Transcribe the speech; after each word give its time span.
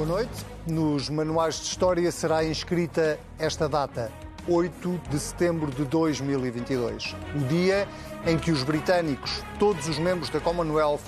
Boa 0.00 0.08
noite. 0.08 0.46
Nos 0.66 1.10
manuais 1.10 1.56
de 1.56 1.66
história 1.66 2.10
será 2.10 2.42
inscrita 2.42 3.20
esta 3.38 3.68
data, 3.68 4.10
8 4.48 4.98
de 5.10 5.20
setembro 5.20 5.70
de 5.70 5.84
2022, 5.84 7.14
o 7.36 7.40
dia 7.40 7.86
em 8.26 8.38
que 8.38 8.50
os 8.50 8.62
britânicos, 8.62 9.42
todos 9.58 9.88
os 9.88 9.98
membros 9.98 10.30
da 10.30 10.40
Commonwealth 10.40 11.02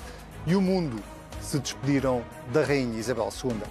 e 0.46 0.54
o 0.54 0.60
mundo 0.60 1.02
se 1.40 1.58
despediram 1.58 2.22
da 2.52 2.62
Rainha 2.62 2.98
Isabel 2.98 3.30
II. 3.42 3.62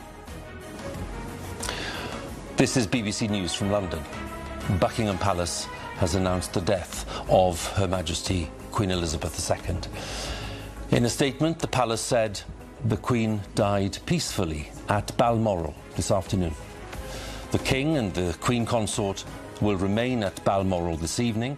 This 2.57 2.75
is 2.75 2.87
BBC 2.87 3.27
News 3.27 3.53
from 3.53 3.69
London. 3.69 3.99
Buckingham 4.79 5.19
Palace 5.19 5.67
has 5.99 6.15
announced 6.15 6.51
the 6.53 6.61
death 6.61 7.05
of 7.29 7.63
Her 7.79 7.87
Majesty 7.87 8.49
Queen 8.71 8.89
Elizabeth 8.89 9.37
II. 9.37 10.97
In 10.97 11.05
a 11.05 11.09
statement, 11.09 11.59
the 11.59 11.67
palace 11.67 12.01
said 12.01 12.41
the 12.85 12.97
Queen 12.97 13.41
died 13.53 13.97
peacefully 14.05 14.69
at 14.89 15.15
Balmoral 15.17 15.75
this 15.95 16.11
afternoon. 16.11 16.55
The 17.51 17.59
King 17.59 17.97
and 17.97 18.13
the 18.13 18.35
Queen 18.39 18.65
Consort 18.65 19.23
will 19.61 19.75
remain 19.75 20.23
at 20.23 20.43
Balmoral 20.43 20.97
this 20.97 21.19
evening 21.19 21.57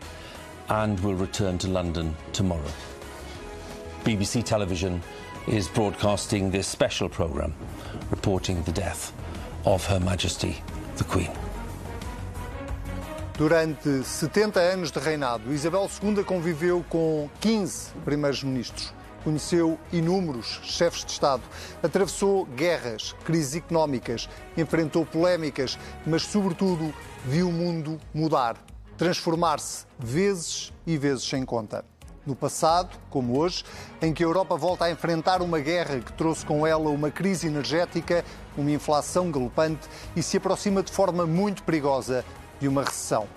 and 0.70 1.00
will 1.00 1.16
return 1.16 1.58
to 1.60 1.68
London 1.68 2.16
tomorrow. 2.34 2.72
BBC 4.04 4.44
Television 4.44 5.02
is 5.48 5.68
broadcasting 5.68 6.52
this 6.52 6.68
special 6.68 7.08
programme 7.08 7.54
reporting 8.10 8.62
the 8.64 8.72
death 8.72 9.14
of 9.66 9.86
Her 9.86 10.00
Majesty 10.00 10.62
the 10.98 11.04
Queen. 11.06 11.32
Durante 13.38 14.04
70 14.04 14.60
anos 14.60 14.92
de 14.92 15.00
reinado, 15.00 15.52
Isabel 15.52 15.90
II 16.04 16.24
conviveu 16.24 16.86
com 16.88 17.30
15 17.40 17.94
primeiros-ministros 18.06 18.94
conheceu 19.24 19.80
inúmeros 19.92 20.60
chefes 20.64 21.06
de 21.06 21.12
Estado, 21.12 21.44
atravessou 21.82 22.46
guerras, 22.46 23.16
crises 23.24 23.56
económicas, 23.56 24.30
enfrentou 24.58 25.06
polémicas, 25.06 25.78
mas, 26.06 26.24
sobretudo, 26.24 26.94
viu 27.26 27.50
o 27.50 27.52
mundo 27.52 28.00
mudar, 28.14 28.58
transformar-se 28.98 29.86
vezes 29.98 30.74
e 30.86 30.98
vezes 30.98 31.24
sem 31.24 31.46
conta. 31.46 31.86
No 32.26 32.36
passado, 32.36 32.98
como 33.10 33.38
hoje, 33.38 33.66
em 34.02 34.14
que 34.14 34.24
a 34.24 34.26
Europa 34.26 34.56
volta 34.56 34.86
a 34.86 34.92
enfrentar 34.92 35.42
uma 35.42 35.60
guerra 35.60 36.00
que 36.00 36.14
trouxe 36.14 36.46
com 36.46 36.66
ela 36.66 36.90
uma 36.90 37.12
crise 37.12 37.48
energética, 37.48 38.24
uma 38.58 38.72
inflação 38.72 39.30
galopante 39.30 39.90
e 40.16 40.24
se 40.24 40.38
aproxima 40.38 40.82
de 40.82 40.92
forma 40.92 41.26
muito 41.26 41.64
perigosa 41.64 42.24
de 42.62 42.68
uma 42.68 42.84
recessão. 42.84 43.28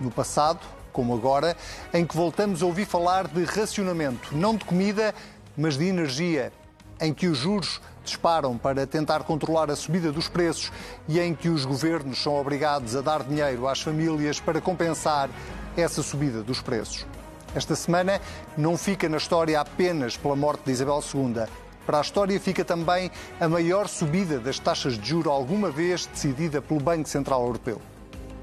No 0.00 0.10
passado, 0.10 0.60
como 0.92 1.14
agora, 1.14 1.56
em 1.92 2.04
que 2.04 2.16
voltamos 2.16 2.62
a 2.62 2.66
ouvir 2.66 2.86
falar 2.86 3.26
de 3.26 3.44
racionamento, 3.44 4.36
não 4.36 4.54
de 4.56 4.64
comida, 4.64 5.14
mas 5.56 5.76
de 5.76 5.86
energia, 5.86 6.52
em 7.00 7.12
que 7.12 7.26
os 7.26 7.38
juros 7.38 7.80
disparam 8.04 8.58
para 8.58 8.86
tentar 8.86 9.22
controlar 9.22 9.70
a 9.70 9.76
subida 9.76 10.12
dos 10.12 10.28
preços 10.28 10.72
e 11.08 11.20
em 11.20 11.34
que 11.34 11.48
os 11.48 11.64
governos 11.64 12.22
são 12.22 12.34
obrigados 12.38 12.96
a 12.96 13.00
dar 13.00 13.22
dinheiro 13.22 13.66
às 13.68 13.80
famílias 13.80 14.40
para 14.40 14.60
compensar 14.60 15.30
essa 15.76 16.02
subida 16.02 16.42
dos 16.42 16.60
preços. 16.60 17.06
Esta 17.54 17.76
semana 17.76 18.20
não 18.56 18.78
fica 18.78 19.08
na 19.08 19.18
história 19.18 19.60
apenas 19.60 20.16
pela 20.16 20.34
morte 20.34 20.64
de 20.64 20.72
Isabel 20.72 21.02
II. 21.14 21.44
Para 21.84 21.98
a 21.98 22.00
história 22.00 22.38
fica 22.40 22.64
também 22.64 23.10
a 23.40 23.48
maior 23.48 23.88
subida 23.88 24.38
das 24.38 24.58
taxas 24.58 24.98
de 24.98 25.08
juro 25.08 25.30
alguma 25.30 25.70
vez 25.70 26.06
decidida 26.06 26.62
pelo 26.62 26.80
Banco 26.80 27.08
Central 27.08 27.44
Europeu. 27.44 27.80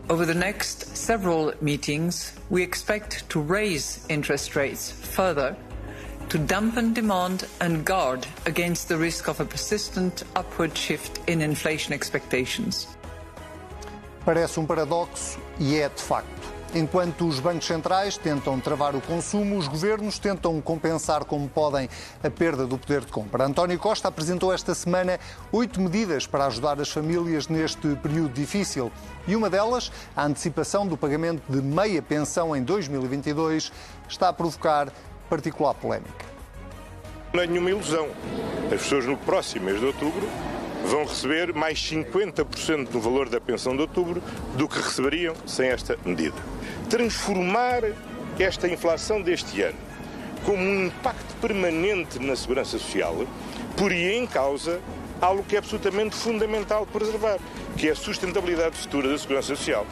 Over 0.09 0.25
the 0.25 0.33
next 0.33 0.97
several 0.97 1.53
meetings, 1.61 2.33
we 2.49 2.63
expect 2.63 3.29
to 3.29 3.39
raise 3.39 4.03
interest 4.09 4.55
rates 4.55 4.91
further 4.91 5.55
to 6.29 6.39
dampen 6.39 6.93
demand 6.93 7.45
and 7.61 7.85
guard 7.85 8.25
against 8.47 8.89
the 8.89 8.97
risk 8.97 9.27
of 9.27 9.39
a 9.39 9.45
persistent 9.45 10.23
upward 10.35 10.75
shift 10.75 11.19
in 11.29 11.41
inflation 11.43 11.93
expectations. 11.93 12.87
Parece 14.25 14.59
um 14.59 14.65
paradoxo 14.65 15.39
e 15.59 15.75
é 15.75 15.87
de 15.87 16.01
facto. 16.01 16.58
Enquanto 16.73 17.27
os 17.27 17.39
bancos 17.39 17.65
centrais 17.65 18.15
tentam 18.15 18.59
travar 18.59 18.95
o 18.95 19.01
consumo, 19.01 19.57
os 19.57 19.67
governos 19.67 20.19
tentam 20.19 20.61
compensar 20.61 21.25
como 21.25 21.49
podem 21.49 21.89
a 22.23 22.29
perda 22.29 22.67
do 22.67 22.77
poder 22.77 23.01
de 23.01 23.11
compra. 23.11 23.43
António 23.43 23.79
Costa 23.79 24.07
apresentou 24.07 24.53
esta 24.53 24.75
semana 24.75 25.19
oito 25.51 25.81
medidas 25.81 26.27
para 26.27 26.45
ajudar 26.45 26.79
as 26.79 26.89
famílias 26.91 27.47
neste 27.47 27.95
período 27.95 28.33
difícil. 28.33 28.91
E 29.27 29.35
uma 29.35 29.49
delas, 29.49 29.91
a 30.15 30.25
antecipação 30.25 30.85
do 30.85 30.95
pagamento 30.95 31.41
de 31.49 31.59
meia 31.59 32.03
pensão 32.03 32.55
em 32.55 32.61
2022, 32.61 33.71
está 34.07 34.29
a 34.29 34.33
provocar 34.33 34.93
particular 35.27 35.73
polémica. 35.73 36.25
Não 37.33 37.41
é 37.41 37.47
nenhuma 37.47 37.71
ilusão. 37.71 38.09
As 38.65 38.81
pessoas 38.81 39.07
no 39.07 39.17
próximo 39.17 39.65
mês 39.65 39.79
de 39.79 39.87
outubro 39.87 40.27
vão 40.85 41.03
receber 41.03 41.53
mais 41.53 41.79
50% 41.79 42.89
do 42.89 42.99
valor 42.99 43.27
da 43.27 43.41
pensão 43.41 43.75
de 43.75 43.81
outubro 43.81 44.21
do 44.55 44.67
que 44.67 44.77
receberiam 44.77 45.35
sem 45.45 45.69
esta 45.69 45.97
medida. 46.05 46.58
Transformar 46.89 47.83
esta 48.39 48.67
inflação 48.67 49.21
deste 49.21 49.61
ano 49.61 49.77
como 50.43 50.57
um 50.57 50.87
impacto 50.87 51.35
permanente 51.39 52.17
na 52.17 52.35
segurança 52.35 52.79
social 52.79 53.15
poria 53.77 54.15
em 54.15 54.25
causa 54.25 54.81
algo 55.21 55.43
que 55.43 55.55
é 55.55 55.59
absolutamente 55.59 56.15
fundamental 56.15 56.87
preservar, 56.87 57.37
que 57.77 57.87
é 57.87 57.91
a 57.91 57.95
sustentabilidade 57.95 58.75
futura 58.75 59.07
da 59.07 59.17
segurança 59.19 59.55
social. 59.55 59.85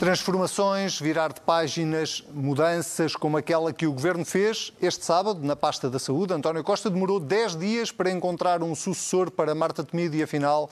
Transformações, 0.00 0.98
virar 0.98 1.30
de 1.30 1.42
páginas, 1.42 2.24
mudanças 2.32 3.14
como 3.14 3.36
aquela 3.36 3.70
que 3.70 3.86
o 3.86 3.92
Governo 3.92 4.24
fez 4.24 4.72
este 4.80 5.04
sábado 5.04 5.40
na 5.44 5.54
pasta 5.54 5.90
da 5.90 5.98
saúde. 5.98 6.32
António 6.32 6.64
Costa 6.64 6.88
demorou 6.88 7.20
10 7.20 7.56
dias 7.56 7.92
para 7.92 8.10
encontrar 8.10 8.62
um 8.62 8.74
sucessor 8.74 9.30
para 9.30 9.54
Marta 9.54 9.84
Temido 9.84 10.16
e 10.16 10.22
afinal 10.22 10.70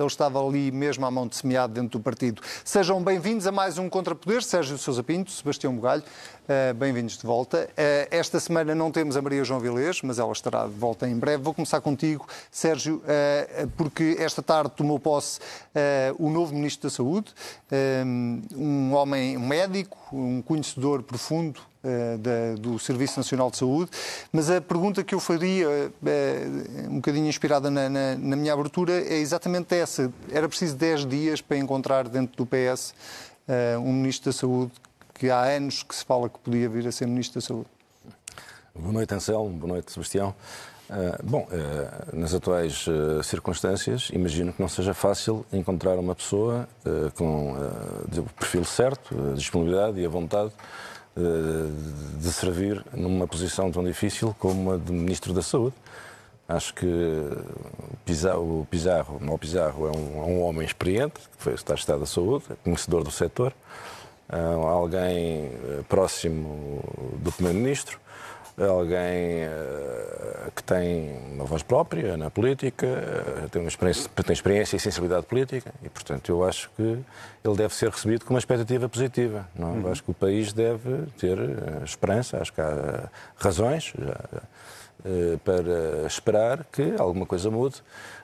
ele 0.00 0.08
estava 0.08 0.44
ali 0.44 0.70
mesmo 0.70 1.06
à 1.06 1.10
mão 1.10 1.26
de 1.26 1.36
semeado 1.36 1.74
dentro 1.74 1.98
do 1.98 2.02
partido. 2.02 2.42
Sejam 2.64 3.02
bem-vindos 3.02 3.46
a 3.46 3.52
mais 3.52 3.78
um 3.78 3.88
Contrapoder. 3.88 4.42
Sérgio 4.42 4.76
Sousa 4.78 5.02
Pinto, 5.02 5.30
Sebastião 5.30 5.74
Bugalho, 5.74 6.02
uh, 6.50 6.74
bem-vindos 6.74 7.16
de 7.16 7.24
volta. 7.24 7.70
Uh, 7.70 8.08
esta 8.10 8.40
semana 8.40 8.74
não 8.74 8.90
temos 8.90 9.16
a 9.16 9.22
Maria 9.22 9.44
João 9.44 9.60
Vilês, 9.60 10.02
mas 10.02 10.18
ela 10.18 10.32
estará 10.32 10.66
de 10.66 10.72
volta 10.74 11.08
em 11.08 11.16
breve. 11.16 11.42
Vou 11.42 11.54
começar 11.54 11.80
contigo, 11.80 12.26
Sérgio, 12.50 12.96
uh, 12.96 13.68
porque 13.76 14.16
esta 14.18 14.42
tarde 14.42 14.72
tomou 14.76 14.98
posse 14.98 15.40
o 16.18 16.28
novo 16.28 16.54
Ministro 16.54 16.88
da 16.88 16.94
Saúde, 16.94 17.32
um 18.54 18.92
homem, 18.92 19.36
um 19.36 19.46
médico, 19.46 19.96
um 20.12 20.42
conhecedor 20.42 21.02
profundo 21.02 21.60
eh, 21.82 22.18
da, 22.18 22.60
do 22.60 22.78
Serviço 22.78 23.18
Nacional 23.18 23.50
de 23.50 23.56
Saúde, 23.56 23.90
mas 24.30 24.50
a 24.50 24.60
pergunta 24.60 25.02
que 25.02 25.14
eu 25.14 25.20
faria, 25.20 25.90
eh, 26.04 26.86
um 26.90 26.96
bocadinho 26.96 27.26
inspirada 27.26 27.70
na, 27.70 27.88
na, 27.88 28.16
na, 28.16 28.36
minha 28.36 28.52
abertura, 28.52 28.92
é 28.92 29.14
exatamente 29.14 29.74
essa. 29.74 30.12
Era 30.30 30.46
preciso 30.46 30.76
10 30.76 31.06
dias 31.06 31.40
para 31.40 31.56
encontrar 31.56 32.06
dentro 32.06 32.36
do 32.36 32.44
PS 32.44 32.92
eh, 33.48 33.78
um 33.78 33.94
Ministro 33.94 34.30
da 34.30 34.36
Saúde 34.36 34.72
que 35.20 35.30
há 35.30 35.42
anos 35.42 35.82
que 35.82 35.94
se 35.94 36.02
fala 36.02 36.30
que 36.30 36.38
podia 36.38 36.66
vir 36.66 36.88
a 36.88 36.90
ser 36.90 37.06
Ministro 37.06 37.42
da 37.42 37.46
Saúde. 37.46 37.66
Boa 38.74 38.90
noite, 38.90 39.12
Anselmo. 39.12 39.50
Boa 39.50 39.74
noite, 39.74 39.92
Sebastião. 39.92 40.34
Uh, 40.88 41.22
bom, 41.22 41.46
uh, 41.52 42.16
nas 42.16 42.32
atuais 42.32 42.86
uh, 42.86 43.22
circunstâncias, 43.22 44.08
imagino 44.14 44.50
que 44.50 44.62
não 44.62 44.68
seja 44.68 44.94
fácil 44.94 45.44
encontrar 45.52 45.98
uma 45.98 46.14
pessoa 46.14 46.66
com 47.16 47.52
o 47.52 48.22
perfil 48.38 48.64
certo, 48.64 49.14
a 49.32 49.34
disponibilidade 49.34 50.00
e 50.00 50.06
a 50.06 50.08
vontade 50.08 50.52
de 52.18 52.32
servir 52.32 52.82
numa 52.94 53.26
posição 53.26 53.70
tão 53.70 53.84
difícil 53.84 54.34
como 54.38 54.72
a 54.72 54.76
de 54.78 54.90
Ministro 54.90 55.34
da 55.34 55.42
Saúde. 55.42 55.76
Acho 56.48 56.72
que 56.72 56.86
o 56.86 57.96
Pizarro, 58.06 58.60
o 58.60 59.38
Pizarro, 59.38 59.86
é 59.86 59.90
um, 59.90 60.22
é 60.22 60.26
um 60.26 60.42
homem 60.42 60.64
experiente, 60.64 61.20
que 61.36 61.42
foi 61.42 61.52
está 61.52 61.74
Estado 61.74 62.00
da 62.00 62.06
Saúde, 62.06 62.44
é 62.50 62.54
conhecedor 62.64 63.04
do 63.04 63.10
setor, 63.10 63.52
alguém 64.32 65.46
eh, 65.46 65.82
próximo 65.88 66.82
do 67.22 67.32
Primeiro-Ministro, 67.32 67.98
alguém 68.58 69.46
uh, 69.46 70.50
que 70.54 70.62
tem 70.62 71.16
uma 71.32 71.44
voz 71.44 71.62
própria 71.62 72.16
na 72.16 72.30
política, 72.30 72.86
tem, 73.50 73.62
uma 73.62 73.68
experiência, 73.68 74.10
tem 74.10 74.32
experiência 74.34 74.76
e 74.76 74.80
sensibilidade 74.80 75.26
política 75.26 75.72
e, 75.82 75.88
portanto, 75.88 76.28
eu 76.30 76.44
acho 76.44 76.70
que 76.76 76.82
ele 76.82 77.56
deve 77.56 77.74
ser 77.74 77.88
recebido 77.88 78.24
com 78.24 78.34
uma 78.34 78.38
expectativa 78.38 78.88
positiva. 78.88 79.48
Não? 79.54 79.72
Uhum. 79.72 79.82
Eu 79.82 79.92
acho 79.92 80.02
que 80.04 80.10
o 80.10 80.14
país 80.14 80.52
deve 80.52 81.06
ter 81.18 81.38
esperança, 81.84 82.38
acho 82.38 82.52
que 82.52 82.60
há 82.60 83.08
razões 83.36 83.94
para 85.42 86.06
esperar 86.06 86.66
que 86.70 86.94
alguma 86.98 87.24
coisa 87.24 87.50
mude 87.50 87.82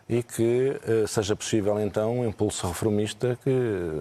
e 0.08 0.23
que 0.23 0.81
uh, 0.88 1.08
seja 1.08 1.35
possível 1.35 1.81
então 1.81 2.20
um 2.20 2.29
impulso 2.29 2.67
reformista 2.69 3.37
que 3.43 3.50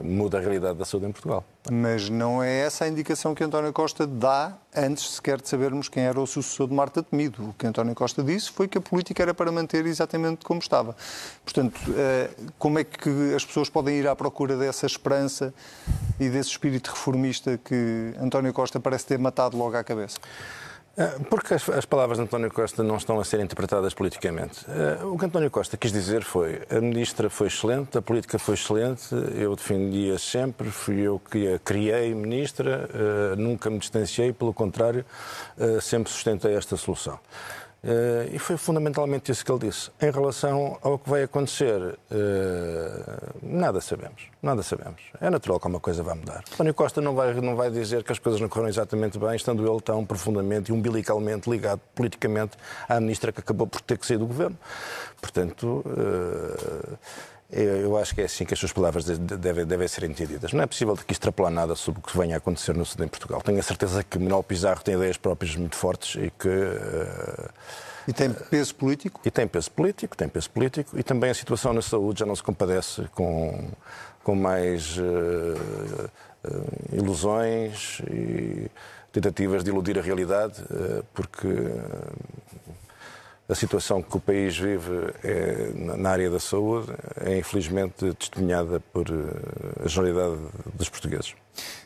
mude 0.04 0.38
a 0.38 0.40
realidade 0.40 0.78
da 0.78 0.86
saúde 0.86 1.08
em 1.08 1.12
Portugal. 1.12 1.44
Mas 1.72 2.10
não 2.10 2.44
é 2.44 2.60
essa 2.60 2.86
a 2.86 2.88
indicação 2.88 3.34
que 3.34 3.44
António 3.44 3.74
Costa 3.74 4.06
dá 4.06 4.56
antes 4.76 5.16
sequer 5.16 5.42
de 5.42 5.50
sabermos 5.50 5.90
quem 5.90 6.04
era 6.04 6.20
o 6.22 6.28
sucessor 6.28 6.68
de 6.68 6.76
Marta 6.76 7.02
Temido. 7.02 7.50
O 7.50 7.54
que 7.54 7.66
António 7.66 7.96
Costa 7.96 8.22
disse 8.22 8.52
foi 8.52 8.68
que 8.68 8.78
a 8.78 8.82
política 8.82 9.24
era 9.24 9.34
para 9.34 9.52
manter 9.52 9.84
exatamente 9.88 10.46
como 10.46 10.60
estava. 10.60 10.96
Portanto, 11.44 11.76
uh, 11.90 12.52
como 12.60 12.78
é 12.78 12.84
que 12.84 13.34
as 13.36 13.44
pessoas 13.44 13.68
podem 13.68 13.98
ir 13.98 14.08
à 14.08 14.16
procura 14.16 14.56
dessa 14.56 14.86
esperança 14.86 15.52
e 16.20 16.30
desse 16.30 16.52
espírito 16.52 16.92
reformista 16.92 17.60
que 17.64 18.14
António 18.22 18.54
Costa 18.54 18.80
parece 18.80 19.08
ter 19.08 19.18
matado 19.18 19.58
logo 19.58 19.76
à 19.76 19.84
cabeça? 19.84 20.20
Eh, 20.98 21.20
porque 21.30 21.54
as, 21.54 21.68
as, 21.70 21.86
palavras 21.86 22.18
de 22.18 22.24
António 22.24 22.50
Costa 22.50 22.82
não 22.82 22.96
estão 22.96 23.20
a 23.20 23.26
ser 23.26 23.42
interpretadas 23.42 23.94
politicamente. 23.94 24.66
Uh, 24.66 25.14
o 25.14 25.18
que 25.18 25.26
António 25.26 25.52
Costa 25.52 25.76
quis 25.76 25.92
dizer 25.92 26.24
foi: 26.24 26.62
a 26.70 26.80
ministra 26.80 27.30
foi 27.30 27.48
excelente, 27.48 27.98
a 27.98 28.02
política 28.02 28.40
foi 28.40 28.54
excelente, 28.54 29.14
eu 29.36 29.56
defendia 29.56 30.18
sempre, 30.18 30.72
fui 30.72 31.02
eu 31.02 31.20
que 31.20 31.54
a 31.54 31.60
criei 31.60 32.16
ministra, 32.16 32.90
uh, 32.94 33.36
nunca 33.36 33.70
me 33.70 33.78
distanciei, 33.78 34.32
pelo 34.32 34.54
contrário, 34.54 35.06
sempre 35.82 36.12
sustentei 36.12 36.56
esta 36.56 36.78
solução. 36.78 37.20
Uh, 37.86 38.34
e 38.34 38.40
foi 38.40 38.58
fundamentalmente 38.58 39.32
isso 39.32 39.46
que 39.46 39.52
ele 39.52 39.68
disse. 39.68 39.92
Em 40.02 40.10
relação 40.10 40.80
ao 40.82 40.98
que 40.98 41.08
vai 41.08 41.22
acontecer, 41.22 41.80
uh, 41.80 41.98
nada 43.44 43.80
sabemos. 43.80 44.24
Nada 44.42 44.64
sabemos. 44.64 45.04
É 45.22 45.30
natural 45.30 45.60
que 45.60 45.68
uma 45.68 45.80
coisa 45.80 46.02
vai 46.02 46.16
mudar. 46.16 46.44
António 46.52 46.74
Costa 46.74 47.00
não 47.00 47.14
vai, 47.14 47.36
não 47.36 47.56
vai 47.56 47.70
dizer 47.70 48.04
que 48.04 48.12
as 48.12 48.18
coisas 48.18 48.42
não 48.42 48.50
correram 48.50 48.70
exatamente 48.70 49.20
bem, 49.20 49.36
estando 49.36 49.72
ele 49.72 49.82
tão 49.82 50.04
profundamente 50.04 50.72
e 50.72 50.74
umbilicalmente 50.74 51.48
ligado 51.48 51.80
politicamente 51.94 52.58
à 52.90 53.00
ministra 53.00 53.32
que 53.32 53.40
acabou 53.40 53.68
por 53.68 53.82
ter 53.82 54.00
que 54.00 54.08
sair 54.08 54.18
do 54.18 54.26
governo. 54.26 54.58
Portanto. 55.22 55.84
Eu 57.58 57.98
acho 57.98 58.14
que 58.14 58.22
é 58.22 58.26
assim 58.26 58.44
que 58.44 58.54
as 58.54 58.60
suas 58.60 58.74
palavras 58.74 59.06
devem, 59.18 59.66
devem 59.66 59.88
ser 59.88 60.04
entendidas. 60.04 60.52
Não 60.52 60.62
é 60.62 60.66
possível 60.66 60.94
aqui 60.94 61.14
extrapolar 61.14 61.50
nada 61.50 61.74
sobre 61.74 62.02
o 62.02 62.04
que 62.04 62.18
venha 62.18 62.36
a 62.36 62.38
acontecer 62.38 62.76
no 62.76 62.86
sul 62.86 63.06
em 63.06 63.08
Portugal. 63.08 63.42
Tenho 63.42 63.58
a 63.58 63.64
certeza 63.64 64.04
que 64.04 64.20
Manuel 64.20 64.44
Pizarro 64.44 64.84
tem 64.84 64.96
ideias 64.96 65.16
próprias 65.16 65.56
muito 65.56 65.78
fortes 65.78 66.22
e 66.22 66.30
que. 66.38 66.50
Uh, 66.50 67.50
e 68.10 68.14
tem 68.14 68.30
peso 68.30 68.76
político? 68.76 69.22
E 69.24 69.32
tem 69.32 69.48
peso 69.48 69.72
político, 69.72 70.18
tem 70.18 70.28
peso 70.28 70.50
político. 70.50 71.00
E 71.00 71.02
também 71.02 71.30
a 71.30 71.34
situação 71.34 71.72
na 71.72 71.82
saúde 71.82 72.20
já 72.20 72.26
não 72.26 72.36
se 72.36 72.44
compadece 72.44 73.04
com, 73.16 73.70
com 74.22 74.36
mais 74.36 74.98
uh, 74.98 75.02
uh, 75.02 76.96
ilusões 76.96 78.02
e 78.12 78.70
tentativas 79.14 79.64
de 79.64 79.70
iludir 79.70 79.98
a 79.98 80.02
realidade, 80.02 80.62
porque 81.14 81.48
a 83.48 83.54
situação 83.54 84.02
que 84.02 84.18
o 84.18 84.20
país 84.20 84.58
vive 84.58 85.14
é, 85.24 85.72
na 85.76 86.10
área 86.10 86.30
da 86.30 86.40
saúde 86.40 86.92
é 87.18 87.38
infelizmente 87.38 88.14
testemunhada 88.16 88.80
por 88.92 89.08
eh, 89.08 89.86
a 89.86 89.88
generalidade 89.88 90.42
dos 90.74 90.90
portugueses. 90.90 91.36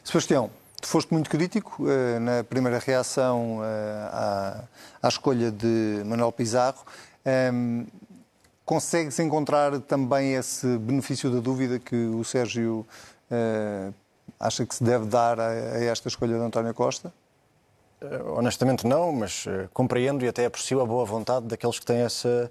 Sebastião, 0.03 0.49
tu 0.81 0.87
foste 0.87 1.11
muito 1.13 1.29
crítico 1.29 1.83
uh, 1.83 2.19
na 2.19 2.43
primeira 2.45 2.79
reação 2.79 3.57
uh, 3.57 3.63
à, 3.63 4.63
à, 5.03 5.07
escolha 5.09 5.51
de 5.51 6.01
Manuel 6.05 6.31
Pizarro. 6.31 6.85
Ehm, 7.25 7.85
consegues 8.63 9.19
encontrar 9.19 9.79
também 9.81 10.35
esse 10.35 10.77
benefício 10.77 11.29
da 11.29 11.41
dúvida 11.41 11.77
que 11.77 11.95
o 11.95 12.23
Sérgio 12.23 12.87
uh, 13.29 13.93
acha 14.39 14.65
que 14.65 14.73
se 14.73 14.83
deve 14.83 15.07
dar 15.07 15.39
a, 15.39 15.49
a 15.49 15.83
esta 15.83 16.07
escolha 16.07 16.37
de 16.37 16.43
António 16.43 16.73
Costa? 16.73 17.13
Eh, 18.01 18.21
honestamente 18.23 18.87
não, 18.87 19.11
mas 19.11 19.45
uh, 19.45 19.69
compreendo 19.73 20.23
e 20.23 20.27
até 20.27 20.45
aprecio 20.45 20.79
a 20.79 20.85
boa 20.85 21.03
vontade 21.03 21.45
daqueles 21.47 21.79
que 21.79 21.85
têm 21.85 21.97
essa, 21.97 22.49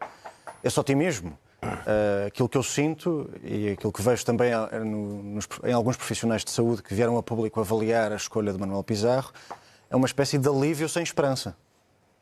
esse 0.62 0.78
otimismo. 0.78 1.38
Uh, 1.62 2.26
aquilo 2.28 2.48
que 2.48 2.56
eu 2.56 2.62
sinto 2.62 3.28
e 3.42 3.70
aquilo 3.70 3.92
que 3.92 4.00
vejo 4.00 4.24
também 4.24 4.52
no, 4.84 5.22
nos, 5.22 5.48
em 5.64 5.72
alguns 5.72 5.96
profissionais 5.96 6.44
de 6.44 6.50
saúde 6.52 6.82
que 6.82 6.94
vieram 6.94 7.16
a 7.18 7.22
público 7.22 7.58
avaliar 7.58 8.12
a 8.12 8.16
escolha 8.16 8.52
de 8.52 8.58
Manuel 8.58 8.84
Pizarro 8.84 9.32
é 9.90 9.96
uma 9.96 10.06
espécie 10.06 10.38
de 10.38 10.48
alívio 10.48 10.88
sem 10.88 11.02
esperança. 11.02 11.56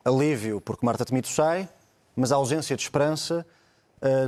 Alívio 0.05 0.61
porque 0.61 0.87
Marta 0.87 1.05
Temido 1.05 1.27
sai, 1.27 1.69
mas 2.15 2.33
a 2.33 2.37
ausência 2.37 2.77
de 2.77 2.83
esperança 2.83 3.45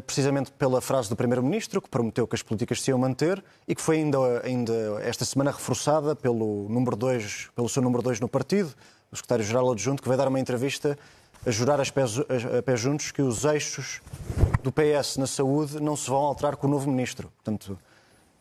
precisamente 0.07 0.51
pela 0.53 0.81
frase 0.81 1.09
do 1.09 1.17
Primeiro-Ministro, 1.17 1.83
que 1.83 1.89
prometeu 1.89 2.27
que 2.27 2.35
as 2.35 2.43
políticas 2.43 2.83
se 2.83 2.91
iam 2.91 2.99
manter 2.99 3.43
e 3.67 3.75
que 3.75 3.83
foi 3.83 3.97
ainda, 3.97 4.19
ainda 4.43 4.73
esta 5.03 5.25
semana 5.25 5.51
reforçada 5.51 6.17
pelo, 6.17 6.67
número 6.69 6.97
dois, 6.97 7.49
pelo 7.55 7.69
seu 7.69 7.83
número 7.83 8.03
2 8.03 8.21
no 8.21 8.29
partido, 8.29 8.75
o 9.11 9.17
secretário-geral 9.17 9.71
adjunto, 9.73 10.03
que 10.03 10.09
vai 10.09 10.17
dar 10.17 10.29
uma 10.29 10.41
entrevista 10.41 10.99
a 11.47 11.51
jurar 11.51 11.81
a 11.81 11.85
pés, 11.85 12.19
a 12.19 12.63
pés 12.63 12.81
juntos 12.81 13.11
que 13.11 13.23
os 13.23 13.45
eixos 13.45 14.01
do 14.63 14.73
PS 14.73 15.17
na 15.17 15.27
saúde 15.27 15.81
não 15.81 15.97
se 15.97 16.09
vão 16.09 16.19
alterar 16.19 16.57
com 16.57 16.67
o 16.67 16.71
novo 16.71 16.91
ministro. 16.91 17.33
Portanto, 17.37 17.79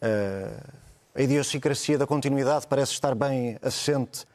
uh, 0.01 0.67
a 1.15 1.21
idiosincrasia 1.21 1.97
da 1.97 2.07
continuidade 2.07 2.67
parece 2.67 2.91
estar 2.93 3.15
bem 3.15 3.57
assente 3.61 4.25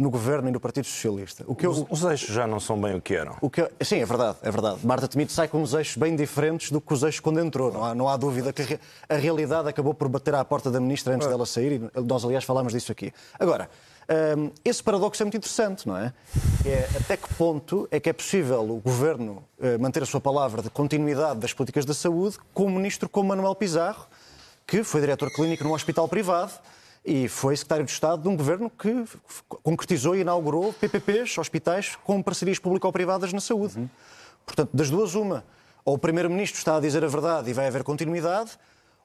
no 0.00 0.10
governo 0.10 0.48
e 0.48 0.52
no 0.52 0.58
Partido 0.58 0.86
Socialista. 0.86 1.44
O 1.46 1.54
que 1.54 1.66
eu... 1.66 1.86
os, 1.88 2.04
eixos 2.04 2.34
já 2.34 2.46
não 2.46 2.58
são 2.58 2.80
bem 2.80 2.94
o 2.94 3.00
que 3.00 3.14
eram. 3.14 3.36
O 3.40 3.50
que 3.50 3.60
eu... 3.60 3.70
Sim, 3.82 4.00
é 4.00 4.06
verdade, 4.06 4.38
é 4.42 4.50
verdade. 4.50 4.84
Marta 4.84 5.06
Temido 5.06 5.30
sai 5.30 5.46
com 5.46 5.60
uns 5.60 5.74
eixos 5.74 5.96
bem 5.96 6.16
diferentes 6.16 6.70
do 6.70 6.80
que 6.80 6.92
os 6.92 7.02
eixos 7.02 7.20
quando 7.20 7.38
entrou. 7.38 7.70
Não 7.70 7.84
há, 7.84 7.94
não 7.94 8.08
há 8.08 8.16
dúvida 8.16 8.52
que 8.52 8.80
a 9.08 9.14
realidade 9.16 9.68
acabou 9.68 9.92
por 9.92 10.08
bater 10.08 10.34
à 10.34 10.44
porta 10.44 10.70
da 10.70 10.80
ministra 10.80 11.14
antes 11.14 11.26
é. 11.26 11.30
dela 11.30 11.44
sair 11.44 11.82
e 11.94 12.00
nós, 12.00 12.24
aliás, 12.24 12.44
falámos 12.44 12.72
disso 12.72 12.90
aqui. 12.90 13.12
Agora, 13.38 13.68
um, 14.38 14.50
esse 14.64 14.82
paradoxo 14.82 15.22
é 15.22 15.24
muito 15.24 15.36
interessante, 15.36 15.86
não 15.86 15.96
é? 15.96 16.12
é? 16.64 16.88
Até 16.98 17.16
que 17.18 17.32
ponto 17.34 17.86
é 17.90 18.00
que 18.00 18.08
é 18.08 18.12
possível 18.12 18.62
o 18.62 18.80
governo 18.80 19.44
uh, 19.58 19.78
manter 19.78 20.02
a 20.02 20.06
sua 20.06 20.20
palavra 20.20 20.62
de 20.62 20.70
continuidade 20.70 21.38
das 21.38 21.52
políticas 21.52 21.84
da 21.84 21.94
saúde 21.94 22.38
com 22.54 22.64
um 22.66 22.70
ministro 22.70 23.08
como 23.08 23.28
Manuel 23.28 23.54
Pizarro, 23.54 24.06
que 24.66 24.82
foi 24.82 25.02
diretor 25.02 25.30
clínico 25.30 25.62
num 25.62 25.74
hospital 25.74 26.08
privado, 26.08 26.52
e 27.04 27.28
foi 27.28 27.56
secretário 27.56 27.84
de 27.84 27.90
Estado 27.90 28.22
de 28.22 28.28
um 28.28 28.36
governo 28.36 28.70
que 28.70 29.04
concretizou 29.62 30.14
e 30.14 30.20
inaugurou 30.20 30.72
PPPs, 30.72 31.38
hospitais, 31.38 31.96
com 32.04 32.22
parcerias 32.22 32.58
público-privadas 32.58 33.32
na 33.32 33.40
saúde. 33.40 33.78
Uhum. 33.78 33.88
Portanto, 34.44 34.70
das 34.74 34.90
duas, 34.90 35.14
uma. 35.14 35.44
Ou 35.84 35.94
o 35.94 35.98
Primeiro-Ministro 35.98 36.58
está 36.58 36.76
a 36.76 36.80
dizer 36.80 37.04
a 37.04 37.08
verdade 37.08 37.50
e 37.50 37.52
vai 37.52 37.66
haver 37.66 37.82
continuidade, 37.82 38.52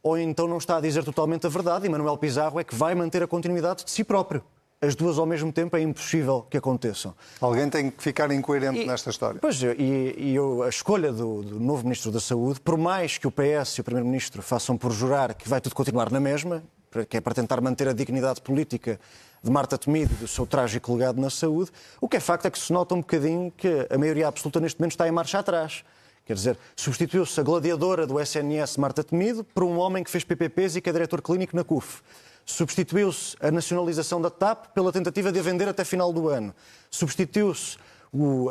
ou 0.04 0.18
então 0.18 0.48
não 0.48 0.58
está 0.58 0.78
a 0.78 0.82
dizer 0.82 1.04
totalmente 1.04 1.46
a 1.46 1.50
verdade 1.50 1.88
e 1.88 1.90
Manuel 1.90 2.18
Pizarro 2.18 2.60
é 2.60 2.64
que 2.64 2.76
vai 2.76 2.94
manter 2.94 3.24
a 3.24 3.28
continuidade 3.28 3.86
de 3.86 3.92
si 3.92 4.04
próprio. 4.04 4.44
As 4.82 4.94
duas 4.94 5.18
ao 5.18 5.26
mesmo 5.26 5.52
tempo 5.52 5.76
é 5.78 5.82
impossível 5.82 6.46
que 6.50 6.58
aconteçam. 6.58 7.16
Alguém 7.40 7.70
tem 7.70 7.90
que 7.90 8.04
ficar 8.04 8.30
incoerente 8.32 8.82
e, 8.82 8.86
nesta 8.86 9.10
história. 9.10 9.40
Pois, 9.40 9.64
e, 9.64 10.14
e 10.18 10.36
eu, 10.36 10.62
a 10.64 10.70
escolha 10.70 11.12
do, 11.12 11.42
do, 11.42 11.60
novo 11.60 11.84
Ministro 11.84 12.12
da 12.12 12.20
Saúde, 12.20 12.60
por 12.60 12.78
mais 12.78 13.18
que 13.18 13.26
o 13.26 13.32
PS 13.32 13.78
e 13.78 13.82
o 13.82 13.84
Primeiro-Ministro 13.84 14.42
façam 14.42 14.78
por 14.78 14.92
jurar 14.92 15.34
que 15.34 15.48
vai 15.48 15.62
tudo 15.62 15.74
continuar 15.74 16.12
na 16.12 16.20
mesma, 16.20 16.62
que 17.04 17.18
é 17.18 17.22
para 17.22 17.34
tentar 17.34 17.60
manter 17.60 17.88
a 17.88 17.94
dignidade 17.94 18.42
política 18.42 19.00
de 19.44 19.52
Marta 19.52 19.78
Temido 19.78 20.14
e 20.14 20.18
do 20.18 20.28
seu 20.28 20.46
trágico 20.46 20.94
legado 20.94 21.20
na 21.20 21.30
saúde, 21.30 21.72
o 22.00 22.08
que 22.08 22.18
é 22.18 22.20
facto 22.20 22.46
é 22.46 22.50
que 22.50 22.58
se 22.58 22.72
nota 22.72 22.96
um 22.96 23.00
bocadinho 23.00 23.52
que 23.56 23.88
a 23.90 23.98
maioria 23.98 24.28
absoluta 24.28 24.60
neste 24.60 24.80
momento 24.80 24.92
está 24.92 25.08
em 25.08 25.12
marcha 25.12 25.40
atrás. 25.40 25.84
Quer 26.26 26.34
dizer, 26.34 26.58
substituiu-se 26.76 27.40
a 27.40 27.44
gladiadora 27.44 28.08
do 28.08 28.20
SNS, 28.20 28.78
Marta 28.78 29.04
Temido, 29.04 29.44
por 29.44 29.64
um 29.64 29.78
homem 29.78 30.04
que 30.04 30.10
fez 30.10 30.24
PPPs 30.24 30.76
e 30.76 30.82
que 30.82 30.90
é 30.90 30.94
diretor 30.94 31.22
clínico 31.22 31.56
na 31.56 31.64
CUF. 31.64 32.02
Substituiu-se 32.44 33.36
a 33.40 33.52
nacionalização 33.52 34.22
da 34.22 34.30
TAP 34.32 34.68
pela 34.74 34.92
tentativa 34.92 35.32
de 35.32 35.40
a 35.40 35.44
vender 35.44 35.68
até 35.68 35.84
final 35.84 36.12
do 36.12 36.30
ano. 36.30 36.54
Substituiu-se 36.90 37.78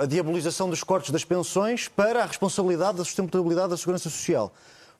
a 0.00 0.06
diabolização 0.06 0.68
dos 0.68 0.84
cortes 0.84 1.10
das 1.10 1.24
pensões 1.24 1.88
para 1.88 2.22
a 2.22 2.26
responsabilidade 2.26 2.98
da 2.98 3.04
sustentabilidade 3.04 3.70
da 3.70 3.76
segurança 3.76 4.10
social. 4.10 4.52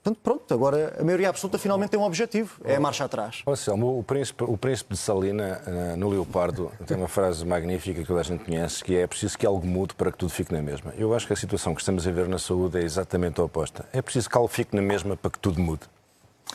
Portanto, 0.04 0.20
pronto, 0.22 0.52
agora 0.52 0.96
a 1.00 1.02
maioria 1.02 1.30
absoluta 1.30 1.56
finalmente 1.56 1.92
tem 1.92 1.98
um 1.98 2.02
objetivo, 2.02 2.60
é 2.62 2.76
a 2.76 2.80
marcha 2.80 3.06
atrás. 3.06 3.42
Selma, 3.56 3.86
o 3.86 4.02
príncipe, 4.02 4.44
o 4.44 4.54
príncipe 4.54 4.92
de 4.92 5.00
Salina, 5.00 5.62
uh, 5.66 5.96
no 5.96 6.10
Leopardo, 6.10 6.70
tem 6.86 6.94
uma 6.94 7.08
frase 7.08 7.42
magnífica 7.46 8.02
que 8.02 8.06
toda 8.06 8.20
a 8.20 8.22
gente 8.22 8.44
conhece, 8.44 8.84
que 8.84 8.94
é, 8.94 9.00
é 9.00 9.06
preciso 9.06 9.38
que 9.38 9.46
algo 9.46 9.66
mude 9.66 9.94
para 9.94 10.12
que 10.12 10.18
tudo 10.18 10.28
fique 10.30 10.52
na 10.52 10.60
mesma. 10.60 10.92
Eu 10.98 11.14
acho 11.14 11.26
que 11.26 11.32
a 11.32 11.36
situação 11.36 11.74
que 11.74 11.80
estamos 11.80 12.06
a 12.06 12.10
ver 12.10 12.28
na 12.28 12.38
saúde 12.38 12.80
é 12.80 12.82
exatamente 12.82 13.40
a 13.40 13.44
oposta. 13.44 13.86
É 13.94 14.02
preciso 14.02 14.28
que 14.28 14.36
algo 14.36 14.46
fique 14.46 14.76
na 14.76 14.82
mesma 14.82 15.16
para 15.16 15.30
que 15.30 15.38
tudo 15.38 15.58
mude. 15.58 15.88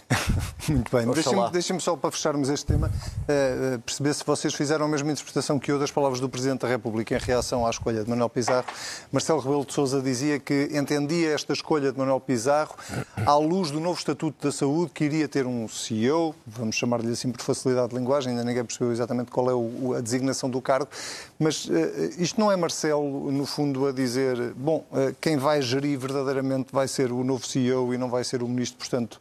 Muito 0.70 0.96
bem. 0.96 1.06
Deixem-me 1.12 1.50
deixem 1.52 1.80
só, 1.80 1.96
para 1.96 2.12
fecharmos 2.12 2.50
este 2.50 2.66
tema, 2.66 2.88
uh, 2.88 3.80
perceber 3.80 4.14
se 4.14 4.24
vocês 4.24 4.54
fizeram 4.54 4.86
a 4.86 4.88
mesma 4.88 5.12
interpretação 5.12 5.60
que 5.60 5.72
eu 5.72 5.80
das 5.80 5.92
palavras 5.92 6.20
do 6.20 6.30
Presidente 6.30 6.62
da 6.62 6.68
República 6.68 7.16
em 7.16 7.20
reação 7.20 7.66
à 7.66 7.70
escolha 7.70 8.04
de 8.04 8.10
Manuel 8.10 8.30
Pizarro. 8.30 8.66
Marcelo 9.12 9.40
Rebelo 9.40 9.66
de 9.66 9.74
Sousa 9.74 10.02
dizia 10.02 10.40
que 10.40 10.70
entendia 10.74 11.34
esta 11.34 11.54
escolha 11.54 11.92
de 11.92 11.98
Manuel 11.98 12.20
Pizarro 12.20 12.76
à 13.26 13.36
luz 13.36 13.72
do 13.72 13.80
novo 13.80 13.98
Estatuto 13.98 14.48
da 14.48 14.52
Saúde, 14.52 14.92
que 14.94 15.04
iria 15.04 15.28
ter 15.28 15.46
um 15.46 15.68
CEO, 15.68 16.36
vamos 16.46 16.76
chamar-lhe 16.76 17.12
assim 17.12 17.32
por 17.32 17.42
facilidade 17.42 17.90
de 17.90 17.96
linguagem, 17.96 18.32
ainda 18.32 18.44
ninguém 18.44 18.64
percebeu 18.64 18.92
exatamente 18.92 19.32
qual 19.32 19.50
é 19.50 19.54
o, 19.54 19.96
a 19.96 20.02
designação 20.02 20.50
do 20.50 20.62
cargo, 20.62 20.90
mas 21.40 21.66
uh, 21.66 21.72
isto 22.18 22.40
não 22.40 22.52
é 22.52 22.56
Marcelo, 22.56 23.32
no 23.32 23.46
fundo, 23.46 23.88
a 23.88 23.92
dizer, 23.92 24.54
bom, 24.56 24.86
uh, 24.92 25.16
quem 25.20 25.38
vai 25.38 25.62
gerir 25.62 25.98
verdadeiramente 25.98 26.68
vai 26.72 26.88
ser 26.88 27.12
o 27.12 27.24
novo 27.24 27.46
CEO 27.46 27.94
e 27.94 27.98
não 27.98 28.10
vai 28.10 28.24
ser 28.24 28.44
o 28.44 28.48
Ministro, 28.48 28.78
portanto, 28.78 29.20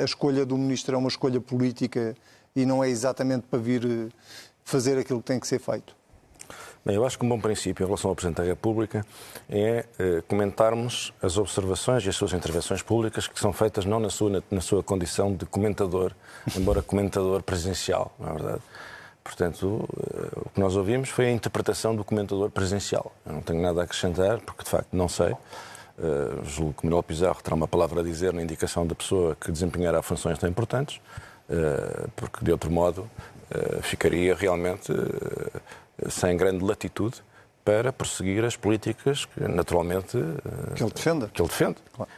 a 0.00 0.04
escolha 0.04 0.44
do 0.44 0.56
ministro 0.56 0.94
é 0.94 0.98
uma 0.98 1.08
escolha 1.08 1.40
política 1.40 2.14
e 2.54 2.66
não 2.66 2.82
é 2.82 2.88
exatamente 2.88 3.46
para 3.48 3.58
vir 3.58 3.84
eh, 3.84 4.08
fazer 4.64 4.98
aquilo 4.98 5.20
que 5.20 5.26
tem 5.26 5.40
que 5.40 5.46
ser 5.46 5.60
feito? 5.60 5.96
Bem, 6.84 6.96
eu 6.96 7.04
acho 7.04 7.18
que 7.18 7.24
um 7.24 7.28
bom 7.28 7.40
princípio 7.40 7.84
em 7.84 7.86
relação 7.86 8.08
ao 8.08 8.14
Presidente 8.14 8.38
da 8.38 8.44
República 8.44 9.04
é 9.48 9.84
eh, 9.98 10.22
comentarmos 10.26 11.12
as 11.22 11.36
observações 11.36 12.04
e 12.04 12.08
as 12.08 12.16
suas 12.16 12.32
intervenções 12.32 12.82
públicas 12.82 13.26
que 13.26 13.38
são 13.38 13.52
feitas 13.52 13.84
não 13.84 14.00
na 14.00 14.10
sua, 14.10 14.30
na, 14.30 14.42
na 14.50 14.60
sua 14.60 14.82
condição 14.82 15.34
de 15.34 15.44
comentador, 15.46 16.12
embora 16.56 16.80
comentador 16.82 17.42
presencial, 17.42 18.14
na 18.18 18.30
é 18.30 18.32
verdade. 18.32 18.62
Portanto, 19.22 19.86
eh, 19.98 20.40
o 20.46 20.48
que 20.50 20.60
nós 20.60 20.76
ouvimos 20.76 21.10
foi 21.10 21.26
a 21.26 21.30
interpretação 21.30 21.94
do 21.94 22.02
comentador 22.02 22.50
presencial. 22.50 23.12
Eu 23.26 23.34
não 23.34 23.42
tenho 23.42 23.60
nada 23.60 23.82
a 23.82 23.84
acrescentar, 23.84 24.40
porque 24.40 24.64
de 24.64 24.70
facto 24.70 24.88
não 24.92 25.08
sei. 25.08 25.36
Uh, 25.98 26.44
julgo 26.44 26.74
que 26.74 26.86
Manuel 26.86 27.02
Pizarro 27.02 27.42
terá 27.42 27.56
uma 27.56 27.66
palavra 27.66 28.00
a 28.00 28.04
dizer 28.04 28.32
na 28.32 28.40
indicação 28.40 28.86
da 28.86 28.94
pessoa 28.94 29.34
que 29.34 29.50
desempenhará 29.50 30.00
funções 30.00 30.38
tão 30.38 30.48
importantes, 30.48 31.00
uh, 31.48 32.08
porque 32.14 32.44
de 32.44 32.52
outro 32.52 32.70
modo 32.70 33.00
uh, 33.50 33.82
ficaria 33.82 34.32
realmente 34.34 34.92
sem 36.08 36.36
grande 36.36 36.64
latitude 36.64 37.20
para 37.64 37.92
prosseguir 37.92 38.44
as 38.44 38.56
políticas 38.56 39.24
que, 39.24 39.40
naturalmente, 39.40 40.16
que 40.76 40.82
ele 40.84 40.92
defende. 40.92 41.26
Que 41.26 41.42
ele 41.42 41.48
defende. 41.48 41.76
Claro. 41.92 42.10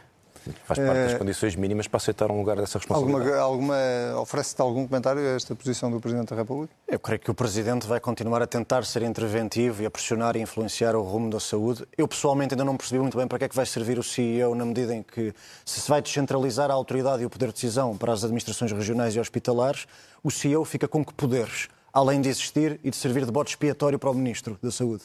Faz 0.65 0.79
parte 0.79 0.99
das 0.99 1.17
condições 1.17 1.55
mínimas 1.55 1.87
para 1.87 1.97
aceitar 1.97 2.31
um 2.31 2.37
lugar 2.37 2.57
dessa 2.57 2.79
responsabilidade. 2.79 3.39
Alguma, 3.39 3.75
alguma 3.75 4.21
Oferece-te 4.21 4.61
algum 4.61 4.87
comentário 4.87 5.21
a 5.21 5.35
esta 5.35 5.55
posição 5.55 5.91
do 5.91 5.99
Presidente 5.99 6.29
da 6.29 6.35
República? 6.35 6.73
Eu 6.87 6.99
creio 6.99 7.19
que 7.19 7.29
o 7.29 7.33
Presidente 7.33 7.85
vai 7.85 7.99
continuar 7.99 8.41
a 8.41 8.47
tentar 8.47 8.83
ser 8.85 9.03
interventivo 9.03 9.83
e 9.83 9.85
a 9.85 9.91
pressionar 9.91 10.35
e 10.35 10.41
influenciar 10.41 10.95
o 10.95 11.01
rumo 11.01 11.29
da 11.29 11.39
saúde. 11.39 11.85
Eu, 11.97 12.07
pessoalmente, 12.07 12.53
ainda 12.53 12.65
não 12.65 12.75
percebi 12.75 12.99
muito 12.99 13.17
bem 13.17 13.27
para 13.27 13.37
que 13.37 13.45
é 13.45 13.49
que 13.49 13.55
vai 13.55 13.65
servir 13.65 13.99
o 13.99 14.03
CEO 14.03 14.55
na 14.55 14.65
medida 14.65 14.95
em 14.95 15.03
que, 15.03 15.33
se 15.65 15.79
se 15.79 15.89
vai 15.89 16.01
descentralizar 16.01 16.71
a 16.71 16.73
autoridade 16.73 17.23
e 17.23 17.25
o 17.25 17.29
poder 17.29 17.47
de 17.47 17.53
decisão 17.53 17.97
para 17.97 18.13
as 18.13 18.23
administrações 18.23 18.71
regionais 18.71 19.15
e 19.15 19.19
hospitalares, 19.19 19.87
o 20.23 20.31
CEO 20.31 20.63
fica 20.65 20.87
com 20.87 21.03
que 21.03 21.13
poderes, 21.13 21.69
além 21.93 22.21
de 22.21 22.29
existir 22.29 22.79
e 22.83 22.89
de 22.89 22.95
servir 22.95 23.25
de 23.25 23.31
bote 23.31 23.51
expiatório 23.51 23.99
para 23.99 24.09
o 24.09 24.13
Ministro 24.13 24.57
da 24.61 24.71
Saúde? 24.71 25.03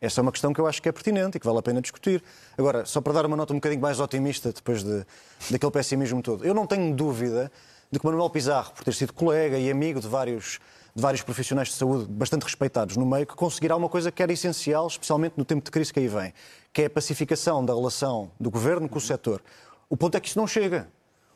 Essa 0.00 0.20
é 0.20 0.22
uma 0.22 0.32
questão 0.32 0.52
que 0.52 0.60
eu 0.60 0.66
acho 0.66 0.80
que 0.80 0.88
é 0.88 0.92
pertinente 0.92 1.36
e 1.36 1.40
que 1.40 1.46
vale 1.46 1.58
a 1.58 1.62
pena 1.62 1.80
discutir. 1.80 2.22
Agora, 2.56 2.86
só 2.86 3.02
para 3.02 3.12
dar 3.12 3.26
uma 3.26 3.36
nota 3.36 3.52
um 3.52 3.56
bocadinho 3.56 3.82
mais 3.82 4.00
otimista 4.00 4.50
depois 4.50 4.82
de, 4.82 5.04
daquele 5.50 5.70
pessimismo 5.70 6.22
todo, 6.22 6.44
eu 6.44 6.54
não 6.54 6.66
tenho 6.66 6.94
dúvida 6.94 7.52
de 7.90 7.98
que 7.98 8.06
Manuel 8.06 8.30
Pizarro, 8.30 8.72
por 8.72 8.82
ter 8.82 8.94
sido 8.94 9.12
colega 9.12 9.58
e 9.58 9.70
amigo 9.70 10.00
de 10.00 10.08
vários, 10.08 10.58
de 10.94 11.02
vários 11.02 11.22
profissionais 11.22 11.68
de 11.68 11.74
saúde 11.74 12.06
bastante 12.10 12.44
respeitados 12.44 12.96
no 12.96 13.04
meio, 13.04 13.26
que 13.26 13.34
conseguirá 13.34 13.76
uma 13.76 13.90
coisa 13.90 14.10
que 14.10 14.22
era 14.22 14.32
essencial, 14.32 14.86
especialmente 14.86 15.34
no 15.36 15.44
tempo 15.44 15.62
de 15.62 15.70
crise 15.70 15.92
que 15.92 16.00
aí 16.00 16.08
vem, 16.08 16.32
que 16.72 16.82
é 16.82 16.86
a 16.86 16.90
pacificação 16.90 17.62
da 17.62 17.74
relação 17.74 18.30
do 18.40 18.50
governo 18.50 18.88
com 18.88 18.96
o 18.96 19.00
setor. 19.00 19.42
O 19.88 19.96
ponto 19.96 20.16
é 20.16 20.20
que 20.20 20.28
isso 20.28 20.38
não 20.38 20.46
chega. 20.46 20.88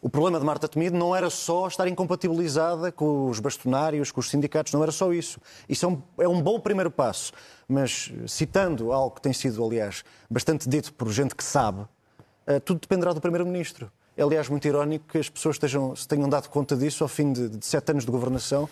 O 0.04 0.10
problema 0.10 0.38
de 0.38 0.44
Marta 0.44 0.68
Temido 0.68 0.98
não 0.98 1.16
era 1.16 1.30
só 1.30 1.66
estar 1.66 1.88
incompatibilizada 1.88 2.92
com 2.92 3.30
os 3.30 3.40
bastonários, 3.40 4.12
com 4.12 4.20
os 4.20 4.28
sindicatos, 4.28 4.70
não 4.74 4.82
era 4.82 4.92
só 4.92 5.10
isso. 5.14 5.40
Isso 5.66 5.86
é 5.86 5.88
um, 5.88 6.02
é 6.18 6.28
um 6.28 6.42
bom 6.42 6.60
primeiro 6.60 6.90
passo. 6.90 7.32
Mas, 7.66 8.12
citando 8.26 8.92
algo 8.92 9.14
que 9.14 9.22
tem 9.22 9.32
sido, 9.32 9.64
aliás, 9.64 10.04
bastante 10.30 10.68
dito 10.68 10.92
por 10.92 11.10
gente 11.10 11.34
que 11.34 11.42
sabe, 11.42 11.80
uh, 11.80 12.60
tudo 12.62 12.80
dependerá 12.80 13.14
do 13.14 13.20
Primeiro-Ministro. 13.22 13.90
É, 14.14 14.22
aliás, 14.22 14.46
muito 14.46 14.68
irónico 14.68 15.06
que 15.08 15.16
as 15.16 15.30
pessoas 15.30 15.56
estejam, 15.56 15.96
se 15.96 16.06
tenham 16.06 16.28
dado 16.28 16.50
conta 16.50 16.76
disso 16.76 17.02
ao 17.02 17.08
fim 17.08 17.32
de, 17.32 17.48
de 17.48 17.64
sete 17.64 17.92
anos 17.92 18.04
de 18.04 18.10
governação 18.10 18.68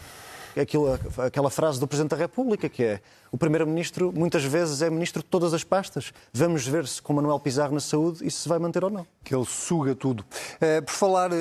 aquilo, 0.61 0.99
aquela 1.19 1.49
frase 1.51 1.81
do 1.81 1.87
Presidente 1.87 2.11
da 2.11 2.17
República, 2.17 2.69
que 2.69 2.85
é 2.85 3.01
o 3.33 3.39
Primeiro-Ministro 3.39 4.13
muitas 4.15 4.45
vezes 4.45 4.83
é 4.83 4.91
Ministro 4.91 5.23
de 5.23 5.29
todas 5.29 5.55
as 5.55 5.65
pastas. 5.65 6.13
Vamos 6.35 6.69
ver 6.69 6.87
se 6.87 7.01
com 7.01 7.15
Manuel 7.15 7.41
Pizarro 7.41 7.73
na 7.73 7.81
saúde 7.81 8.27
isso 8.27 8.43
se 8.43 8.49
vai 8.49 8.59
manter 8.59 8.85
ou 8.85 8.91
não. 8.91 9.07
Que 9.25 9.35
ele 9.35 9.47
suga 9.47 9.95
tudo. 9.95 10.21
Uh, 10.21 10.83
por 10.85 10.93
falar 10.93 11.33
uh, 11.33 11.37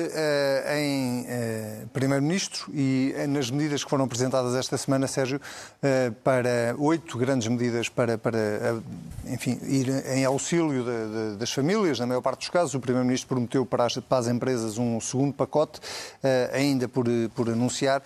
em 0.74 1.20
uh, 1.20 1.88
Primeiro-Ministro 1.92 2.72
e 2.72 3.14
nas 3.28 3.50
medidas 3.50 3.84
que 3.84 3.90
foram 3.90 4.06
apresentadas 4.06 4.54
esta 4.54 4.78
semana, 4.78 5.06
Sérgio, 5.06 5.38
para 6.24 6.74
oito 6.78 7.18
grandes 7.18 7.46
medidas 7.48 7.90
para, 7.90 8.16
para 8.16 8.80
enfim, 9.26 9.58
ir 9.64 9.88
em 10.14 10.24
auxílio 10.24 10.82
de, 10.82 11.32
de, 11.32 11.36
das 11.36 11.52
famílias, 11.52 11.98
na 11.98 12.06
maior 12.06 12.22
parte 12.22 12.38
dos 12.38 12.48
casos, 12.48 12.74
o 12.74 12.80
Primeiro-Ministro 12.80 13.28
prometeu 13.28 13.66
para 13.66 13.84
as, 13.84 13.98
para 13.98 14.18
as, 14.18 14.28
empresas 14.28 14.78
um 14.78 14.98
segundo 15.00 15.34
pacote, 15.34 15.80
ainda 16.52 16.88
por, 16.88 17.04
por 17.34 17.50
anunciar, 17.50 18.02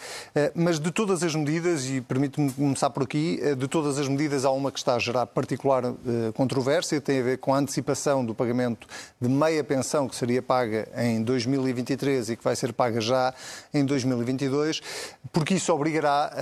mas 0.54 0.80
de 0.80 0.90
todas 0.90 1.22
as 1.22 1.34
medidas, 1.34 1.84
e 1.86 2.00
permito-me 2.00 2.50
começar 2.50 2.90
por 2.90 3.04
aqui, 3.04 3.38
de 3.56 3.68
todas 3.76 3.98
as 3.98 4.08
medidas 4.08 4.46
há 4.46 4.50
uma 4.50 4.72
que 4.72 4.78
está 4.78 4.94
a 4.94 4.98
gerar 4.98 5.26
particular 5.26 5.84
eh, 5.84 6.32
controvérsia, 6.32 6.98
tem 6.98 7.20
a 7.20 7.22
ver 7.22 7.36
com 7.36 7.52
a 7.52 7.58
antecipação 7.58 8.24
do 8.24 8.34
pagamento 8.34 8.88
de 9.20 9.28
meia 9.28 9.62
pensão 9.62 10.08
que 10.08 10.16
seria 10.16 10.40
paga 10.40 10.88
em 10.96 11.22
2023 11.22 12.30
e 12.30 12.36
que 12.38 12.42
vai 12.42 12.56
ser 12.56 12.72
paga 12.72 13.02
já 13.02 13.34
em 13.74 13.84
2022, 13.84 14.80
porque 15.30 15.52
isso 15.52 15.70
obrigará 15.74 16.32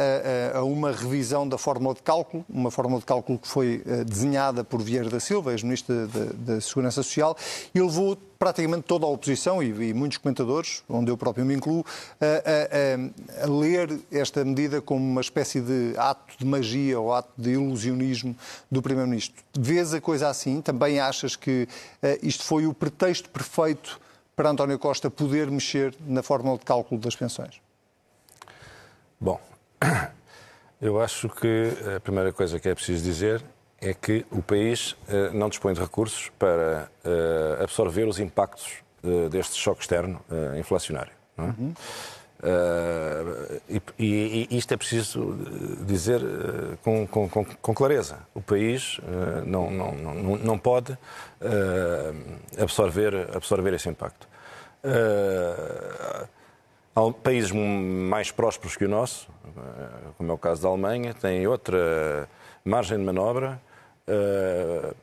a, 0.55 0.59
a, 0.59 0.63
uma 0.63 0.93
revisão 0.93 1.49
da 1.49 1.59
fórmula 1.59 1.93
de 1.93 2.03
cálculo, 2.03 2.45
uma 2.49 2.71
fórmula 2.71 3.01
de 3.01 3.07
cálculo 3.07 3.37
que 3.37 3.49
foi 3.49 3.83
eh, 3.85 4.05
desenhada 4.05 4.63
por 4.63 4.81
Vieira 4.81 5.11
da 5.11 5.19
Silva, 5.19 5.51
ex-ministro 5.51 6.07
da 6.39 6.61
Segurança 6.61 7.03
Social, 7.03 7.37
e 7.75 7.81
levou 7.81 8.17
praticamente 8.45 8.83
toda 8.83 9.07
a 9.07 9.09
oposição 9.09 9.63
e, 9.63 9.69
e, 9.89 9.95
muitos 9.95 10.19
comentadores, 10.19 10.85
onde 10.87 11.11
eu 11.11 11.17
próprio 11.17 11.47
me 11.47 11.55
incluo, 11.55 11.83
a, 12.21 13.43
a, 13.43 13.47
a, 13.47 13.51
ler 13.51 13.99
esta 14.13 14.45
medida 14.45 14.83
como 14.83 15.03
uma 15.03 15.23
espécie 15.23 15.63
de 15.63 15.95
ato 15.97 16.37
de 16.39 16.45
magia 16.45 17.01
ou 17.01 17.15
ato 17.15 17.31
de 17.39 17.53
ilusionismo 17.53 18.37
do 18.71 18.83
Primeiro-Ministro. 18.83 19.43
Vês 19.59 19.95
a 19.95 20.01
coisa 20.01 20.29
assim? 20.29 20.61
Também 20.61 21.01
achas 21.01 21.37
que 21.37 21.67
uh, 22.03 22.19
isto 22.23 22.45
foi 22.45 22.67
o 22.67 22.75
pretexto 22.75 23.31
perfeito 23.31 23.99
para 24.37 24.51
António 24.51 24.79
Costa 24.79 25.09
poder 25.09 25.51
mexer 25.51 25.95
na 26.07 26.23
fórmula 26.23 26.59
de 26.59 26.67
cálculo 26.67 27.01
das 27.01 27.17
pensões? 27.17 27.63
Bom, 29.19 29.41
eu 30.83 31.01
acho 31.01 31.31
que 31.31 31.73
a 31.97 31.99
primeira 31.99 32.31
coisa 32.31 32.61
que 32.61 32.69
é 32.69 32.75
preciso 32.75 33.03
dizer 33.03 33.43
é 33.85 33.93
que 33.93 34.25
o 34.31 34.43
país 34.43 34.93
uh, 34.93 35.33
não 35.35 35.49
dispõe 35.49 35.75
de 35.75 35.81
recursos 35.81 36.31
para 36.39 36.89
uh, 37.05 37.63
absorver 37.63 38.09
os 38.09 38.19
impactos 38.19 38.79
uh, 39.03 39.29
deste 39.29 39.57
choque 39.57 39.83
externo 39.83 40.21
inflacionário. 40.59 41.13
É? 41.37 41.43
Uhum. 41.43 41.75
E, 43.69 43.81
e, 43.99 44.49
e, 44.51 44.59
isto 44.59 44.75
é 44.75 44.77
preciso 44.77 45.35
dizer 45.87 46.21
com, 46.83 47.07
com, 47.07 47.29
com, 47.29 47.75
clareza. 47.75 48.19
O 48.35 48.43
país 48.43 49.01
não, 49.47 49.71
não, 49.71 49.93
não, 49.93 50.15
não 50.37 50.59
pode 50.59 50.99
absorver, 52.61 53.31
absorver 53.35 53.73
esse 53.73 53.89
impacto. 53.89 54.29
Há 56.95 57.13
países 57.23 57.51
mais 57.51 58.31
prósperos 58.31 58.77
que 58.77 58.85
o 58.85 58.89
nosso, 58.91 59.27
como 60.19 60.31
é 60.31 60.35
o 60.35 60.39
caso 60.39 60.63
da 60.63 60.69
Alemanha, 60.69 61.15
têm 61.15 61.47
outra 61.47 62.29
margem 62.65 62.99
de 62.99 63.05
manobra 63.05 63.61
uh, 63.61 63.74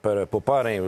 para 0.01 0.27
pouparem 0.27 0.79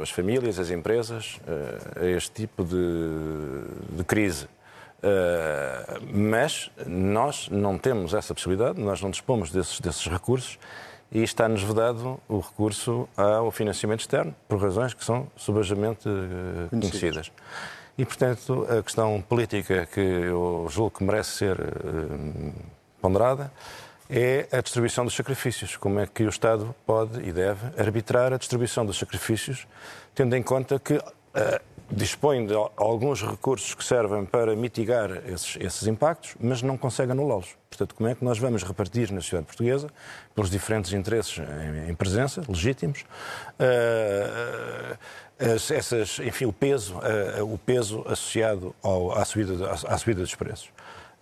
as 0.00 0.10
famílias, 0.10 0.58
as 0.58 0.70
empresas, 0.70 1.38
uh, 1.46 2.00
a 2.00 2.06
este 2.06 2.30
tipo 2.30 2.64
de, 2.64 3.96
de 3.96 4.04
crise. 4.04 4.44
Uh, 4.44 6.00
mas 6.14 6.70
nós 6.86 7.48
não 7.50 7.76
temos 7.76 8.14
essa 8.14 8.32
possibilidade, 8.34 8.80
nós 8.80 9.02
não 9.02 9.10
dispomos 9.10 9.50
desses, 9.50 9.78
desses 9.78 10.06
recursos 10.06 10.58
e 11.12 11.22
está-nos 11.22 11.62
vedado 11.62 12.18
o 12.26 12.40
recurso 12.40 13.06
ao 13.16 13.50
financiamento 13.50 14.00
externo, 14.00 14.34
por 14.48 14.58
razões 14.58 14.94
que 14.94 15.04
são 15.04 15.28
subajamente 15.36 16.08
conhecidas. 16.70 17.30
E, 17.96 18.04
portanto, 18.04 18.66
a 18.68 18.82
questão 18.82 19.22
política 19.22 19.86
que 19.86 20.00
eu 20.00 20.66
julgo 20.68 20.90
que 20.90 21.04
merece 21.04 21.30
ser 21.30 21.56
ponderada 23.00 23.52
é 24.08 24.48
a 24.52 24.60
distribuição 24.60 25.04
dos 25.04 25.14
sacrifícios. 25.14 25.76
Como 25.76 25.98
é 25.98 26.06
que 26.06 26.24
o 26.24 26.28
Estado 26.28 26.74
pode 26.86 27.20
e 27.26 27.32
deve 27.32 27.80
arbitrar 27.80 28.32
a 28.32 28.36
distribuição 28.36 28.84
dos 28.84 28.98
sacrifícios, 28.98 29.66
tendo 30.14 30.34
em 30.36 30.42
conta 30.42 30.78
que 30.78 30.94
uh, 30.94 31.04
dispõe 31.90 32.46
de 32.46 32.54
alguns 32.76 33.22
recursos 33.22 33.74
que 33.74 33.84
servem 33.84 34.24
para 34.24 34.54
mitigar 34.56 35.10
esses, 35.28 35.56
esses 35.60 35.86
impactos, 35.86 36.34
mas 36.40 36.62
não 36.62 36.76
consegue 36.76 37.12
anulá-los. 37.12 37.56
Portanto, 37.68 37.94
como 37.94 38.08
é 38.08 38.14
que 38.14 38.24
nós 38.24 38.38
vamos 38.38 38.62
repartir 38.62 39.10
na 39.10 39.20
sociedade 39.20 39.46
portuguesa, 39.46 39.88
pelos 40.34 40.50
diferentes 40.50 40.92
interesses 40.92 41.38
em, 41.38 41.90
em 41.90 41.94
presença, 41.94 42.42
legítimos, 42.48 43.04
uh, 43.58 44.98
essas, 45.38 46.20
enfim, 46.20 46.44
o 46.44 46.52
peso, 46.52 46.96
o 47.42 47.58
peso 47.58 48.04
associado 48.06 48.74
ao, 48.80 49.10
à, 49.12 49.24
subida, 49.24 49.68
à, 49.68 49.94
à 49.94 49.98
subida 49.98 50.20
dos 50.20 50.34
preços. 50.34 50.70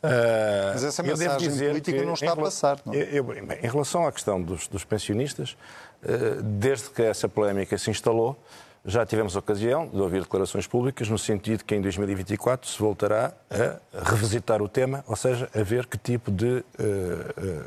Uh, 0.02 0.72
Mas 0.72 0.82
essa 0.82 1.02
mensagem 1.02 1.48
política 1.48 1.98
que, 1.98 2.04
não 2.04 2.14
está 2.14 2.32
a 2.32 2.36
passar. 2.36 2.78
Não? 2.84 2.92
Eu, 2.92 3.32
eu, 3.32 3.42
em 3.62 3.68
relação 3.68 4.04
à 4.04 4.10
questão 4.10 4.42
dos, 4.42 4.66
dos 4.66 4.84
pensionistas, 4.84 5.56
uh, 6.02 6.42
desde 6.42 6.90
que 6.90 7.02
essa 7.02 7.28
polémica 7.28 7.78
se 7.78 7.88
instalou, 7.88 8.36
já 8.84 9.06
tivemos 9.06 9.36
ocasião 9.36 9.86
de 9.86 10.00
ouvir 10.00 10.22
declarações 10.22 10.66
públicas 10.66 11.08
no 11.08 11.16
sentido 11.16 11.62
que 11.62 11.72
em 11.72 11.80
2024 11.80 12.68
se 12.68 12.76
voltará 12.80 13.32
a 13.48 14.10
revisitar 14.10 14.60
o 14.60 14.68
tema, 14.68 15.04
ou 15.06 15.14
seja, 15.14 15.48
a 15.54 15.62
ver 15.62 15.86
que 15.86 15.96
tipo 15.96 16.32
de 16.32 16.46
uh, 16.48 16.64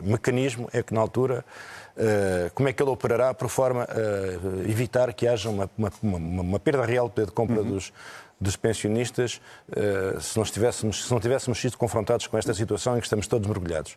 mecanismo 0.04 0.68
é 0.74 0.84
que 0.84 0.94
na 0.94 1.00
altura, 1.00 1.46
como 2.54 2.68
é 2.68 2.74
que 2.74 2.84
ele 2.84 2.89
operará 2.89 3.34
por 3.34 3.48
forma 3.48 3.88
a 3.89 4.70
evitar 4.70 5.13
que 5.13 5.25
haja 5.25 5.50
uma, 5.50 5.70
uma, 5.77 5.92
uma, 6.04 6.42
uma 6.42 6.60
perda 6.60 6.84
real 6.84 7.10
de 7.10 7.27
compra 7.27 7.62
uhum. 7.62 7.70
dos 7.70 7.94
dos 8.46 8.56
pensionistas 8.56 9.42
uh, 9.70 10.22
se, 10.22 10.34
se 10.94 11.12
não 11.12 11.20
tivéssemos 11.20 11.60
sido 11.60 11.78
confrontados 11.78 12.28
com 12.28 12.38
esta 12.38 12.54
situação 12.54 12.96
em 12.96 13.00
que 13.00 13.06
estamos 13.06 13.28
todos 13.28 13.48
mergulhados. 13.48 13.94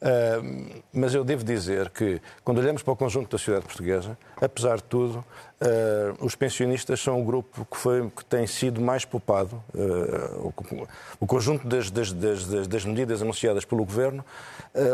Uh, 0.00 0.82
mas 0.92 1.14
eu 1.14 1.22
devo 1.22 1.44
dizer 1.44 1.90
que, 1.90 2.20
quando 2.42 2.58
olhamos 2.58 2.82
para 2.82 2.92
o 2.92 2.96
conjunto 2.96 3.30
da 3.30 3.38
sociedade 3.38 3.66
portuguesa, 3.66 4.18
apesar 4.40 4.76
de 4.76 4.84
tudo, 4.84 5.24
uh, 5.60 6.24
os 6.24 6.34
pensionistas 6.34 7.00
são 7.00 7.20
o 7.20 7.24
grupo 7.24 7.66
que, 7.70 7.76
foi, 7.76 8.10
que 8.10 8.24
tem 8.24 8.46
sido 8.46 8.80
mais 8.80 9.04
poupado. 9.04 9.62
Uh, 9.74 10.52
o, 10.70 10.88
o, 11.20 11.26
conjunto 11.26 11.66
das, 11.66 11.90
das, 11.90 12.12
das, 12.12 12.66
das, 12.66 12.84
medidas 12.84 13.22
anunciadas 13.22 13.64
pelo 13.64 13.84
Governo, 13.84 14.24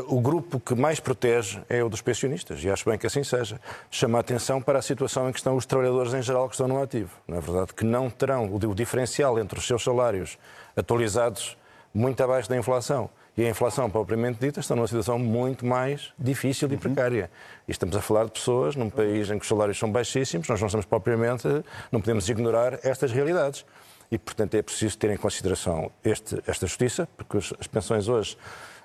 o 0.09 0.21
grupo 0.21 0.59
que 0.59 0.75
mais 0.75 1.01
protege 1.01 1.61
é 1.69 1.85
o 1.85 1.89
dos 1.89 2.01
pensionistas, 2.01 2.65
e 2.65 2.71
acho 2.71 2.89
bem 2.89 2.99
que 2.99 3.07
assim 3.07 3.23
seja. 3.23 3.61
Chama 3.91 4.19
a 4.19 4.21
atenção 4.21 4.61
para 4.61 4.79
a 4.79 4.83
situação 4.83 5.29
em 5.29 5.33
que 5.33 5.39
estão 5.39 5.55
os 5.55 5.67
trabalhadores 5.67 6.15
em 6.15 6.23
geral 6.23 6.49
que 6.49 6.55
estão 6.55 6.67
no 6.67 6.83
ativo. 6.83 7.11
Na 7.29 7.37
é 7.37 7.41
verdade, 7.41 7.75
que 7.75 7.85
não 7.85 8.09
terão 8.09 8.47
o, 8.47 8.57
o 8.57 8.75
diferencial 8.75 9.39
entre 9.39 9.59
os 9.59 9.67
seus 9.67 9.85
salários 9.85 10.39
atualizados 10.75 11.59
muito 11.93 12.23
abaixo 12.23 12.49
da 12.49 12.57
inflação 12.57 13.11
e 13.37 13.45
a 13.45 13.51
inflação 13.51 13.91
propriamente 13.91 14.41
dita 14.41 14.61
estão 14.61 14.77
numa 14.77 14.87
situação 14.87 15.19
muito 15.19 15.67
mais 15.67 16.13
difícil 16.19 16.73
e 16.73 16.77
precária. 16.77 17.31
E 17.69 17.71
estamos 17.71 17.95
a 17.95 18.01
falar 18.01 18.25
de 18.25 18.33
pessoas 18.33 18.75
num 18.75 18.89
país 18.89 19.31
em 19.31 19.39
que 19.39 19.43
os 19.43 19.49
salários 19.49 19.79
são 19.79 19.93
baixíssimos, 19.93 20.49
nós 20.49 20.59
não 20.59 20.67
estamos 20.67 20.87
propriamente, 20.87 21.47
não 21.93 22.01
podemos 22.01 22.29
ignorar 22.29 22.79
estas 22.83 23.13
realidades. 23.13 23.65
E, 24.11 24.17
portanto, 24.17 24.55
é 24.55 24.63
preciso 24.63 24.97
ter 24.97 25.11
em 25.11 25.17
consideração 25.17 25.91
este, 26.05 26.41
esta 26.47 26.67
justiça, 26.67 27.09
porque 27.17 27.39
as 27.39 27.67
pensões 27.67 28.09
hoje 28.09 28.39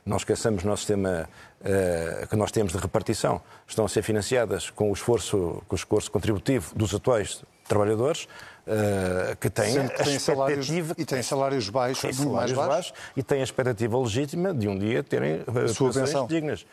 não 0.06 0.18
esqueçamos, 0.18 0.64
no 0.64 0.72
nosso 0.72 0.82
sistema 0.82 1.30
uh, 1.62 2.28
que 2.28 2.36
nós 2.36 2.52
temos 2.52 2.74
de 2.74 2.80
repartição 2.80 3.40
estão 3.68 3.86
a 3.86 3.88
ser 3.88 4.02
financiadas 4.02 4.70
com 4.72 4.90
o 4.90 4.94
esforço, 4.94 5.62
com 5.68 5.76
o 5.76 5.78
esforço 5.78 6.10
contributivo 6.10 6.74
dos 6.76 6.94
atuais 6.94 7.44
trabalhadores 7.72 8.28
uh, 8.68 9.36
que 9.38 9.50
têm 9.50 9.88
que 9.88 10.02
a 10.02 10.20
salários, 10.20 10.70
e 10.98 11.06
têm 11.06 11.24
salários 11.24 11.70
baixos, 11.70 12.16
salários 12.18 12.52
baixos. 12.52 12.76
baixos 12.92 12.94
e 13.16 13.24
têm 13.24 13.40
a 13.40 13.44
expectativa 13.44 13.98
legítima 13.98 14.54
de 14.54 14.68
um 14.68 14.78
dia 14.78 15.02
terem 15.02 15.42
uh, 15.48 15.70
sua 15.70 15.92
pensões 15.92 16.28
dignas. 16.28 16.66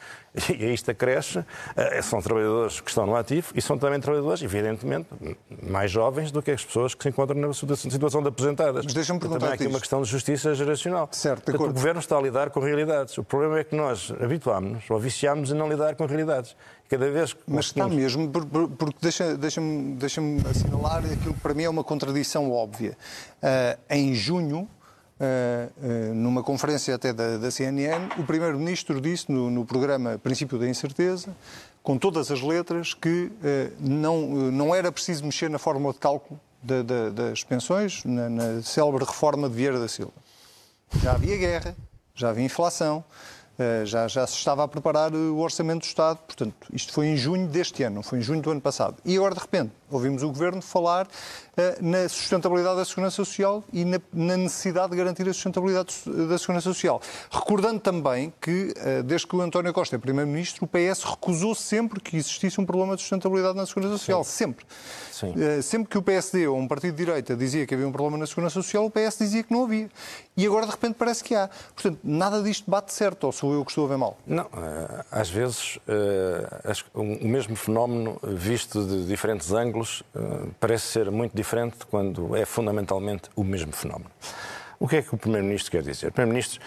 E 0.50 0.64
a 0.64 0.68
isto 0.68 0.90
acresce, 0.90 1.38
uh, 1.38 1.44
são 2.02 2.20
trabalhadores 2.20 2.80
que 2.80 2.90
estão 2.90 3.06
no 3.06 3.14
ativo 3.14 3.52
e 3.54 3.62
são 3.62 3.78
também 3.78 4.00
trabalhadores, 4.00 4.42
evidentemente, 4.42 5.08
mais 5.62 5.90
jovens 5.90 6.30
do 6.30 6.42
que 6.42 6.50
as 6.50 6.64
pessoas 6.64 6.94
que 6.94 7.02
se 7.02 7.08
encontram 7.08 7.38
na 7.38 7.52
situação 7.52 8.22
de 8.22 8.28
aposentadas. 8.28 8.84
Mas 8.84 8.94
deixa-me 8.94 9.20
perguntar-te 9.20 9.42
Também 9.42 9.52
há 9.52 9.54
aqui 9.54 9.66
uma 9.68 9.80
questão 9.80 10.02
de 10.02 10.08
justiça 10.08 10.54
geracional. 10.54 11.08
Certo, 11.12 11.38
de 11.38 11.52
Portanto, 11.52 11.70
o 11.70 11.72
Governo 11.72 12.00
está 12.00 12.16
a 12.16 12.20
lidar 12.20 12.50
com 12.50 12.60
realidades. 12.60 13.16
O 13.18 13.24
problema 13.24 13.60
é 13.60 13.64
que 13.64 13.76
nós 13.76 14.12
habituámos-nos 14.20 14.90
ou 14.90 14.98
viciámos 14.98 15.52
a 15.52 15.54
não 15.54 15.68
lidar 15.68 15.94
com 15.94 16.06
realidades. 16.06 16.56
Cada 16.88 17.10
vez 17.10 17.34
que 17.34 17.40
Mas 17.46 17.66
está 17.66 17.86
mesmo, 17.86 18.28
por- 18.30 18.46
por- 18.46 18.68
porque 18.70 18.96
deixa- 19.02 19.36
deixa-me 19.36 19.94
deixa 19.96 20.22
assinalar 20.50 21.04
aquilo 21.04 21.34
que 21.34 21.40
para 21.40 21.52
mim 21.52 21.64
é 21.64 21.68
uma 21.68 21.84
contradição 21.84 22.50
óbvia. 22.50 22.96
Ah, 23.42 23.76
em 23.90 24.14
junho, 24.14 24.66
ah, 25.20 25.68
ah, 25.82 26.14
numa 26.14 26.42
conferência 26.42 26.94
até 26.94 27.12
da, 27.12 27.36
da 27.36 27.50
CNN, 27.50 28.08
o 28.18 28.24
Primeiro-Ministro 28.24 29.00
disse 29.02 29.30
no, 29.30 29.50
no 29.50 29.66
programa 29.66 30.18
Princípio 30.18 30.58
da 30.58 30.66
Incerteza, 30.66 31.36
com 31.82 31.98
todas 31.98 32.30
as 32.30 32.40
letras, 32.40 32.94
que 32.94 33.30
ah, 33.44 33.70
não, 33.78 34.26
não 34.50 34.74
era 34.74 34.90
preciso 34.90 35.24
mexer 35.26 35.50
na 35.50 35.58
fórmula 35.58 35.92
de 35.92 35.98
cálculo 35.98 36.40
da- 36.62 36.82
da- 36.82 37.10
das 37.10 37.44
pensões, 37.44 38.02
na, 38.04 38.30
na 38.30 38.62
célebre 38.62 39.04
reforma 39.04 39.46
de 39.48 39.54
Vieira 39.54 39.78
da 39.78 39.88
Silva. 39.88 40.12
Já 41.02 41.12
havia 41.12 41.36
guerra, 41.36 41.76
já 42.14 42.30
havia 42.30 42.44
inflação, 42.44 43.04
já, 43.84 44.06
já 44.06 44.26
se 44.26 44.34
estava 44.34 44.62
a 44.62 44.68
preparar 44.68 45.12
eh, 45.12 45.16
o 45.16 45.38
Orçamento 45.38 45.80
do 45.80 45.84
Estado. 45.84 46.18
Portanto, 46.18 46.54
isto 46.72 46.92
foi 46.92 47.06
em 47.06 47.16
junho 47.16 47.46
deste 47.48 47.82
ano, 47.82 47.96
não 47.96 48.02
foi 48.02 48.20
em 48.20 48.22
junho 48.22 48.40
do 48.40 48.50
ano 48.50 48.60
passado. 48.60 48.96
E 49.04 49.16
agora, 49.16 49.34
de 49.34 49.40
repente, 49.40 49.72
ouvimos 49.90 50.22
o 50.22 50.28
Governo 50.28 50.62
falar 50.62 51.06
eh, 51.06 51.47
na 51.80 52.08
sustentabilidade 52.08 52.76
da 52.76 52.84
Segurança 52.84 53.16
Social 53.16 53.64
e 53.72 53.84
na, 53.84 54.00
na 54.12 54.36
necessidade 54.36 54.90
de 54.90 54.96
garantir 54.96 55.28
a 55.28 55.32
sustentabilidade 55.32 55.94
da 56.06 56.38
Segurança 56.38 56.68
Social. 56.68 57.00
Recordando 57.30 57.80
também 57.80 58.32
que, 58.40 58.72
eh, 58.76 59.02
desde 59.02 59.26
que 59.26 59.36
o 59.36 59.40
António 59.40 59.72
Costa 59.72 59.96
é 59.96 59.98
Primeiro-Ministro, 59.98 60.64
o 60.64 60.68
PS 60.68 61.02
recusou 61.04 61.54
sempre 61.54 62.00
que 62.00 62.16
existisse 62.16 62.60
um 62.60 62.66
problema 62.66 62.94
de 62.94 63.02
sustentabilidade 63.02 63.56
na 63.56 63.66
Segurança 63.66 63.98
Social. 63.98 64.24
Sempre. 64.24 64.64
Sim. 65.10 65.34
Eh, 65.36 65.62
sempre 65.62 65.88
que 65.88 65.98
o 65.98 66.02
PSD 66.02 66.46
ou 66.46 66.56
um 66.56 66.68
partido 66.68 66.94
de 66.96 67.04
direita 67.04 67.36
dizia 67.36 67.66
que 67.66 67.74
havia 67.74 67.86
um 67.86 67.92
problema 67.92 68.18
na 68.18 68.26
segurança 68.26 68.54
social, 68.54 68.84
o 68.84 68.90
PS 68.90 69.18
dizia 69.18 69.42
que 69.42 69.52
não 69.52 69.64
havia. 69.64 69.88
E 70.36 70.46
agora, 70.46 70.66
de 70.66 70.72
repente, 70.72 70.94
parece 70.94 71.24
que 71.24 71.34
há. 71.34 71.50
Portanto, 71.74 71.98
nada 72.04 72.42
disto 72.42 72.70
bate 72.70 72.92
certo, 72.92 73.24
ou 73.24 73.32
sou 73.32 73.52
eu 73.52 73.64
que 73.64 73.72
estou 73.72 73.84
a 73.84 73.88
ver 73.88 73.96
mal? 73.96 74.16
Não, 74.26 74.44
eh, 74.44 75.04
às 75.10 75.28
vezes 75.28 75.78
eh, 75.88 76.72
o 76.94 77.26
mesmo 77.26 77.56
fenómeno 77.56 78.18
eh, 78.22 78.28
visto 78.30 78.84
de 78.84 79.06
diferentes 79.06 79.52
ângulos 79.52 80.02
eh, 80.14 80.20
parece 80.60 80.86
ser 80.86 81.10
muito 81.10 81.36
diferente 81.36 81.47
quando 81.90 82.36
é 82.36 82.44
fundamentalmente 82.44 83.30
o 83.34 83.44
mesmo 83.44 83.72
fenómeno. 83.72 84.10
O 84.80 84.86
que 84.86 84.96
é 84.96 85.02
que 85.02 85.14
o 85.14 85.18
Primeiro-Ministro 85.18 85.72
quer 85.72 85.82
dizer? 85.82 86.12
Primeiro-Ministro, 86.12 86.60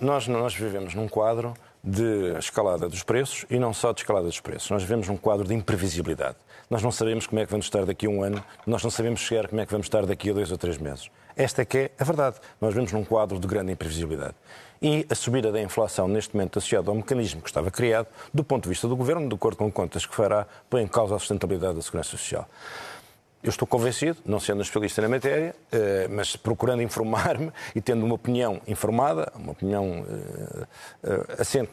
nós, 0.00 0.28
nós 0.28 0.54
vivemos 0.54 0.94
num 0.94 1.08
quadro 1.08 1.54
de 1.82 2.36
escalada 2.38 2.88
dos 2.88 3.02
preços 3.02 3.44
e 3.50 3.58
não 3.58 3.72
só 3.74 3.92
de 3.92 4.00
escalada 4.00 4.26
dos 4.26 4.40
preços. 4.40 4.70
Nós 4.70 4.82
vivemos 4.82 5.08
num 5.08 5.16
quadro 5.16 5.46
de 5.46 5.54
imprevisibilidade. 5.54 6.36
Nós 6.70 6.82
não 6.82 6.90
sabemos 6.90 7.26
como 7.26 7.40
é 7.40 7.44
que 7.44 7.50
vamos 7.50 7.66
estar 7.66 7.84
daqui 7.84 8.06
a 8.06 8.10
um 8.10 8.22
ano, 8.22 8.42
nós 8.66 8.82
não 8.82 8.90
sabemos 8.90 9.20
sequer 9.20 9.48
como 9.48 9.60
é 9.60 9.66
que 9.66 9.72
vamos 9.72 9.86
estar 9.86 10.06
daqui 10.06 10.30
a 10.30 10.32
dois 10.32 10.50
ou 10.50 10.56
três 10.56 10.78
meses. 10.78 11.10
Esta 11.36 11.62
é 11.62 11.64
que 11.64 11.78
é 11.78 11.90
a 11.98 12.04
verdade. 12.04 12.36
Nós 12.60 12.70
vivemos 12.70 12.92
num 12.92 13.04
quadro 13.04 13.38
de 13.38 13.46
grande 13.46 13.72
imprevisibilidade. 13.72 14.34
E 14.80 15.06
a 15.10 15.14
subida 15.14 15.50
da 15.50 15.60
inflação, 15.60 16.08
neste 16.08 16.34
momento 16.34 16.58
associada 16.58 16.90
ao 16.90 16.94
mecanismo 16.94 17.40
que 17.40 17.48
estava 17.48 17.70
criado, 17.70 18.06
do 18.32 18.44
ponto 18.44 18.64
de 18.64 18.68
vista 18.68 18.86
do 18.86 18.96
Governo, 18.96 19.28
de 19.28 19.34
acordo 19.34 19.56
com 19.56 19.70
contas 19.70 20.06
que 20.06 20.14
fará, 20.14 20.46
põe 20.68 20.82
em 20.82 20.86
causa 20.86 21.16
a 21.16 21.18
sustentabilidade 21.18 21.76
da 21.76 21.82
Segurança 21.82 22.10
Social. 22.10 22.48
Eu 23.44 23.50
estou 23.50 23.68
convencido, 23.68 24.16
não 24.24 24.40
sendo 24.40 24.62
especialista 24.62 25.02
na 25.02 25.08
matéria, 25.10 25.54
eh, 25.70 26.08
mas 26.10 26.34
procurando 26.34 26.80
informar-me 26.80 27.52
e 27.74 27.80
tendo 27.82 28.02
uma 28.02 28.14
opinião 28.14 28.58
informada, 28.66 29.30
uma 29.36 29.52
opinião 29.52 30.02
eh, 30.08 30.66
eh, 31.02 31.26
assente 31.38 31.72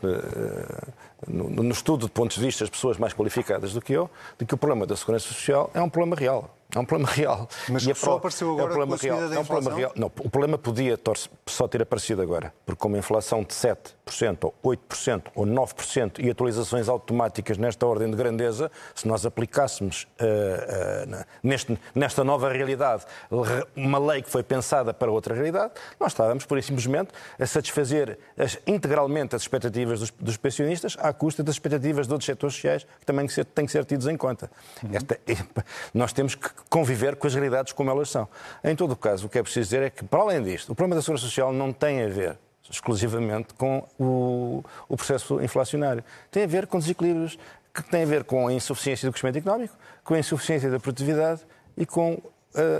no 1.25 1.71
estudo 1.71 2.07
de 2.07 2.11
pontos 2.11 2.35
de 2.35 2.43
vista 2.43 2.65
das 2.65 2.69
pessoas 2.69 2.97
mais 2.97 3.13
qualificadas 3.13 3.71
do 3.71 3.79
que 3.79 3.93
eu, 3.93 4.09
de 4.37 4.45
que 4.45 4.53
o 4.53 4.57
problema 4.57 4.85
da 4.85 4.97
segurança 4.97 5.27
social 5.27 5.71
é 5.73 5.81
um 5.81 5.89
problema 5.89 6.17
real. 6.17 6.53
É 6.75 6.79
um 6.79 6.85
problema 6.85 7.11
real. 7.11 7.47
Mas 7.69 7.83
E 7.85 7.93
só 7.93 8.15
apareceu 8.17 8.47
é 8.47 8.51
um 8.51 8.53
agora 8.55 8.69
problema 8.73 8.97
com 8.97 9.05
a 9.05 9.09
real. 9.17 9.29
da 9.29 9.35
É 9.35 9.39
um 9.39 9.45
problema 9.45 9.75
real. 9.75 9.91
Não, 9.95 10.07
o 10.07 10.29
problema 10.29 10.57
podia 10.57 10.97
só 11.45 11.67
ter 11.67 11.81
aparecido 11.81 12.21
agora, 12.21 12.53
porque 12.65 12.79
com 12.79 12.87
uma 12.87 12.97
inflação 12.97 13.43
de 13.43 13.53
7%, 13.53 14.37
ou 14.43 14.55
8%, 14.63 15.23
ou 15.35 15.45
9% 15.45 16.19
e 16.19 16.29
atualizações 16.29 16.87
automáticas 16.89 17.57
nesta 17.57 17.85
ordem 17.85 18.09
de 18.09 18.15
grandeza, 18.15 18.71
se 18.95 19.07
nós 19.07 19.25
aplicássemos 19.25 20.07
eh, 20.19 21.05
na- 21.07 21.25
neste- 21.43 21.77
nesta 21.93 22.23
nova 22.23 22.49
realidade 22.51 23.05
re- 23.31 23.65
uma 23.75 23.99
lei 23.99 24.21
que 24.21 24.29
foi 24.29 24.43
pensada 24.43 24.93
para 24.93 25.11
outra 25.11 25.33
realidade, 25.33 25.73
nós 25.99 26.11
estávamos, 26.11 26.45
por 26.45 26.61
simplesmente, 26.63 27.09
a 27.39 27.45
satisfazer 27.45 28.17
as- 28.37 28.57
integralmente 28.65 29.35
as 29.35 29.41
expectativas 29.41 29.99
dos, 29.99 30.11
dos 30.11 30.37
pensionistas 30.37 30.95
à 30.99 31.11
custa 31.13 31.43
das 31.43 31.55
expectativas 31.55 32.07
de 32.07 32.13
outros 32.13 32.25
setores 32.25 32.55
sociais 32.55 32.83
que 32.99 33.05
também 33.05 33.27
que 33.27 33.33
ser- 33.33 33.45
têm 33.45 33.65
que 33.65 33.71
ser 33.71 33.83
tidos 33.85 34.07
em 34.07 34.15
conta. 34.17 34.49
Esta- 34.93 35.19
nós 35.93 36.13
temos 36.13 36.35
que 36.35 36.49
conviver 36.69 37.15
com 37.15 37.27
as 37.27 37.33
realidades 37.33 37.73
como 37.73 37.89
elas 37.89 38.09
são. 38.09 38.27
Em 38.63 38.75
todo 38.75 38.91
o 38.91 38.95
caso, 38.95 39.27
o 39.27 39.29
que 39.29 39.37
é 39.39 39.43
preciso 39.43 39.65
dizer 39.65 39.83
é 39.83 39.89
que, 39.89 40.03
para 40.03 40.21
além 40.21 40.43
disto, 40.43 40.71
o 40.71 40.75
problema 40.75 40.95
da 40.95 41.01
segurança 41.01 41.25
social 41.25 41.51
não 41.51 41.71
tem 41.73 42.03
a 42.03 42.07
ver 42.07 42.37
exclusivamente 42.69 43.53
com 43.53 43.85
o, 43.99 44.63
o 44.87 44.95
processo 44.95 45.41
inflacionário. 45.41 46.03
Tem 46.29 46.43
a 46.43 46.47
ver 46.47 46.67
com 46.67 46.79
desequilíbrios 46.79 47.37
que 47.73 47.83
têm 47.83 48.03
a 48.03 48.05
ver 48.05 48.23
com 48.23 48.47
a 48.47 48.53
insuficiência 48.53 49.07
do 49.07 49.11
crescimento 49.11 49.37
económico, 49.37 49.75
com 50.03 50.13
a 50.13 50.19
insuficiência 50.19 50.69
da 50.69 50.79
produtividade 50.79 51.41
e 51.75 51.85
com 51.85 52.21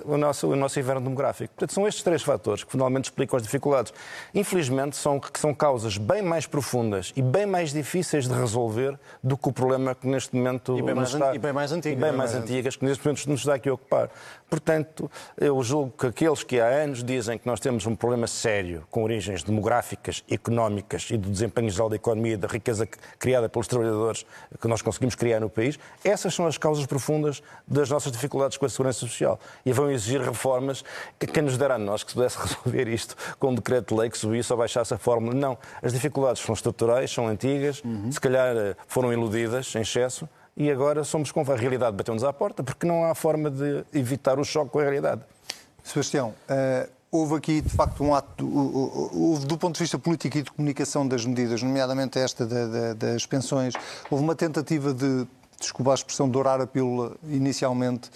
o, 0.06 0.18
nosso, 0.18 0.48
o 0.50 0.56
nosso 0.56 0.80
inverno 0.80 1.02
demográfico. 1.02 1.54
Portanto, 1.54 1.74
são 1.74 1.88
estes 1.88 2.04
três 2.04 2.22
fatores 2.22 2.64
que 2.64 2.72
finalmente 2.72 3.06
explicam 3.06 3.38
as 3.38 3.44
dificuldades. 3.44 3.94
Infelizmente, 4.34 4.96
são, 4.96 5.20
que 5.20 5.40
são 5.40 5.54
causas 5.54 5.98
bem 5.98 6.22
mais 6.22 6.46
profundas 6.46 7.14
e 7.16 7.22
bem 7.22 7.46
mais 7.46 7.72
difíceis 7.72 8.28
de 8.28 8.34
resolver 8.34 8.98
do 9.24 9.38
que 9.38 9.50
o 9.50 9.54
problema 9.54 9.96
que 9.96 10.08
neste 10.08 10.36
momento 10.36 10.78
E 10.78 10.82
bem 10.82 10.94
mais 10.96 11.14
está, 11.14 11.36
e 11.36 11.40
bem 11.40 11.54
mais 11.54 11.72
antigas. 11.72 12.00
bem 12.00 12.12
mais 12.12 12.36
antigas 12.36 12.76
que 12.76 12.86
neste 12.86 13.06
momento 13.06 13.28
nos 13.30 13.40
está 13.42 13.56
aqui 13.56 13.70
a 13.70 13.74
ocupar. 13.74 14.10
Portanto, 14.52 15.10
eu 15.38 15.64
julgo 15.64 15.92
que 15.98 16.08
aqueles 16.08 16.44
que 16.44 16.60
há 16.60 16.66
anos 16.68 17.02
dizem 17.02 17.38
que 17.38 17.48
nós 17.48 17.58
temos 17.62 17.86
um 17.86 17.96
problema 17.96 18.28
sério 18.28 18.84
com 18.92 19.02
origens 19.02 19.44
demográficas, 19.44 20.26
económicas 20.30 21.08
e 21.10 21.16
do 21.16 21.30
desempenho 21.30 21.70
geral 21.70 21.88
da 21.90 21.96
economia 21.96 22.34
e 22.34 22.38
da 22.38 22.50
riqueza 22.50 22.86
que- 22.86 22.98
criada 23.18 23.48
pelos 23.48 23.66
trabalhadores 23.66 24.26
que 24.60 24.68
nós 24.68 24.82
conseguimos 24.82 25.16
criar 25.16 25.40
no 25.40 25.50
país, 25.50 25.80
essas 26.04 26.34
são 26.34 26.46
as 26.46 26.58
causas 26.58 26.86
profundas 26.86 27.42
das 27.66 27.90
nossas 27.90 28.12
dificuldades 28.12 28.58
com 28.58 28.66
a 28.66 28.70
segurança 28.70 29.00
social. 29.00 29.40
E 29.66 29.72
vão 29.72 29.90
exigir 29.90 30.20
reformas 30.20 30.84
que 31.18 31.28
quem 31.28 31.44
nos 31.44 31.58
dera 31.58 31.76
a 31.76 31.80
nós 31.80 32.04
que 32.04 32.12
se 32.12 32.16
pudesse 32.18 32.36
resolver 32.46 32.90
isto 32.90 33.16
com 33.40 33.52
um 33.52 33.56
decreto 33.56 33.96
de 33.96 34.02
lei 34.02 34.10
que 34.10 34.18
subisse 34.18 34.52
ou 34.52 34.60
baixasse 34.60 34.94
a 34.94 34.98
fórmula. 34.98 35.34
Não. 35.34 35.58
As 35.82 35.94
dificuldades 35.94 36.42
são 36.42 36.52
estruturais, 36.54 37.10
são 37.10 37.26
antigas, 37.26 37.82
se 38.12 38.20
calhar 38.20 38.54
eh, 38.58 38.76
foram 38.86 39.14
iludidas 39.14 39.74
em 39.76 39.80
excesso 39.82 40.28
e 40.56 40.70
agora 40.70 41.04
somos 41.04 41.32
com 41.32 41.42
a 41.42 41.56
realidade 41.56 41.96
bateu-nos 41.96 42.24
à 42.24 42.32
porta 42.34 42.62
porque 42.64 42.86
não 42.86 43.06
há 43.06 43.16
forma 43.16 43.50
de 43.50 43.84
evitar 43.94 44.40
o 44.40 44.44
choque 44.44 44.72
com 44.72 44.80
a 44.80 44.84
realidade. 44.84 45.22
Sebastião, 45.84 46.34
eh, 46.48 46.88
houve 47.12 47.36
aqui 47.36 47.62
de 47.62 47.70
facto 47.70 48.04
um 48.04 48.14
ato, 48.14 48.46
houve 49.14 49.46
do 49.46 49.58
ponto 49.58 49.76
de 49.76 49.80
vista 49.82 49.98
político 49.98 50.38
e 50.38 50.44
de 50.44 50.52
comunicação 50.52 51.08
das 51.08 51.26
medidas, 51.26 51.62
nomeadamente 51.64 52.20
esta 52.20 52.46
da- 52.46 52.68
da- 52.68 52.94
das 52.94 53.26
pensões, 53.26 53.74
houve 54.10 54.24
uma 54.24 54.36
tentativa 54.36 54.94
de, 54.94 55.26
desculpa 55.60 55.92
a 55.92 55.96
expressão, 55.96 56.30
dourar 56.30 56.62
a 56.62 56.68
pílula 56.68 57.16
inicialmente 57.28 58.10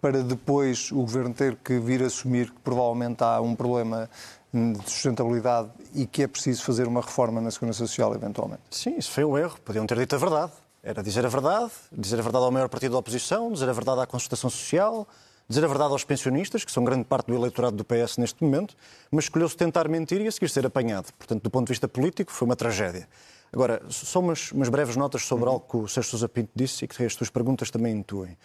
para 0.00 0.22
depois 0.22 0.90
o 0.92 0.96
Governo 1.02 1.34
ter 1.34 1.56
que 1.56 1.78
vir 1.78 2.02
assumir 2.02 2.50
que 2.50 2.58
provavelmente 2.64 3.22
há 3.22 3.40
um 3.40 3.54
problema 3.54 4.08
de 4.52 4.90
sustentabilidade 4.90 5.68
e 5.94 6.06
que 6.06 6.22
é 6.22 6.26
preciso 6.26 6.64
fazer 6.64 6.88
uma 6.88 7.00
reforma 7.02 7.40
na 7.40 7.50
Segurança 7.50 7.78
Social 7.86 8.14
eventualmente. 8.14 8.62
Sim, 8.70 8.96
isso 8.96 9.10
foi 9.12 9.24
um 9.24 9.36
erro. 9.38 9.58
Podiam 9.64 9.86
ter 9.86 9.96
dito 9.98 10.16
a 10.16 10.18
verdade. 10.18 10.52
Era 10.82 11.02
dizer 11.02 11.26
a 11.26 11.28
verdade, 11.28 11.70
dizer 11.92 12.18
a 12.18 12.22
verdade 12.22 12.44
ao 12.44 12.50
maior 12.50 12.68
partido 12.68 12.92
da 12.92 12.98
oposição, 12.98 13.52
dizer 13.52 13.68
a 13.68 13.72
verdade 13.72 14.00
à 14.00 14.06
consultação 14.06 14.48
social, 14.48 15.06
dizer 15.46 15.62
a 15.62 15.68
verdade 15.68 15.92
aos 15.92 16.04
pensionistas, 16.04 16.64
que 16.64 16.72
são 16.72 16.82
grande 16.82 17.04
parte 17.04 17.26
do 17.26 17.34
eleitorado 17.34 17.76
do 17.76 17.84
PS 17.84 18.16
neste 18.16 18.42
momento, 18.42 18.74
mas 19.10 19.24
escolheu-se 19.24 19.56
tentar 19.56 19.88
mentir 19.88 20.22
e 20.22 20.26
a 20.26 20.32
seguir 20.32 20.48
ser 20.48 20.64
apanhado. 20.64 21.12
Portanto, 21.18 21.42
do 21.42 21.50
ponto 21.50 21.66
de 21.66 21.72
vista 21.72 21.86
político, 21.86 22.32
foi 22.32 22.46
uma 22.46 22.56
tragédia. 22.56 23.06
Agora, 23.52 23.82
só 23.90 24.20
umas, 24.20 24.52
umas 24.52 24.68
breves 24.68 24.96
notas 24.96 25.22
sobre 25.22 25.48
algo 25.48 25.66
que 25.68 25.76
o 25.76 25.88
Sérgio 25.88 26.12
Sousa 26.12 26.28
Pinto 26.28 26.50
disse 26.54 26.84
e 26.84 26.88
que 26.88 27.04
as 27.04 27.14
tuas 27.14 27.28
perguntas 27.28 27.70
também 27.70 27.92
intuem. 27.92 28.38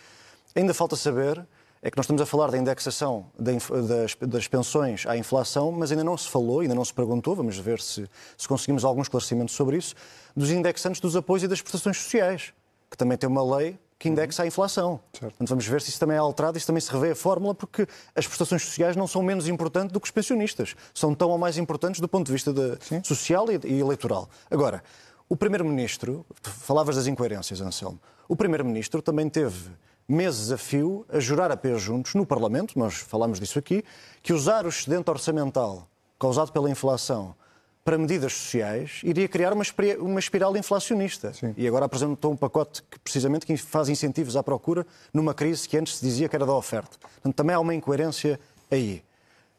Ainda 0.55 0.73
falta 0.73 0.95
saber 0.95 1.45
é 1.85 1.91
que 1.91 1.97
nós 1.97 2.05
estamos 2.05 2.19
a 2.19 2.25
falar 2.25 2.49
da 2.49 2.57
indexação 2.57 3.27
das, 3.37 4.17
das, 4.19 4.47
pensões 4.47 5.05
à 5.05 5.15
inflação, 5.15 5.71
mas 5.71 5.91
ainda 5.91 6.03
não 6.03 6.17
se 6.17 6.27
falou, 6.27 6.61
ainda 6.61 6.73
não 6.73 6.83
se 6.83 6.91
perguntou, 6.91 7.35
vamos 7.35 7.59
ver 7.59 7.79
se, 7.79 8.09
se 8.35 8.47
conseguimos 8.47 8.83
algum 8.83 9.03
esclarecimento 9.03 9.51
sobre 9.51 9.77
isso, 9.77 9.93
dos 10.35 10.49
indexantes 10.49 10.99
dos 10.99 11.15
apoios 11.15 11.43
e 11.43 11.47
das 11.47 11.61
prestações 11.61 11.97
sociais, 11.97 12.53
que 12.89 12.97
também 12.97 13.15
tem 13.15 13.29
uma 13.29 13.55
lei 13.55 13.77
que 13.99 14.09
indexa 14.09 14.41
a 14.41 14.47
inflação. 14.47 14.99
Portanto, 15.11 15.47
vamos 15.47 15.67
ver 15.67 15.79
se 15.79 15.91
isso 15.91 15.99
também 15.99 16.17
é 16.17 16.19
alterado 16.19 16.57
e 16.57 16.61
se 16.61 16.65
também 16.65 16.81
se 16.81 16.91
revê 16.91 17.11
a 17.11 17.15
fórmula, 17.15 17.53
porque 17.53 17.85
as 18.15 18.25
prestações 18.25 18.63
sociais 18.63 18.95
não 18.95 19.05
são 19.05 19.21
menos 19.21 19.47
importantes 19.47 19.93
do 19.93 19.99
que 19.99 20.07
os 20.07 20.11
pensionistas. 20.11 20.75
São 20.91 21.13
tão 21.13 21.29
ou 21.29 21.37
mais 21.37 21.55
importantes 21.55 22.01
do 22.01 22.07
ponto 22.07 22.25
de 22.25 22.31
vista 22.31 22.51
de, 22.51 22.79
social 23.07 23.45
e, 23.51 23.59
e 23.63 23.79
eleitoral. 23.79 24.27
Agora, 24.49 24.83
o 25.29 25.37
Primeiro-Ministro, 25.37 26.25
falavas 26.41 26.95
das 26.95 27.05
incoerências, 27.05 27.61
Anselmo, 27.61 27.99
o 28.27 28.35
Primeiro-Ministro 28.35 29.03
também 29.03 29.29
teve 29.29 29.69
meses 30.07 30.51
a 30.51 30.57
fio 30.57 31.05
a 31.09 31.19
jurar 31.19 31.51
a 31.51 31.57
pé 31.57 31.75
juntos 31.77 32.13
no 32.13 32.25
Parlamento, 32.25 32.77
nós 32.77 32.95
falámos 32.95 33.39
disso 33.39 33.57
aqui, 33.57 33.83
que 34.21 34.33
usar 34.33 34.65
o 34.65 34.69
excedente 34.69 35.09
orçamental 35.09 35.87
causado 36.19 36.51
pela 36.51 36.69
inflação 36.69 37.35
para 37.83 37.99
medidas 37.99 38.33
sociais 38.33 39.01
iria 39.03 39.27
criar 39.27 39.53
uma, 39.53 39.63
uma 39.99 40.19
espiral 40.19 40.57
inflacionista. 40.57 41.31
Sim. 41.33 41.53
E 41.55 41.67
agora 41.67 41.85
apresentou 41.85 42.31
um 42.31 42.35
pacote 42.35 42.81
que 42.89 42.97
precisamente 42.99 43.45
que 43.45 43.55
faz 43.57 43.89
incentivos 43.89 44.35
à 44.35 44.41
procura 44.41 44.87
numa 45.13 45.35
crise 45.35 45.69
que 45.69 45.77
antes 45.77 45.97
se 45.97 46.05
dizia 46.05 46.27
que 46.27 46.35
era 46.35 46.45
da 46.45 46.53
oferta. 46.53 46.97
Portanto, 46.99 47.35
também 47.35 47.55
há 47.55 47.59
uma 47.59 47.75
incoerência 47.75 48.39
aí. 48.71 49.03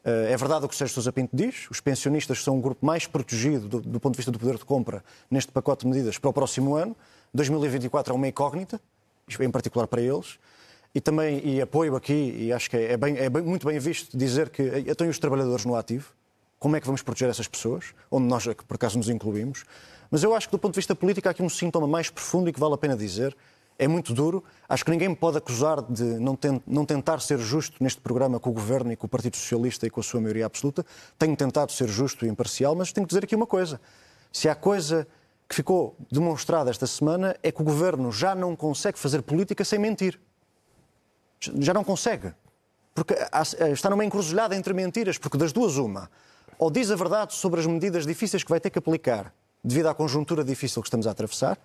Eh, 0.03 0.33
é 0.33 0.37
verdade 0.37 0.65
o 0.65 0.67
que 0.67 0.73
o 0.73 0.77
Sérgio 0.77 0.93
Sousa 0.93 1.13
Pinto 1.13 1.35
diz, 1.35 1.69
os 1.69 1.79
pensionistas 1.79 2.43
são 2.43 2.57
um 2.57 2.61
grupo 2.61 2.85
mais 2.85 3.07
protegido 3.07 3.67
do, 3.67 3.81
do 3.81 3.99
ponto 3.99 4.13
de 4.13 4.17
vista 4.17 4.31
do 4.31 4.37
poder 4.37 4.57
de 4.57 4.65
compra 4.65 5.01
neste 5.31 5.51
pacote 5.51 5.85
de 5.85 5.87
medidas 5.87 6.17
para 6.17 6.29
o 6.29 6.33
próximo 6.33 6.75
ano. 6.75 6.95
2024 7.33 8.11
é 8.11 8.15
uma 8.15 8.27
incógnita, 8.27 8.81
em 9.39 9.51
particular 9.51 9.87
para 9.87 10.01
eles. 10.01 10.39
E 10.95 11.01
também, 11.01 11.41
e 11.45 11.61
apoio 11.61 11.95
aqui, 11.95 12.33
e 12.37 12.53
acho 12.53 12.69
que 12.69 12.77
é, 12.77 12.97
bem, 12.97 13.17
é 13.17 13.29
bem, 13.29 13.43
muito 13.43 13.67
bem 13.67 13.77
visto 13.77 14.17
dizer 14.17 14.49
que 14.49 14.61
eu 14.61 14.95
tenho 14.95 15.11
os 15.11 15.19
trabalhadores 15.19 15.65
no 15.65 15.75
ativo, 15.75 16.11
como 16.57 16.75
é 16.75 16.79
que 16.79 16.87
vamos 16.87 17.03
proteger 17.03 17.29
essas 17.29 17.47
pessoas, 17.47 17.93
onde 18.09 18.27
nós, 18.27 18.45
por 18.45 18.75
acaso, 18.75 18.97
nos 18.97 19.09
incluímos. 19.09 19.63
Mas 20.09 20.23
eu 20.23 20.33
acho 20.33 20.47
que, 20.47 20.53
do 20.53 20.59
ponto 20.59 20.73
de 20.73 20.77
vista 20.77 20.95
político, 20.95 21.27
há 21.27 21.31
aqui 21.31 21.43
um 21.43 21.49
sintoma 21.49 21.85
mais 21.85 22.09
profundo 22.09 22.49
e 22.49 22.53
que 22.53 22.59
vale 22.59 22.73
a 22.73 22.77
pena 22.77 22.95
dizer. 22.95 23.35
É 23.79 23.87
muito 23.87 24.11
duro. 24.11 24.43
Acho 24.67 24.83
que 24.83 24.89
ninguém 24.89 25.09
me 25.09 25.15
pode 25.15 25.37
acusar 25.37 25.83
de 25.83 26.03
não, 26.03 26.35
ten 26.35 26.59
não 26.65 26.83
tentar 26.83 27.19
ser 27.19 27.37
justo 27.37 27.77
neste 27.79 28.01
programa 28.01 28.39
com 28.39 28.49
o 28.49 28.53
Governo 28.53 28.91
e 28.91 28.95
com 28.95 29.05
o 29.05 29.09
Partido 29.09 29.37
Socialista 29.37 29.85
e 29.85 29.89
com 29.91 29.99
a 29.99 30.03
sua 30.03 30.19
maioria 30.19 30.47
absoluta. 30.47 30.83
Tenho 31.19 31.35
tentado 31.35 31.71
ser 31.71 31.87
justo 31.87 32.25
e 32.25 32.29
imparcial, 32.29 32.73
mas 32.73 32.91
tenho 32.91 33.05
que 33.05 33.09
dizer 33.09 33.23
aqui 33.23 33.35
uma 33.35 33.45
coisa. 33.45 33.79
Se 34.31 34.49
há 34.49 34.55
coisa 34.55 35.07
que 35.47 35.55
ficou 35.55 35.95
demonstrada 36.11 36.69
esta 36.69 36.85
semana 36.85 37.35
é 37.41 37.51
que 37.51 37.61
o 37.61 37.65
governo 37.65 38.11
já 38.11 38.35
não 38.35 38.55
consegue 38.55 38.99
fazer 38.99 39.21
política 39.21 39.63
sem 39.63 39.79
mentir. 39.79 40.19
Já 41.39 41.73
não 41.73 41.83
consegue. 41.83 42.33
Porque 42.93 43.15
está 43.71 43.89
numa 43.89 44.03
encruzilhada 44.03 44.55
entre 44.55 44.73
mentiras, 44.73 45.17
porque 45.17 45.37
das 45.37 45.53
duas, 45.53 45.77
uma. 45.77 46.09
Ou 46.57 46.71
diz 46.71 46.89
a 46.89 46.95
verdade 46.95 47.33
sobre 47.33 47.59
as 47.59 47.67
medidas 47.67 48.05
difíceis 48.05 48.43
que 48.43 48.49
vai 48.49 48.59
ter 48.59 48.69
que 48.69 48.79
aplicar 48.79 49.33
devido 49.63 49.87
à 49.87 49.93
conjuntura 49.93 50.43
difícil 50.43 50.81
que 50.81 50.87
estamos 50.87 51.07
a 51.07 51.11
atravessar, 51.11 51.57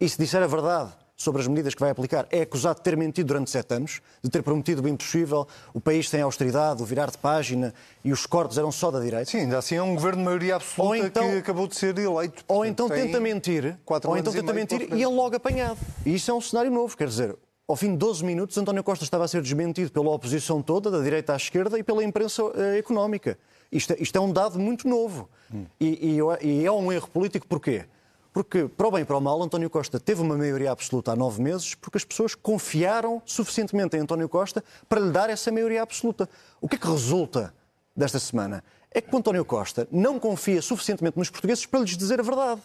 e 0.00 0.08
se 0.08 0.18
disser 0.18 0.42
a 0.42 0.46
verdade 0.46 0.92
sobre 1.20 1.42
as 1.42 1.46
medidas 1.46 1.74
que 1.74 1.80
vai 1.80 1.90
aplicar, 1.90 2.26
é 2.30 2.40
acusado 2.40 2.76
de 2.76 2.82
ter 2.82 2.96
mentido 2.96 3.26
durante 3.26 3.50
sete 3.50 3.74
anos, 3.74 4.00
de 4.22 4.30
ter 4.30 4.42
prometido 4.42 4.82
o 4.82 4.88
impossível, 4.88 5.46
o 5.74 5.78
país 5.78 6.08
tem 6.08 6.22
austeridade, 6.22 6.82
o 6.82 6.86
virar 6.86 7.10
de 7.10 7.18
página 7.18 7.74
e 8.02 8.10
os 8.10 8.24
cortes 8.24 8.56
eram 8.56 8.72
só 8.72 8.90
da 8.90 8.98
direita. 9.00 9.26
Sim, 9.26 9.40
ainda 9.40 9.58
assim 9.58 9.74
é 9.74 9.82
um 9.82 9.94
governo 9.94 10.20
de 10.20 10.24
maioria 10.24 10.56
absoluta 10.56 10.96
então, 10.96 11.30
que 11.30 11.36
acabou 11.36 11.68
de 11.68 11.76
ser 11.76 11.98
eleito. 11.98 12.42
Ou 12.48 12.64
então 12.64 12.88
tenta 12.88 13.20
mentir, 13.20 13.76
ou 14.04 14.16
então 14.16 14.32
tenta 14.32 14.54
mentir 14.54 14.88
e 14.94 15.02
é 15.02 15.06
logo 15.08 15.36
apanhado. 15.36 15.78
E 16.06 16.14
isso 16.14 16.30
é 16.30 16.34
um 16.34 16.40
cenário 16.40 16.70
novo, 16.70 16.96
quer 16.96 17.08
dizer, 17.08 17.36
ao 17.68 17.76
fim 17.76 17.90
de 17.90 17.98
12 17.98 18.24
minutos, 18.24 18.56
António 18.56 18.82
Costa 18.82 19.04
estava 19.04 19.26
a 19.26 19.28
ser 19.28 19.42
desmentido 19.42 19.92
pela 19.92 20.08
oposição 20.08 20.62
toda, 20.62 20.90
da 20.90 21.02
direita 21.02 21.34
à 21.34 21.36
esquerda 21.36 21.78
e 21.78 21.82
pela 21.82 22.02
imprensa 22.02 22.42
uh, 22.44 22.78
económica. 22.78 23.38
Isto, 23.70 23.92
é, 23.92 23.96
isto, 24.00 24.16
é 24.16 24.20
um 24.22 24.32
dado 24.32 24.58
muito 24.58 24.88
novo. 24.88 25.28
Hum. 25.52 25.66
E, 25.78 26.18
e, 26.42 26.46
e 26.48 26.64
é 26.64 26.72
um 26.72 26.90
erro 26.90 27.08
político 27.10 27.46
porquê? 27.46 27.84
Porque, 28.32 28.68
para 28.68 28.86
o 28.86 28.90
bem 28.92 29.02
e 29.02 29.04
para 29.04 29.16
o 29.16 29.20
mal, 29.20 29.42
António 29.42 29.68
Costa 29.68 29.98
teve 29.98 30.22
uma 30.22 30.36
maioria 30.36 30.70
absoluta 30.70 31.12
há 31.12 31.16
nove 31.16 31.42
meses 31.42 31.74
porque 31.74 31.98
as 31.98 32.04
pessoas 32.04 32.34
confiaram 32.34 33.20
suficientemente 33.24 33.96
em 33.96 34.00
António 34.00 34.28
Costa 34.28 34.62
para 34.88 35.00
lhe 35.00 35.10
dar 35.10 35.28
essa 35.30 35.50
maioria 35.50 35.82
absoluta. 35.82 36.28
O 36.60 36.68
que 36.68 36.76
é 36.76 36.78
que 36.78 36.86
resulta 36.86 37.52
desta 37.96 38.20
semana? 38.20 38.62
É 38.92 39.00
que 39.00 39.12
o 39.12 39.18
António 39.18 39.44
Costa 39.44 39.88
não 39.90 40.18
confia 40.20 40.62
suficientemente 40.62 41.18
nos 41.18 41.28
portugueses 41.28 41.66
para 41.66 41.80
lhes 41.80 41.96
dizer 41.96 42.20
a 42.20 42.22
verdade. 42.22 42.62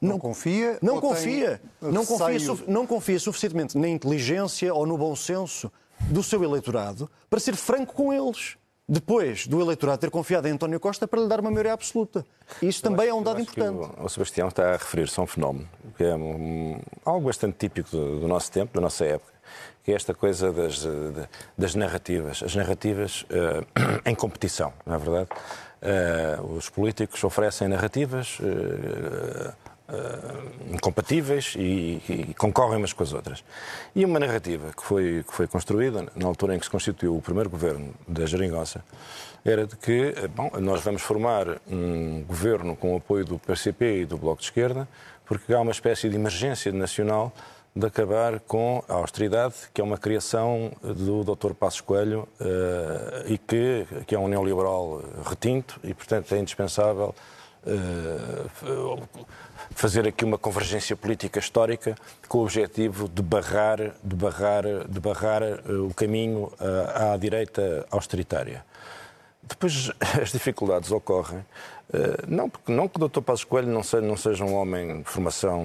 Não, 0.00 0.10
não 0.10 0.18
confia? 0.18 0.78
Não 0.82 1.00
confia. 1.00 1.60
Não 1.80 2.06
confia, 2.06 2.64
não 2.66 2.86
confia 2.86 3.18
suficientemente 3.20 3.78
na 3.78 3.88
inteligência 3.88 4.72
ou 4.74 4.86
no 4.86 4.96
bom 4.96 5.14
senso 5.14 5.70
do 6.10 6.22
seu 6.22 6.42
eleitorado 6.42 7.10
para 7.28 7.40
ser 7.40 7.56
franco 7.56 7.94
com 7.94 8.12
eles 8.12 8.56
depois 8.88 9.46
do 9.46 9.60
eleitorado 9.60 9.98
ter 9.98 10.10
confiado 10.10 10.48
em 10.48 10.52
António 10.52 10.80
Costa 10.80 11.06
para 11.06 11.20
lhe 11.20 11.28
dar 11.28 11.40
uma 11.40 11.50
maioria 11.50 11.74
absoluta. 11.74 12.24
Isso 12.62 12.82
também 12.82 13.08
é 13.08 13.14
um 13.14 13.22
dado 13.22 13.40
importante. 13.40 13.76
O, 13.76 14.04
o, 14.04 14.08
Sebastião 14.08 14.48
está 14.48 14.70
a 14.70 14.72
referir-se 14.72 15.20
a 15.20 15.22
um 15.22 15.26
fenómeno 15.26 15.68
que 15.96 16.04
é 16.04 16.14
um, 16.14 16.80
algo 17.04 17.26
bastante 17.26 17.58
típico 17.58 17.90
do, 17.90 18.20
do, 18.20 18.28
nosso 18.28 18.50
tempo, 18.52 18.72
da 18.72 18.80
nossa 18.80 19.04
época, 19.04 19.32
que 19.82 19.92
é 19.92 19.94
esta 19.94 20.14
coisa 20.14 20.52
das, 20.52 20.86
das 21.56 21.74
narrativas. 21.74 22.42
As 22.42 22.54
narrativas 22.54 23.22
uh, 23.22 23.66
em 24.08 24.14
competição, 24.14 24.72
não 24.86 24.94
é 24.94 24.98
verdade? 24.98 25.28
Uh, 25.80 26.54
os 26.54 26.68
políticos 26.68 27.22
oferecem 27.24 27.68
narrativas 27.68 28.38
uh, 28.40 29.52
uh, 29.88 30.74
incompatíveis 30.74 31.54
e, 31.56 32.02
e, 32.08 32.34
concorrem 32.34 32.78
umas 32.78 32.92
com 32.92 33.02
as 33.02 33.12
outras. 33.12 33.42
E 33.94 34.04
uma 34.04 34.18
narrativa 34.18 34.72
que 34.76 34.82
foi, 34.82 35.24
que 35.26 35.34
foi 35.34 35.46
construída 35.46 36.06
na 36.14 36.26
altura 36.26 36.54
em 36.54 36.58
que 36.58 36.64
se 36.64 36.70
constituiu 36.70 37.16
o 37.16 37.22
primeiro 37.22 37.50
governo 37.50 37.94
da 38.06 38.26
Jeringonça 38.26 38.84
era 39.44 39.66
de 39.66 39.76
que 39.76 40.14
eh, 40.16 40.28
bom, 40.28 40.50
nós 40.60 40.82
vamos 40.82 41.02
formar 41.02 41.46
um 41.70 42.22
governo 42.24 42.76
com 42.76 42.94
o 42.94 42.96
apoio 42.98 43.24
do 43.24 43.38
PCP 43.38 44.02
e 44.02 44.04
do 44.04 44.18
Bloco 44.18 44.40
de 44.40 44.46
Esquerda, 44.46 44.88
porque 45.24 45.54
há 45.54 45.60
uma 45.60 45.72
espécie 45.72 46.08
de 46.08 46.16
emergência 46.16 46.72
nacional 46.72 47.32
de 47.74 47.86
acabar 47.86 48.40
com 48.40 48.82
a 48.88 48.94
austeridade, 48.94 49.54
que 49.72 49.80
é 49.80 49.84
uma 49.84 49.96
criação 49.96 50.72
do 50.82 51.22
Dr. 51.22 51.52
Passos 51.52 51.80
Coelho 51.80 52.28
uh, 52.40 53.32
e 53.32 53.38
que, 53.38 53.86
que 54.06 54.14
é 54.14 54.18
um 54.18 54.26
neoliberal 54.26 55.00
retinto 55.24 55.78
e, 55.84 55.94
portanto, 55.94 56.34
é 56.34 56.38
indispensável 56.38 57.14
fazer 59.74 60.06
aqui 60.06 60.24
uma 60.24 60.38
convergência 60.38 60.96
política 60.96 61.38
histórica 61.38 61.94
com 62.28 62.38
o 62.38 62.42
objetivo 62.42 63.08
de 63.08 63.22
barrar, 63.22 63.78
de 64.02 64.16
barrar, 64.16 64.64
de 64.88 65.00
barrar 65.00 65.42
eh, 65.42 65.60
o 65.88 65.92
caminho 65.94 66.52
à, 66.58 67.12
à 67.12 67.16
direita 67.16 67.86
austeritária. 67.90 68.64
Depois 69.42 69.90
as 70.20 70.32
dificuldades 70.32 70.90
ocorrem 70.90 71.38
eh, 71.38 71.44
não, 72.26 72.50
porque, 72.50 72.70
não 72.70 72.86
que 72.86 73.02
o 73.02 73.08
Dr. 73.08 73.22
Passos 73.22 73.44
Coelho 73.44 73.68
não 73.68 73.82
seja, 73.82 74.06
não 74.06 74.16
seja 74.16 74.44
um 74.44 74.54
homem 74.54 75.02
de 75.02 75.08
formação 75.08 75.64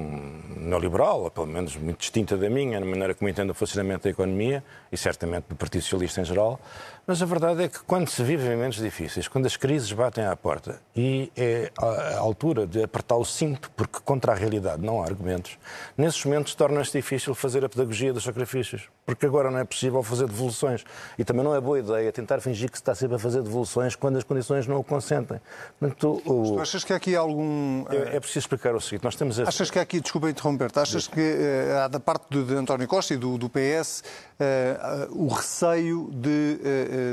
neoliberal, 0.55 1.23
ou 1.23 1.31
pelo 1.31 1.47
menos 1.47 1.75
muito 1.75 1.99
distinta 1.99 2.37
da 2.37 2.49
minha, 2.49 2.79
na 2.79 2.85
maneira 2.85 3.13
como 3.13 3.29
entendo 3.29 3.49
o 3.49 3.53
funcionamento 3.53 4.03
da 4.03 4.09
economia 4.09 4.63
e 4.91 4.97
certamente 4.97 5.45
do 5.49 5.55
Partido 5.55 5.81
Socialista 5.81 6.21
em 6.21 6.25
geral, 6.25 6.59
mas 7.05 7.21
a 7.21 7.25
verdade 7.25 7.63
é 7.63 7.67
que 7.67 7.83
quando 7.83 8.07
se 8.07 8.23
vive 8.23 8.47
em 8.47 8.55
momentos 8.55 8.79
difíceis, 8.79 9.27
quando 9.27 9.45
as 9.45 9.57
crises 9.57 9.91
batem 9.91 10.25
à 10.25 10.35
porta 10.37 10.79
e 10.95 11.29
é 11.35 11.69
a 11.77 12.19
altura 12.19 12.65
de 12.65 12.81
apertar 12.81 13.17
o 13.17 13.25
cinto, 13.25 13.69
porque 13.71 13.99
contra 14.05 14.31
a 14.31 14.35
realidade 14.35 14.81
não 14.81 15.03
há 15.03 15.05
argumentos, 15.05 15.57
nesses 15.97 16.23
momentos 16.23 16.55
torna-se 16.55 16.93
difícil 16.93 17.35
fazer 17.35 17.65
a 17.65 17.69
pedagogia 17.69 18.13
dos 18.13 18.23
sacrifícios, 18.23 18.87
porque 19.05 19.25
agora 19.25 19.51
não 19.51 19.59
é 19.59 19.65
possível 19.65 20.01
fazer 20.01 20.27
devoluções. 20.27 20.85
E 21.19 21.25
também 21.25 21.43
não 21.43 21.53
é 21.53 21.59
boa 21.59 21.77
ideia 21.77 22.11
tentar 22.11 22.39
fingir 22.39 22.71
que 22.71 22.77
se 22.77 22.81
está 22.81 22.95
sempre 22.95 23.17
a 23.17 23.19
fazer 23.19 23.41
devoluções 23.41 23.95
quando 23.95 24.17
as 24.17 24.23
condições 24.23 24.65
não 24.65 24.77
o 24.77 24.83
consentem. 24.83 25.41
Portanto, 25.77 26.12
o... 26.25 26.59
achas 26.59 26.83
que 26.83 26.93
há 26.93 26.95
aqui 26.95 27.15
algum. 27.15 27.85
É, 27.89 28.15
é, 28.15 28.19
preciso 28.19 28.39
explicar 28.39 28.75
o 28.75 28.81
seguinte: 28.81 29.03
nós 29.03 29.15
temos. 29.15 29.39
A... 29.39 29.43
Achas 29.43 29.69
que 29.69 29.79
há 29.79 29.81
aqui, 29.81 29.99
desculpa 29.99 30.29
interromper-te, 30.29 30.79
achas 30.79 31.07
que 31.07 31.19
uh, 31.19 31.79
há 31.83 31.87
da 31.87 31.99
parte 31.99 32.25
de, 32.29 32.43
de, 32.43 32.55
António 32.55 32.87
Costa 32.87 33.13
e 33.13 33.17
do, 33.17 33.37
do 33.37 33.49
PS 33.49 34.03
uh, 34.39 35.11
uh, 35.11 35.25
o 35.25 35.27
receio 35.27 36.09
de, 36.13 36.57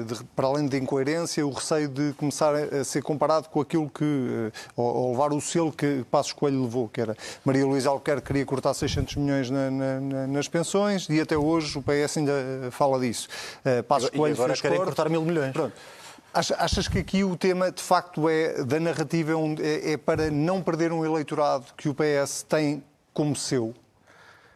de, 0.07 0.25
para 0.37 0.47
além 0.47 0.67
da 0.67 0.77
incoerência, 0.77 1.47
o 1.47 1.51
receio 1.51 1.89
de 1.89 2.13
começar 2.15 2.55
a 2.55 2.85
ser 2.85 3.03
comparado 3.03 3.49
com 3.49 3.61
aquilo 3.61 3.89
que. 3.89 4.05
ou, 4.77 4.85
ou 4.85 5.11
levar 5.13 5.33
o 5.33 5.41
selo 5.41 5.73
que 5.73 6.05
Passos 6.11 6.33
Coelho 6.33 6.63
levou, 6.63 6.89
que 6.89 7.01
era 7.01 7.17
Maria 7.45 7.67
Luísa 7.67 7.91
Alquerque 7.91 8.27
queria 8.27 8.45
cortar 8.45 8.75
600 8.75 9.17
milhões 9.17 9.51
na, 9.51 9.71
na, 9.71 10.27
nas 10.27 10.49
pensões 10.49 11.09
e 11.09 11.21
até 11.21 11.37
hoje 11.37 11.79
o 11.79 11.83
PS 11.83 12.19
ainda 12.19 12.33
fala 12.71 13.01
disso. 13.01 13.29
Passos 13.87 14.11
Coelho 14.11 14.35
e 14.35 14.35
agora 14.35 14.55
querem 14.55 14.79
cortar 14.79 15.09
mil 15.09 15.23
milhões. 15.23 15.53
Pronto. 15.53 15.73
Achas 16.33 16.87
que 16.87 17.01
aqui 17.01 17.25
o 17.25 17.37
tema, 17.37 17.73
de 17.73 17.83
facto, 17.83 18.29
é 18.29 18.63
da 18.63 18.79
narrativa 18.79 19.33
é, 19.61 19.93
é 19.93 19.97
para 19.97 20.31
não 20.31 20.63
perder 20.63 20.93
um 20.93 21.05
eleitorado 21.05 21.67
que 21.77 21.89
o 21.89 21.95
PS 21.95 22.45
tem 22.49 22.85
como 23.13 23.35
seu? 23.35 23.75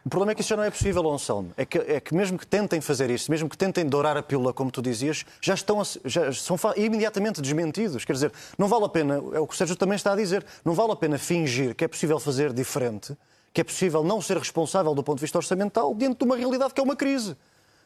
O 0.05 0.09
problema 0.09 0.31
é 0.31 0.35
que 0.35 0.41
isso 0.41 0.51
já 0.51 0.55
não 0.55 0.63
é 0.63 0.69
possível, 0.69 1.11
Anselmo. 1.11 1.51
É 1.57 1.65
que, 1.65 1.77
é 1.79 1.99
que 1.99 2.15
mesmo 2.15 2.37
que 2.37 2.47
tentem 2.47 2.79
fazer 2.79 3.09
isso, 3.09 3.29
mesmo 3.29 3.49
que 3.49 3.57
tentem 3.57 3.85
dourar 3.85 4.15
a 4.15 4.23
pílula, 4.23 4.53
como 4.53 4.71
tu 4.71 4.81
dizias, 4.81 5.25
já 5.41 5.53
estão 5.53 5.81
já 6.05 6.31
são 6.31 6.57
imediatamente 6.77 7.41
desmentidos. 7.41 8.05
Quer 8.05 8.13
dizer, 8.13 8.31
não 8.57 8.69
vale 8.69 8.85
a 8.85 8.89
pena, 8.89 9.15
é 9.33 9.39
o 9.39 9.47
que 9.47 9.53
o 9.53 9.57
Sérgio 9.57 9.75
também 9.75 9.97
está 9.97 10.13
a 10.13 10.15
dizer, 10.15 10.45
não 10.63 10.73
vale 10.73 10.93
a 10.93 10.95
pena 10.95 11.17
fingir 11.17 11.75
que 11.75 11.83
é 11.83 11.87
possível 11.89 12.19
fazer 12.19 12.53
diferente, 12.53 13.17
que 13.51 13.59
é 13.59 13.63
possível 13.65 14.01
não 14.01 14.21
ser 14.21 14.37
responsável 14.37 14.95
do 14.95 15.03
ponto 15.03 15.17
de 15.17 15.21
vista 15.21 15.39
orçamental 15.39 15.93
diante 15.93 16.19
de 16.19 16.23
uma 16.23 16.37
realidade 16.37 16.73
que 16.73 16.79
é 16.79 16.83
uma 16.83 16.95
crise. 16.95 17.35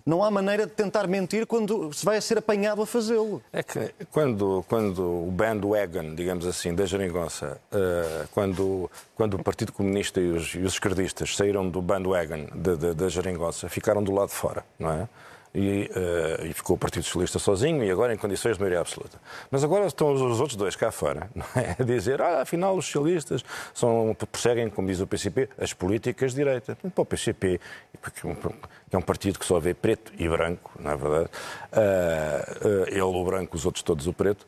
Não 0.10 0.24
há 0.24 0.32
maneira 0.32 0.66
de 0.66 0.72
tentar 0.72 1.06
mentir 1.06 1.46
quando 1.46 1.94
se 1.94 2.04
vai 2.04 2.20
ser 2.20 2.40
apanhado 2.40 2.82
a 2.82 2.86
fazê-lo. 2.88 3.44
É 3.54 3.62
que 3.62 3.94
quando, 4.12 4.66
quando 4.68 5.04
o 5.04 5.30
bandwagon, 5.30 6.16
digamos 6.16 6.48
assim, 6.48 6.74
da 6.74 6.84
geringonça, 6.84 7.62
uh, 7.72 8.28
quando, 8.32 8.90
quando 9.14 9.36
o 9.36 9.44
Partido 9.44 9.72
Comunista 9.72 10.20
e 10.20 10.32
os, 10.32 10.56
e 10.56 10.62
os 10.62 10.74
esquerdistas 10.74 11.36
saíram 11.36 11.70
do 11.70 11.80
bandwagon 11.80 12.48
da, 12.56 12.74
da, 12.74 12.94
da 12.94 13.08
geringonça, 13.08 13.70
ficaram 13.70 14.02
do 14.02 14.12
lado 14.12 14.30
de 14.30 14.34
fora, 14.34 14.66
não 14.80 14.92
é? 14.92 15.08
E, 15.54 15.90
uh, 15.96 16.46
e, 16.46 16.54
ficou 16.54 16.76
o 16.76 16.80
Partido 16.80 17.04
Socialista 17.04 17.40
sozinho 17.40 17.84
e 17.84 17.90
agora 17.90 18.14
em 18.14 18.18
condições 18.18 18.54
de 18.54 18.60
maioria 18.60 18.82
absoluta. 18.82 19.20
Mas 19.50 19.64
agora 19.64 19.88
estão 19.88 20.14
os 20.14 20.40
outros 20.40 20.56
dois 20.56 20.76
cá 20.76 20.92
fora 20.92 21.30
é? 21.56 21.82
a 21.82 21.84
dizer, 21.84 22.22
ah, 22.22 22.42
afinal 22.42 22.78
os 22.78 22.86
socialistas 22.86 23.44
são, 23.74 24.16
perseguem, 24.32 24.70
como 24.70 24.88
diz 24.88 25.00
o 25.00 25.08
PCP, 25.08 25.50
as 25.58 25.74
políticas 25.74 26.32
de 26.34 26.38
direita. 26.38 26.76
Para 26.76 27.02
o 27.02 27.06
PCP, 27.06 27.60
que 28.14 28.96
é 28.96 28.98
um 28.98 29.02
partido 29.02 29.40
que 29.40 29.46
só 29.46 29.60
vê 29.60 29.74
preto 29.74 30.12
e 30.18 30.28
branco, 30.28 30.72
na 30.80 30.92
é 30.92 30.96
verdade, 30.96 31.30
uh, 31.74 32.68
uh, 32.68 32.88
ele 32.88 33.02
o 33.02 33.24
branco, 33.24 33.56
os 33.56 33.66
outros 33.66 33.84
todos 33.84 34.08
o 34.08 34.14
preto, 34.14 34.46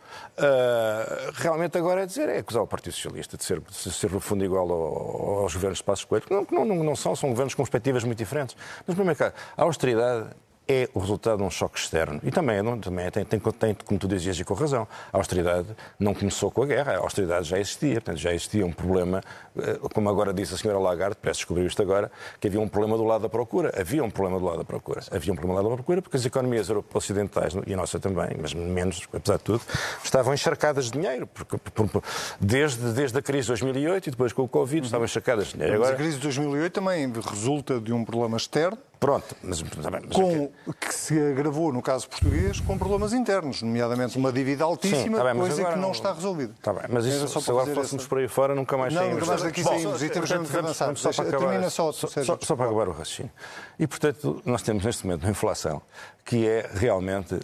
realmente 1.33 1.77
agora 1.77 2.03
é 2.03 2.05
dizer, 2.05 2.29
é 2.29 2.39
acusar 2.39 2.61
o 2.61 2.67
Partido 2.67 2.93
Socialista 2.93 3.37
de 3.37 3.43
ser, 3.43 3.59
de 3.59 3.73
ser 3.73 4.11
no 4.11 4.19
fundo 4.19 4.43
igual 4.43 4.69
ao, 4.71 5.39
aos 5.43 5.53
governos 5.53 5.79
de 5.79 5.83
Passos 5.83 6.05
Coelho, 6.05 6.25
que 6.25 6.53
não, 6.53 6.65
não, 6.65 6.83
não, 6.83 6.95
são, 6.95 7.15
são 7.15 7.29
governos 7.29 7.53
com 7.53 7.63
perspectivas 7.63 8.03
muito 8.03 8.17
diferentes. 8.17 8.55
Mas, 8.85 8.95
primeiro, 8.95 9.23
a 9.57 9.63
austeridade 9.63 10.29
é 10.67 10.89
o 10.93 10.99
resultado 10.99 11.37
de 11.37 11.43
um 11.43 11.49
choque 11.49 11.79
externo. 11.79 12.19
E 12.23 12.31
também, 12.31 12.61
não, 12.61 12.79
também 12.79 13.09
tem, 13.11 13.25
tem, 13.25 13.39
tem, 13.39 13.75
como 13.85 13.99
tu 13.99 14.07
dizias 14.07 14.39
e 14.39 14.43
com 14.43 14.53
razão, 14.53 14.87
a 15.11 15.17
austeridade 15.17 15.67
não 15.99 16.13
começou 16.13 16.49
com 16.51 16.63
a 16.63 16.65
guerra, 16.65 16.93
a 16.93 16.97
austeridade 16.99 17.47
já 17.49 17.59
existia. 17.59 17.95
Portanto, 17.95 18.17
já 18.17 18.33
existia 18.33 18.65
um 18.65 18.71
problema, 18.71 19.21
eh, 19.57 19.79
como 19.93 20.09
agora 20.09 20.33
disse 20.33 20.53
a 20.53 20.57
senhora 20.57 20.79
Lagarde, 20.79 21.17
parece 21.21 21.39
descobrir 21.39 21.65
isto 21.65 21.81
agora, 21.81 22.11
que 22.39 22.47
havia 22.47 22.59
um 22.59 22.67
problema 22.67 22.97
do 22.97 23.03
lado 23.03 23.21
da 23.21 23.29
procura. 23.29 23.71
Havia 23.77 24.03
um 24.03 24.09
problema 24.09 24.39
do 24.39 24.45
lado 24.45 24.59
da 24.59 24.63
procura. 24.63 25.01
Havia 25.11 25.33
um 25.33 25.35
problema 25.35 25.61
do 25.61 25.67
lado 25.67 25.77
da 25.77 25.83
procura 25.83 26.01
porque 26.01 26.17
as 26.17 26.25
economias 26.25 26.67
ocidentais, 26.93 27.53
e 27.65 27.73
a 27.73 27.77
nossa 27.77 27.99
também, 27.99 28.37
mas 28.39 28.53
menos, 28.53 29.07
apesar 29.11 29.37
de 29.37 29.43
tudo, 29.43 29.61
estavam 30.03 30.33
encharcadas 30.33 30.85
de 30.85 30.91
dinheiro. 30.91 31.27
Porque, 31.27 31.59
desde, 32.39 32.93
desde 32.93 33.17
a 33.17 33.21
crise 33.21 33.43
de 33.43 33.47
2008 33.49 34.07
e 34.07 34.11
depois 34.11 34.31
com 34.31 34.43
o 34.43 34.47
Covid, 34.47 34.85
estavam 34.85 35.05
encharcadas 35.05 35.47
de 35.47 35.53
dinheiro. 35.53 35.73
Mas 35.73 35.81
agora... 35.81 35.95
a 35.95 35.97
crise 35.97 36.17
de 36.17 36.23
2008 36.23 36.73
também 36.73 37.11
resulta 37.11 37.79
de 37.79 37.91
um 37.91 38.05
problema 38.05 38.37
externo 38.37 38.77
Pronto, 39.01 39.35
mas, 39.41 39.63
mas 39.63 40.15
com, 40.15 40.51
que 40.79 40.93
se 40.93 41.19
agravou, 41.19 41.73
no 41.73 41.81
caso 41.81 42.07
português, 42.07 42.59
com 42.59 42.77
problemas 42.77 43.13
internos, 43.13 43.63
nomeadamente 43.63 44.15
uma 44.15 44.31
dívida 44.31 44.63
altíssima, 44.63 45.01
Sim, 45.01 45.11
tá 45.11 45.23
bem, 45.23 45.41
coisa 45.41 45.65
que 45.65 45.75
não, 45.79 45.91
está 45.91 46.13
resolvida. 46.13 46.53
Está 46.53 46.71
bem, 46.71 46.83
mas 46.87 47.05
isso, 47.07 47.27
se 47.27 47.49
agora 47.49 47.73
fôssemos 47.73 48.03
essa... 48.03 48.07
por 48.07 48.19
aí 48.19 48.27
fora, 48.27 48.53
nunca 48.53 48.77
mais 48.77 48.93
não, 48.93 49.01
saímos. 49.01 49.19
Nunca 49.21 49.25
mais 49.25 49.41
daqui 49.41 49.63
saímos 49.63 50.03
e 50.03 50.09
temos 50.09 50.29
que 50.29 50.35
avançar. 50.35 50.95
Só 50.95 51.11
para 51.11 51.29
acabar, 51.29 51.47
Termina 51.47 51.69
só, 51.71 51.91
só, 51.91 52.07
só, 52.07 52.37
só 52.39 52.55
para 52.55 52.65
acabar 52.67 52.89
o 52.89 52.91
raciocínio. 52.91 53.31
E, 53.79 53.87
portanto, 53.87 54.39
nós 54.45 54.61
temos 54.61 54.85
neste 54.85 55.03
momento 55.03 55.23
uma 55.23 55.31
inflação 55.31 55.81
que 56.23 56.47
é 56.47 56.69
realmente 56.71 57.39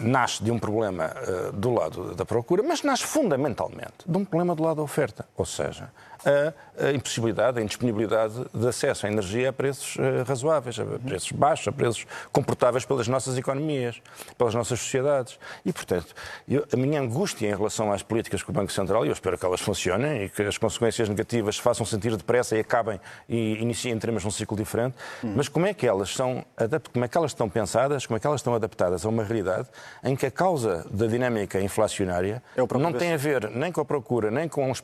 nasce 0.00 0.42
de 0.42 0.50
um 0.50 0.58
problema 0.58 1.12
uh, 1.14 1.52
do 1.52 1.72
lado 1.72 2.14
da 2.16 2.24
procura, 2.24 2.60
mas 2.62 2.82
nasce 2.82 3.04
fundamentalmente 3.04 4.04
de 4.04 4.18
um 4.18 4.24
problema 4.24 4.56
do 4.56 4.64
lado 4.64 4.78
da 4.78 4.82
oferta, 4.82 5.24
ou 5.36 5.46
seja, 5.46 5.92
a, 6.24 6.92
impossibilidade, 6.92 7.58
a 7.58 7.62
indisponibilidade 7.62 8.34
de 8.52 8.68
acesso 8.68 9.06
à 9.06 9.10
energia 9.10 9.50
a 9.50 9.52
preços 9.52 9.96
uh, 9.96 10.24
razoáveis, 10.26 10.78
a 10.78 10.84
preços 10.84 11.32
baixos, 11.32 11.68
a 11.68 11.72
preços 11.72 12.06
comportáveis 12.32 12.84
pelas 12.84 13.08
nossas 13.08 13.36
economias, 13.36 14.00
pelas 14.36 14.54
nossas 14.54 14.80
sociedades. 14.80 15.38
E, 15.64 15.72
portanto, 15.72 16.14
eu, 16.48 16.64
a 16.72 16.76
minha 16.76 17.00
angústia 17.00 17.48
em 17.48 17.54
relação 17.54 17.92
às 17.92 18.02
políticas 18.02 18.42
que 18.42 18.50
o 18.50 18.52
Banco 18.52 18.72
Central, 18.72 19.04
e 19.04 19.08
eu 19.08 19.12
espero 19.12 19.38
que 19.38 19.44
elas 19.44 19.60
funcionem 19.60 20.24
e 20.24 20.28
que 20.28 20.42
as 20.42 20.58
consequências 20.58 21.08
negativas 21.08 21.58
façam 21.58 21.84
sentir 21.84 22.16
depressa 22.16 22.56
e 22.56 22.60
acabem 22.60 23.00
e 23.28 23.54
iniciem, 23.54 23.94
entremos 23.94 24.24
num 24.24 24.30
ciclo 24.30 24.56
diferente, 24.56 24.96
hum. 25.22 25.34
mas 25.36 25.48
como 25.48 25.66
é 25.66 25.74
que 25.74 25.86
elas 25.86 26.10
são 26.10 26.44
como 26.92 27.04
é 27.04 27.08
que 27.08 27.16
elas 27.16 27.30
estão 27.30 27.48
pensadas, 27.48 28.06
como 28.06 28.16
é 28.16 28.20
que 28.20 28.26
elas 28.26 28.40
estão 28.40 28.54
adaptadas 28.54 29.04
a 29.04 29.08
uma 29.08 29.24
realidade 29.24 29.68
em 30.02 30.16
que 30.16 30.26
a 30.26 30.30
causa 30.30 30.86
da 30.90 31.06
dinâmica 31.06 31.60
inflacionária 31.60 32.42
é 32.56 32.78
não 32.78 32.92
tem 32.92 33.12
a 33.12 33.16
ver 33.16 33.50
nem 33.50 33.70
com 33.70 33.80
a 33.80 33.84
procura, 33.84 34.30
nem 34.30 34.48
com, 34.48 34.70
um, 34.70 34.74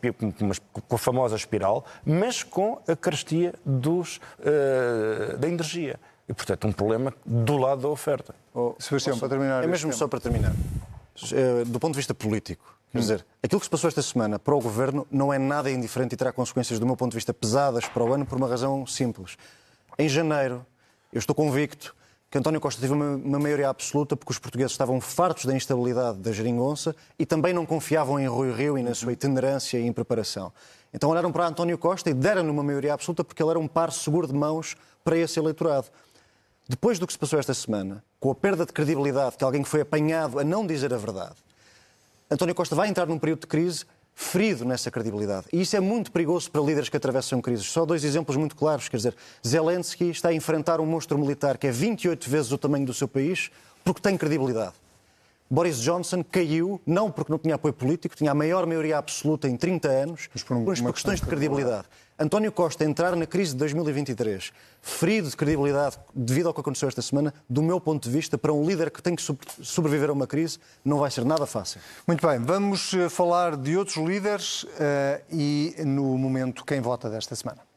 com 0.89 0.95
a 0.95 0.99
famosa 0.99 1.30
espiral, 1.37 1.85
mas 2.05 2.43
com 2.43 2.81
a 2.87 2.97
carestia 2.97 3.55
dos, 3.65 4.21
uh, 4.39 5.37
da 5.39 5.49
energia. 5.49 5.99
E, 6.29 6.33
portanto, 6.33 6.67
um 6.69 6.73
problema 6.73 7.13
do 7.27 7.57
lado 7.57 7.83
da 7.83 7.89
oferta. 7.89 8.35
Oh, 8.55 8.75
Sebastião, 8.79 9.19
para 9.19 9.29
terminar. 9.29 9.65
É 9.65 9.67
mesmo 9.67 9.93
só 9.93 10.07
para 10.07 10.21
terminar. 10.21 10.53
Eh, 11.33 11.65
do 11.67 11.79
ponto 11.81 11.93
de 11.93 11.99
vista 11.99 12.15
político, 12.15 12.79
quer 12.91 12.99
hum. 12.99 13.01
dizer, 13.01 13.27
aquilo 13.43 13.61
que 13.61 13.67
se 13.67 13.71
passou 13.71 13.89
esta 13.89 14.01
semana 14.01 14.39
para 14.39 14.55
o 14.55 14.61
Governo 14.61 15.07
não 15.11 15.33
é 15.33 15.39
nada 15.39 15.71
indiferente 15.71 16.15
e 16.15 16.17
terá 16.17 16.33
consequências, 16.33 16.79
do 16.79 16.87
meu 16.87 16.97
ponto 16.97 17.11
de 17.11 17.17
vista, 17.17 17.35
pesadas 17.35 17.87
para 17.87 18.03
o 18.03 18.13
ano 18.13 18.25
por 18.25 18.39
uma 18.39 18.49
razão 18.49 18.87
simples. 18.87 19.37
Em 19.99 20.09
janeiro, 20.09 20.65
eu 21.13 21.19
estou 21.19 21.35
convicto 21.35 21.95
que 22.31 22.39
António 22.39 22.61
Costa 22.61 22.81
teve 22.81 22.93
uma, 22.93 23.17
uma, 23.17 23.39
maioria 23.41 23.69
absoluta 23.69 24.17
porque 24.17 24.31
os 24.31 24.39
portugueses 24.39 24.71
estavam 24.71 25.01
fartos 25.01 25.45
da 25.45 25.55
instabilidade 25.55 26.19
da 26.19 26.31
geringonça 26.31 26.95
e 27.19 27.27
também 27.27 27.53
não 27.53 27.67
confiavam 27.67 28.21
em 28.21 28.29
Rui 28.29 28.53
Rio 28.53 28.79
e 28.79 28.83
na 28.83 28.95
sua 28.95 29.13
itinerância 29.13 29.79
e 29.79 29.85
impreparação. 29.85 30.53
Então 30.95 31.11
olharam 31.11 31.33
para 31.33 31.49
António 31.49 31.77
Costa 31.77 32.09
e 32.09 32.15
deram-lhe 32.15 32.49
uma 32.49 32.63
maioria 32.63 32.95
absoluta 32.95 33.25
porque 33.25 33.43
ele 33.43 33.51
era 33.51 33.59
um 33.59 33.67
par 33.67 33.91
seguro 33.91 34.29
de 34.29 34.33
mãos 34.33 34.77
para 35.03 35.17
esse 35.17 35.41
eleitorado. 35.41 35.89
Depois 36.69 37.01
do 37.01 37.07
que 37.07 37.13
se 37.13 37.19
passou 37.19 37.37
esta 37.37 37.53
semana, 37.53 38.05
com 38.21 38.31
a 38.31 38.35
perda 38.35 38.65
de 38.65 38.73
credibilidade 38.73 39.37
que 39.37 39.43
alguém 39.43 39.65
que 39.65 39.69
foi 39.69 39.81
apanhado 39.81 40.39
a 40.39 40.45
não 40.45 40.65
dizer 40.65 40.95
a 40.95 40.99
verdade, 40.99 41.35
António 42.31 42.55
Costa 42.55 42.77
vai 42.77 42.89
entrar 42.89 43.07
num 43.07 43.19
período 43.19 43.41
de 43.41 43.49
crise 43.49 43.85
ferido 44.15 44.65
nessa 44.65 44.91
credibilidade. 44.91 45.47
E 45.53 45.61
isso 45.61 45.77
é 45.77 45.81
muito 45.81 46.13
perigoso 46.13 46.51
para 46.51 46.61
líderes 46.61 46.89
que 46.89 46.97
atravessam 46.97 47.41
crises. 47.41 47.67
Só 47.67 47.85
dois 47.87 48.05
exemplos 48.05 48.37
muito 48.37 48.55
claros. 48.55 48.89
Quer 48.89 48.97
dizer, 48.97 49.15
Zelensky 49.47 50.11
está 50.11 50.29
a 50.29 50.35
enfrentar 50.35 50.81
um 50.81 50.87
monstro 50.87 51.19
militar 51.19 51.57
que 51.57 51.67
é 51.67 51.71
28 51.71 52.29
vezes 52.29 52.53
o 52.53 52.59
tamanho 52.59 52.87
do 52.87 52.95
seu 52.95 53.09
país 53.09 53.51
porque 53.85 54.01
tem 54.01 54.17
credibilidade. 54.17 54.75
Boris 55.51 55.81
Johnson 55.81 56.23
caiu, 56.23 56.81
não 56.87 57.11
porque 57.11 57.33
não 57.33 57.39
tinha 57.39 57.57
apoio 57.57 57.75
político, 57.75 58.15
tinha 58.15 58.31
a 58.31 58.35
maior 58.35 58.67
maioria 58.67 58.99
absoluta 58.99 59.49
em 59.49 59.57
30 59.57 59.89
anos, 59.89 60.29
mas 60.33 60.45
por, 60.45 60.57
um, 60.57 60.65
mas 60.65 60.81
por 60.81 60.93
questões 60.93 61.21
de 61.21 61.27
credibilidade. 61.27 61.89
António 62.17 62.53
Costa 62.53 62.85
entrar 62.85 63.17
na 63.17 63.27
crise 63.27 63.53
de 63.53 63.59
2023, 63.59 64.53
ferido 64.81 65.29
de 65.29 65.37
credibilidade 65.37 65.99
devido 66.15 66.47
ao 66.47 66.55
que 66.55 66.61
aconteceu 66.61 66.87
esta 66.87 67.03
semana, 67.03 67.35
do 67.49 67.63
meu 67.63 67.81
ponto 67.81 68.09
de 68.09 68.15
vista, 68.15 68.39
para 68.39 68.53
um 68.53 68.65
líder 68.65 68.91
que 68.91 69.03
tem 69.03 69.17
que 69.17 69.23
sobreviver 69.63 70.11
a 70.11 70.13
uma 70.13 70.27
crise, 70.27 70.59
não 70.85 70.99
vai 70.99 71.11
ser 71.11 71.25
nada 71.25 71.47
fácil. 71.47 71.81
Muito 72.07 72.25
bem, 72.25 72.39
vamos 72.39 72.95
eh, 72.95 73.09
falar 73.09 73.57
de 73.57 73.77
outros 73.77 73.97
líderes 73.97 74.65
uh, 74.65 74.69
e 75.33 75.75
no 75.85 76.17
momento 76.17 76.65
quem 76.65 76.81
vota 76.81 77.11
desta 77.11 77.35
semana. 77.35 77.70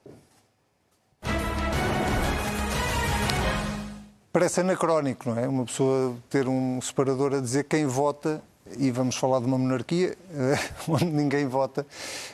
Parece 4.34 4.62
anacrónico, 4.62 5.30
não 5.30 5.38
é? 5.38 5.48
Uma 5.48 5.64
pessoa 5.64 6.18
ter 6.28 6.48
um 6.48 6.82
separador 6.82 7.36
a 7.36 7.40
dizer 7.40 7.66
quem 7.66 7.86
vota 7.86 8.42
e 8.80 8.90
vamos 8.90 9.16
falar 9.16 9.40
de 9.40 9.46
uma 9.46 9.60
monarquia 9.60 10.18
eh, 10.34 10.56
onde 10.90 11.06
ninguém 11.06 11.46
vota. 11.46 11.86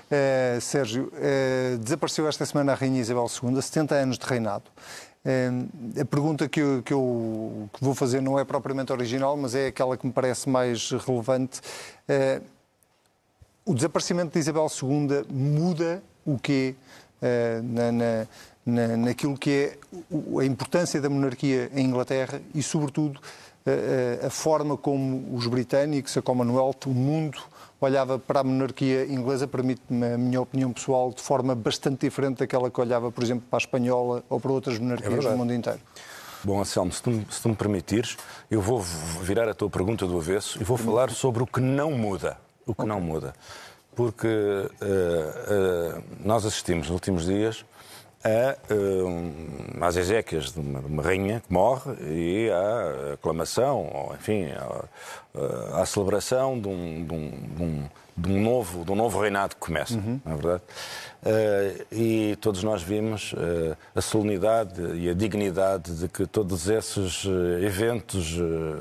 Uh, 0.10 0.62
Sérgio, 0.62 1.12
uh, 1.12 1.78
desapareceu 1.78 2.26
esta 2.26 2.46
semana 2.46 2.72
a 2.72 2.76
Rainha 2.76 3.02
Isabel 3.02 3.26
II, 3.44 3.62
70 3.62 3.96
anos 3.96 4.18
de 4.18 4.26
reinado. 4.26 4.64
Uh, 5.26 6.00
a 6.00 6.06
pergunta 6.06 6.48
que 6.48 6.62
eu, 6.62 6.82
que 6.84 6.94
eu, 6.94 7.70
que 7.74 7.84
vou 7.84 7.94
fazer 7.94 8.22
não 8.22 8.40
é 8.40 8.46
propriamente 8.46 8.94
original, 8.94 9.36
mas 9.36 9.54
é 9.54 9.68
aquela 9.68 9.98
que 9.98 10.08
me 10.08 10.14
parece 10.14 10.48
mais 10.48 10.92
relevante. 10.92 11.60
o 13.66 13.74
desaparecimento 13.74 14.32
de 14.32 14.40
Isabel 14.40 14.68
II 14.82 15.26
muda 15.30 16.02
o 16.26 16.40
quê 16.40 16.76
na, 17.62 17.92
na 17.92 18.28
na, 18.70 18.98
naquilo 18.98 19.38
que 19.38 19.50
é 19.50 19.78
a 20.40 20.46
importância 20.46 21.02
da 21.02 21.10
monarquia 21.10 21.70
em 21.74 21.86
Inglaterra 21.86 22.42
e, 22.54 22.62
sobretudo, 22.64 23.20
a, 23.66 24.28
a 24.28 24.30
forma 24.30 24.78
como 24.78 25.36
os 25.36 25.48
britânicos, 25.48 26.16
a 26.18 26.22
Commonwealth, 26.22 26.86
o 26.88 26.92
mundo 26.92 27.40
olhava 27.82 28.20
para 28.20 28.42
a 28.42 28.44
monarquia 28.44 29.06
inglesa, 29.06 29.48
permite-me 29.48 30.14
a 30.14 30.18
minha 30.18 30.42
opinião 30.42 30.72
pessoal, 30.72 31.12
de 31.12 31.22
forma 31.22 31.56
bastante 31.56 32.02
diferente 32.02 32.40
daquela 32.40 32.70
que 32.70 32.80
olhava, 32.80 33.12
por 33.12 33.24
exemplo, 33.24 33.46
para 33.50 33.58
a 33.58 33.62
espanhola 33.62 34.24
ou 34.30 34.40
para 34.40 34.52
outras 34.52 34.78
monarquias 34.78 35.26
é 35.26 35.30
do 35.30 35.38
mundo 35.38 35.54
inteiro. 35.54 35.80
Bom, 36.44 36.60
Anselmo, 36.60 36.92
se 36.92 37.04
tu, 37.04 37.12
se 37.30 37.42
tu 37.42 37.50
me 37.50 37.56
permitires, 37.56 38.18
eu 38.50 38.62
vou 38.62 38.82
virar 39.22 39.50
a 39.50 39.54
tua 39.54 39.70
pergunta 39.70 40.06
do 40.06 40.18
avesso 40.18 40.60
e 40.62 40.64
vou 40.64 40.78
falar 40.78 41.10
sobre 41.10 41.44
o 41.44 41.48
que 41.48 41.60
não 41.60 41.92
muda. 41.92 42.38
O 42.66 42.74
que 42.74 42.82
okay. 42.82 42.86
não 42.88 43.02
muda. 43.02 43.34
Porque 43.94 44.28
uh, 44.28 45.98
uh, 45.98 46.04
nós 46.24 46.46
assistimos 46.46 46.88
nos 46.88 46.94
últimos 46.94 47.26
dias 47.26 47.66
a, 48.24 48.74
um, 48.74 49.34
às 49.82 49.96
exéquias 49.96 50.52
de 50.52 50.60
uma, 50.60 50.80
de 50.82 50.88
uma, 50.88 51.02
rainha 51.02 51.42
que 51.46 51.54
morre 51.54 51.94
e 52.02 52.50
à 52.50 53.14
aclamação, 53.14 53.90
ou, 53.94 54.14
enfim, 54.14 54.48
à, 54.52 55.82
à 55.82 55.86
celebração 55.86 56.60
de 56.60 56.68
um, 56.68 57.06
de, 57.06 57.14
um, 57.14 57.84
de 58.18 58.32
um, 58.32 58.42
novo, 58.42 58.84
de 58.84 58.92
um 58.92 58.96
novo 58.96 59.20
reinado 59.20 59.56
que 59.56 59.62
começa, 59.62 59.96
uhum. 59.96 60.20
não 60.26 60.34
é 60.34 60.36
verdade? 60.36 60.64
Uh, 61.22 61.86
e 61.92 62.36
todos 62.38 62.64
nós 62.64 62.82
vimos 62.82 63.34
uh, 63.34 63.76
a 63.94 64.02
solenidade 64.02 64.82
e 64.96 65.10
a 65.10 65.14
dignidade 65.14 65.94
de 65.94 66.08
que 66.08 66.26
todos 66.26 66.70
esses 66.70 67.26
uh, 67.26 67.60
eventos 67.62 68.38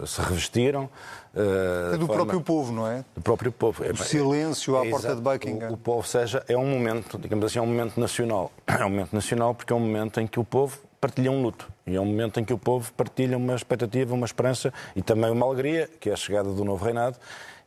se 0.07 0.21
revestiram. 0.21 0.89
É 1.35 1.97
do 1.97 2.07
forma... 2.07 2.25
próprio 2.25 2.41
povo, 2.41 2.73
não 2.73 2.87
é? 2.87 3.05
Do 3.15 3.23
próprio 3.23 3.53
povo. 3.53 3.83
O 3.85 3.97
silêncio 3.97 4.77
à 4.77 4.87
é, 4.87 4.91
porta 4.91 5.15
de 5.15 5.21
Buckingham. 5.21 5.71
O, 5.71 5.75
o 5.75 5.77
povo, 5.77 6.07
seja, 6.07 6.43
é 6.49 6.57
um 6.57 6.67
momento, 6.67 7.19
digamos 7.19 7.45
assim, 7.45 7.59
é 7.59 7.63
um 7.63 7.67
momento 7.67 7.99
nacional. 7.99 8.53
É 8.79 8.85
um 8.85 8.91
momento 8.91 9.13
nacional 9.13 9.55
porque 9.55 9.73
é 9.73 9.77
um 9.77 9.81
momento 9.81 10.21
em 10.21 10.27
que 10.27 10.39
o 10.39 10.45
povo 10.45 10.79
partilham 11.01 11.35
um 11.35 11.43
luto. 11.43 11.71
E 11.87 11.97
é 11.97 12.01
um 12.01 12.05
momento 12.05 12.39
em 12.39 12.45
que 12.45 12.53
o 12.53 12.59
povo 12.59 12.93
partilha 12.93 13.37
uma 13.37 13.55
expectativa, 13.55 14.15
uma 14.15 14.27
esperança 14.27 14.73
e 14.95 15.03
também 15.03 15.31
uma 15.31 15.47
alegria, 15.47 15.89
que 15.99 16.11
é 16.11 16.13
a 16.13 16.17
chegada 16.17 16.51
do 16.51 16.65
novo 16.65 16.85
reinado. 16.85 17.17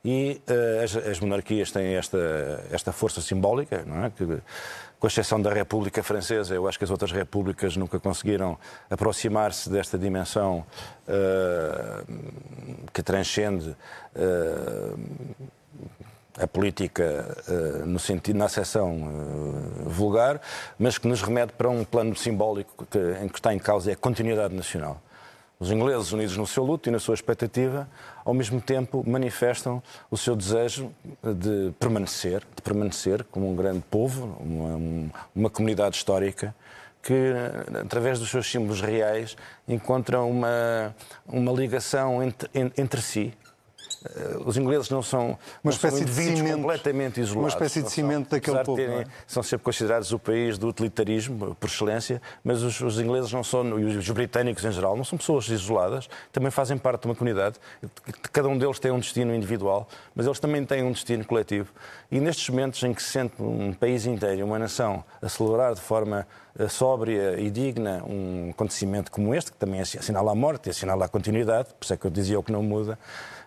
E 0.04 0.41
uh, 0.50 0.84
as, 0.84 0.95
as, 0.95 1.19
monarquias 1.19 1.71
têm 1.71 1.93
esta, 1.95 2.17
esta 2.71 2.91
força 2.91 3.21
simbólica, 3.21 3.84
não 3.86 4.06
é? 4.06 4.10
Que, 4.10 4.26
com 5.01 5.07
exceção 5.07 5.41
da 5.41 5.51
República 5.51 6.03
Francesa, 6.03 6.53
eu 6.53 6.67
acho 6.67 6.77
que 6.77 6.83
as 6.83 6.91
outras 6.91 7.11
repúblicas 7.11 7.75
nunca 7.75 7.99
conseguiram 7.99 8.55
aproximar-se 8.87 9.67
desta 9.67 9.97
dimensão 9.97 10.63
uh, 11.07 12.05
que 12.93 13.01
transcende 13.01 13.75
uh, 14.15 14.99
a 16.39 16.45
política 16.45 17.35
uh, 17.47 17.85
no 17.87 17.97
sentido, 17.97 18.37
na 18.37 18.45
acessão 18.45 19.09
vulgar, 19.87 20.39
mas 20.77 20.99
que 20.99 21.07
nos 21.07 21.23
remete 21.23 21.53
para 21.53 21.67
um 21.67 21.83
plano 21.83 22.15
simbólico 22.15 22.85
que, 22.85 22.99
em 23.23 23.27
que 23.27 23.39
está 23.39 23.51
em 23.55 23.59
causa 23.59 23.89
é 23.89 23.93
a 23.95 23.97
continuidade 23.97 24.53
nacional. 24.53 25.01
Os 25.62 25.69
ingleses, 25.69 26.12
unidos 26.12 26.36
no 26.36 26.47
seu 26.47 26.65
luto 26.65 26.89
e 26.89 26.91
na 26.91 26.97
sua 26.97 27.13
expectativa, 27.13 27.88
ao 28.26 28.34
mesmo 28.34 28.60
tempo 28.60 29.04
manifestam 29.08 29.80
o 30.10 30.17
seu 30.17 30.36
desejo 30.36 30.91
de 31.24 31.71
permanecer, 31.80 32.41
de 32.56 32.63
permanecer 32.63 33.24
como 33.26 33.47
um 33.47 33.56
grande 33.56 33.84
povo, 33.91 34.36
uma, 34.39 35.12
uma 35.36 35.50
comunidade 35.52 35.95
histórica 35.95 36.56
que, 37.04 37.32
através 37.80 38.17
dos 38.17 38.32
seus 38.32 38.50
símbolos 38.50 38.82
reais, 38.82 39.38
encontra 39.67 40.24
uma, 40.24 40.95
uma 41.28 41.52
ligação 41.52 42.24
entre, 42.24 42.50
entre 42.76 43.00
si 43.00 43.32
os 44.45 44.57
ingleses 44.57 44.89
não 44.89 45.03
são, 45.03 45.37
uma 45.63 45.71
espécie 45.71 45.97
são 45.97 46.05
de 46.05 46.11
cimento, 46.11 46.55
completamente 46.57 47.21
isolados. 47.21 47.43
Uma 47.43 47.49
espécie 47.49 47.83
de 47.83 47.91
cimento 47.91 48.29
são, 48.29 48.37
daquele 48.37 48.63
povo. 48.63 48.75
Terem, 48.75 48.99
é? 49.01 49.05
São 49.27 49.43
sempre 49.43 49.63
considerados 49.63 50.11
o 50.11 50.17
país 50.17 50.57
do 50.57 50.67
utilitarismo, 50.67 51.55
por 51.55 51.67
excelência, 51.67 52.21
mas 52.43 52.63
os, 52.63 52.81
os, 52.81 52.99
ingleses 52.99 53.31
não 53.31 53.43
são, 53.43 53.79
e 53.79 53.97
os 53.97 54.09
britânicos 54.09 54.65
em 54.65 54.71
geral, 54.71 54.97
não 54.97 55.03
são 55.03 55.17
pessoas 55.17 55.47
isoladas, 55.49 56.09
também 56.31 56.49
fazem 56.49 56.77
parte 56.77 57.01
de 57.01 57.09
uma 57.09 57.15
comunidade. 57.15 57.57
Cada 58.33 58.47
um 58.47 58.57
deles 58.57 58.79
tem 58.79 58.91
um 58.91 58.99
destino 58.99 59.35
individual, 59.35 59.87
mas 60.15 60.25
eles 60.25 60.39
também 60.39 60.65
têm 60.65 60.83
um 60.83 60.91
destino 60.91 61.23
coletivo. 61.23 61.71
E 62.11 62.19
nestes 62.19 62.49
momentos 62.49 62.81
em 62.83 62.93
que 62.93 63.03
se 63.03 63.09
sente 63.09 63.41
um 63.41 63.71
país 63.71 64.05
inteiro, 64.07 64.45
uma 64.45 64.57
nação, 64.57 65.03
a 65.21 65.29
celebrar 65.29 65.75
de 65.75 65.81
forma 65.81 66.27
eh, 66.57 66.67
sóbria 66.67 67.39
e 67.39 67.49
digna 67.49 68.03
um 68.03 68.49
acontecimento 68.49 69.11
como 69.11 69.33
este, 69.33 69.51
que 69.51 69.57
também 69.57 69.79
assinala 69.79 70.31
a 70.31 70.35
morte 70.35 70.67
e 70.67 70.69
assinala 70.71 71.05
a 71.05 71.07
continuidade, 71.07 71.69
por 71.79 71.85
isso 71.85 71.93
é 71.93 71.97
que 71.97 72.05
eu 72.05 72.11
dizia 72.11 72.37
o 72.37 72.43
que 72.43 72.51
não 72.51 72.61
muda, 72.61 72.99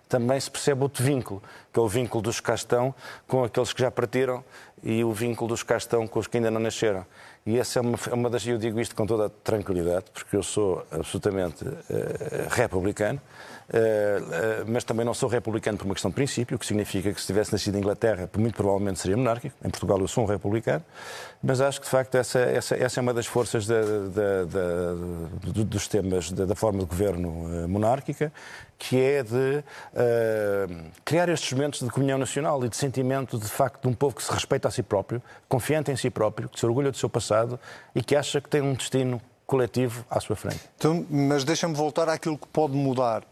também 0.09 0.39
se 0.39 0.51
percebe 0.51 0.83
outro 0.83 1.03
vínculo, 1.03 1.43
que 1.73 1.79
é 1.79 1.83
o 1.83 1.89
vínculo 1.89 2.23
dos 2.23 2.41
que 2.41 2.47
cá 2.47 2.55
estão 2.55 2.95
com 3.27 3.45
aqueles 3.45 3.73
que 3.73 3.81
já 3.81 3.91
partiram 3.91 4.45
e 4.83 5.03
o 5.03 5.13
vínculo 5.13 5.49
dos 5.49 5.63
que 5.63 5.69
cá 5.69 5.77
estão 5.77 6.07
com 6.07 6.19
os 6.19 6.27
que 6.27 6.37
ainda 6.37 6.51
não 6.51 6.61
nasceram. 6.61 7.07
E 7.47 7.59
essa 7.59 7.79
é 7.79 7.83
uma, 7.83 7.99
é 8.11 8.15
uma 8.15 8.31
das. 8.31 8.47
Eu 8.47 8.57
digo 8.57 8.81
isto 8.81 8.95
com 8.95 9.07
toda 9.07 9.27
a 9.27 9.29
tranquilidade, 9.29 10.07
porque 10.13 10.35
eu 10.35 10.43
sou 10.43 10.87
absolutamente 10.91 11.65
uh, 11.65 11.79
republicano. 12.49 13.21
Eh, 13.73 14.23
eh, 14.33 14.65
mas 14.67 14.85
também 14.85 15.07
não 15.07 15.15
sou 15.15 15.29
republicano 15.29 15.79
por 15.79 15.87
uma 15.87 15.95
questão 15.95 16.11
de 16.11 16.15
princípio, 16.15 16.57
o 16.57 16.59
que 16.59 16.67
significa 16.67 17.13
que 17.13 17.21
se 17.21 17.27
tivesse 17.27 17.53
nascido 17.53 17.77
em 17.77 17.79
Inglaterra, 17.79 18.29
muito 18.37 18.55
provavelmente 18.55 18.99
seria 18.99 19.17
monárquico. 19.17 19.57
Em 19.65 19.71
Portugal 19.71 19.99
eu 19.99 20.09
sou 20.09 20.25
um 20.25 20.27
republicano, 20.27 20.85
mas 21.43 21.61
acho 21.61 21.81
que 21.81 21.87
de 21.87 21.91
facto 21.91 22.15
essa, 22.17 22.41
essa, 22.41 22.77
essa 22.77 23.01
é 23.01 23.03
uma 23.03 23.15
das 23.15 23.27
forças 23.27 23.67
da, 23.67 23.81
da, 23.81 24.45
da, 24.45 25.65
dos 25.65 25.89
temas 25.89 26.31
da, 26.31 26.55
forma 26.55 26.81
de 26.81 26.87
governo 26.87 27.65
eh, 27.65 27.67
monárquica, 27.67 28.33
que 28.79 29.01
é 29.01 29.23
de 29.23 29.59
uh, 29.59 30.91
criar 31.05 31.29
estes 31.29 31.53
momentos 31.53 31.81
de 31.81 31.89
comunhão 31.89 32.19
nacional 32.19 32.63
e 32.65 32.69
de 32.69 32.77
sentimento 32.77 33.39
de 33.39 33.49
facto 33.49 33.83
de 33.83 33.89
um 33.89 33.95
povo 33.95 34.17
que 34.17 34.23
se 34.23 34.33
respeita 34.33 34.69
a 34.69 34.71
si 34.71 34.83
próprio, 34.83 35.23
confiante 35.49 35.91
em 35.91 35.97
si 35.97 36.11
próprio, 36.11 36.49
que 36.49 36.59
se 36.59 36.67
orgulha 36.67 36.91
do 36.91 36.97
seu 36.97 37.09
passado 37.09 37.59
e 37.95 38.03
que 38.03 38.15
acha 38.15 38.41
que 38.41 38.49
tem 38.49 38.61
um 38.61 38.75
destino 38.75 39.23
coletivo 39.47 40.05
à 40.11 40.21
sua 40.21 40.37
frente. 40.37 40.61
Então, 40.77 41.05
mas 41.11 41.45
deixa-me 41.45 41.75
voltar 41.75 42.09
àquilo 42.09 42.39
que 42.39 42.49
pode 42.49 42.75
mudar. 42.75 43.23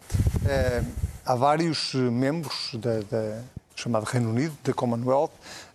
É, 0.47 0.83
há 1.25 1.35
vários 1.35 1.95
membros 1.95 2.71
da, 2.75 3.01
da, 3.01 3.41
chamado 3.75 4.05
Reino 4.05 4.31
Unido, 4.31 4.57
da 4.63 4.73
Commonwealth, 4.73 5.33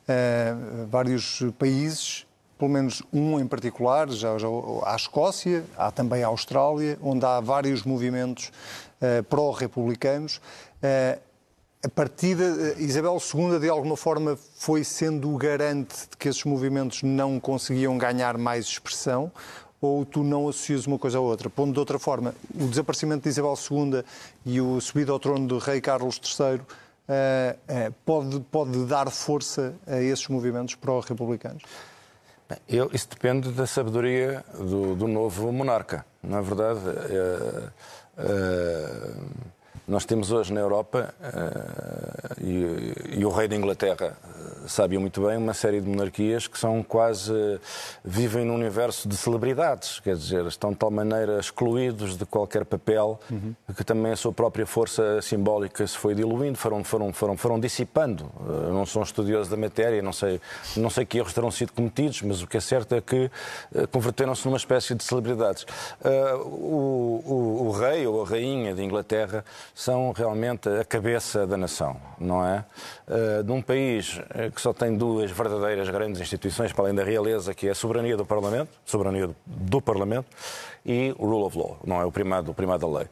é, 0.08 0.54
vários 0.90 1.44
países, 1.58 2.26
pelo 2.58 2.72
menos 2.72 3.04
um 3.12 3.40
em 3.40 3.48
particular, 3.48 4.10
já, 4.10 4.38
já 4.38 4.48
a 4.86 4.96
Escócia, 4.96 5.64
há 5.78 5.92
também 5.92 6.24
a 6.24 6.28
Austrália, 6.28 6.98
onde 7.02 7.26
há 7.26 7.40
vários 7.40 7.84
movimentos 7.84 8.52
é, 9.02 9.22
pró-republicanos. 9.22 10.42
a 11.84 11.90
partida, 11.90 12.76
Isabel 12.78 13.18
II, 13.34 13.60
de 13.60 13.70
alguma 13.70 13.96
forma, 13.96 14.38
foi 14.56 14.84
sendo 14.84 15.34
o 15.34 15.38
garante 15.38 16.10
de 16.10 16.18
que 16.18 16.30
esses 16.30 16.44
movimentos 16.44 17.04
não 17.04 17.40
conseguiam 17.40 17.98
ganhar 17.98 18.38
mais 18.38 18.66
expressão, 18.66 19.32
ou 19.82 20.06
tu 20.06 20.24
não 20.24 20.48
associas 20.48 20.88
uma 20.88 20.98
coisa 20.98 21.18
à 21.18 21.22
outra? 21.22 21.50
Pondo 21.50 21.74
de 21.74 21.80
outra 21.80 22.00
forma, 22.00 22.34
o 22.56 22.68
desaparecimento 22.68 23.24
de 23.24 23.30
Isabel 23.30 23.54
II 23.70 24.04
e 24.46 24.60
o 24.60 24.80
subido 24.82 25.12
ao 25.12 25.20
trono 25.20 25.48
do 25.48 25.58
rei 25.58 25.80
Carlos 25.82 26.20
III 26.20 26.56
uh, 26.56 26.60
uh, 26.60 27.94
pode, 28.06 28.40
pode 28.52 28.86
dar 28.86 29.10
força 29.12 29.74
a 29.86 30.02
esses 30.02 30.28
movimentos 30.28 30.76
pró-republicanos? 30.76 31.64
Eu, 32.68 32.90
isso 32.94 33.10
depende 33.10 33.52
da 33.52 33.68
sabedoria 33.68 34.44
do, 34.58 34.96
do 34.96 35.08
novo 35.08 35.52
monarca. 35.52 36.06
Na 36.24 36.40
é 36.40 36.42
verdade, 36.42 36.80
uh, 36.80 37.72
nós 39.88 40.04
temos 40.04 40.32
hoje 40.32 40.54
na 40.54 40.60
Europa, 40.60 41.14
e, 42.42 43.20
e, 43.20 43.26
o 43.26 43.30
rei 43.30 43.48
da 43.48 43.56
Inglaterra 43.56 44.18
sabem 44.68 45.00
muito 45.00 45.26
bem, 45.26 45.38
uma 45.38 45.54
série 45.54 45.80
de 45.80 45.88
monarquias 45.88 46.46
que 46.46 46.60
são 46.60 46.84
quase. 46.84 47.32
vivem 48.04 48.44
num 48.44 48.56
universo 48.56 49.08
de 49.08 49.16
celebridades, 49.16 50.02
quer 50.02 50.16
dizer, 50.16 50.46
estão 50.46 50.72
de 50.72 50.78
tal 50.78 50.92
maneira 50.92 51.40
excluídos 51.40 52.18
de 52.18 52.26
qualquer 52.26 52.66
papel 52.66 53.18
uhum. 53.32 53.56
que 53.76 53.84
também 53.84 54.12
a 54.12 54.16
sua 54.18 54.34
própria 54.34 54.66
força 54.66 55.22
simbólica 55.22 55.88
se 55.88 55.98
foi 55.98 56.14
diluindo, 56.14 56.58
foram, 56.58 56.84
foram, 56.84 57.14
foram, 57.14 57.38
foram 57.38 57.60
dissipando. 57.60 58.30
Eu 58.46 58.74
não 58.74 58.86
sou 58.86 59.02
um 59.02 59.06
estudioso 59.06 59.50
da 59.50 59.58
matéria, 59.58 60.02
não 60.02 60.14
sei, 60.14 60.42
não 60.76 60.90
sei 60.90 61.06
que 61.06 61.18
erros 61.18 61.34
terão 61.34 61.50
sido 61.50 61.72
cometidos, 61.72 62.22
mas 62.24 62.42
o 62.42 62.48
que 62.48 62.58
é 62.58 62.62
certo 62.62 62.94
é 62.94 63.00
que 63.00 63.32
eh, 63.74 63.88
converteram-se 63.88 64.46
numa 64.46 64.58
espécie 64.58 64.94
de 64.96 65.04
celebridades. 65.04 65.66
O, 66.44 67.24
o, 67.26 67.68
o 67.68 67.72
rei 67.72 68.06
ou 68.06 68.24
a 68.24 68.28
rainha 68.28 68.74
de 68.74 68.84
Inglaterra 68.84 69.46
são 69.78 70.12
realmente 70.12 70.68
a 70.68 70.84
cabeça 70.84 71.46
da 71.46 71.56
nação, 71.56 71.98
não 72.20 72.44
é? 72.44 72.66
Uh, 73.08 73.44
de 73.44 73.52
um 73.52 73.62
país 73.62 74.20
que 74.56 74.60
só 74.60 74.74
tem 74.74 74.98
duas 74.98 75.30
verdadeiras 75.30 75.88
grandes 75.88 76.20
instituições, 76.20 76.74
para 76.74 76.86
além 76.86 76.96
da 76.96 77.04
realeza, 77.04 77.54
que 77.54 77.68
é 77.68 77.70
a 77.70 77.76
soberania 77.76 78.18
do 78.18 78.26
Parlamento, 78.26 78.70
soberania 78.84 79.30
do 79.46 79.80
Parlamento, 79.80 80.26
e 80.84 81.14
o 81.20 81.28
rule 81.28 81.44
of 81.44 81.56
law, 81.56 81.78
não 81.86 82.02
é 82.02 82.06
o 82.06 82.12
primado, 82.12 82.50
o 82.50 82.56
primado 82.56 82.88
da 82.90 82.98
lei. 82.98 83.08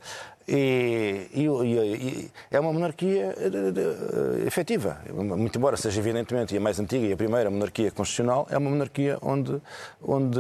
E, 0.48 1.28
e, 1.36 1.46
e, 1.46 2.32
é 2.50 2.60
uma 2.60 2.74
monarquia 2.74 3.36
uh, 3.38 4.48
efetiva. 4.48 4.98
Muito 5.14 5.60
embora 5.60 5.78
seja 5.78 6.00
evidentemente 6.00 6.58
a 6.58 6.60
mais 6.60 6.80
antiga 6.80 7.06
e 7.06 7.14
a 7.14 7.18
primeira 7.18 7.52
monarquia 7.52 7.92
constitucional, 7.92 8.48
é 8.50 8.58
uma 8.58 8.72
monarquia 8.72 9.20
onde, 9.22 9.62
onde 10.02 10.40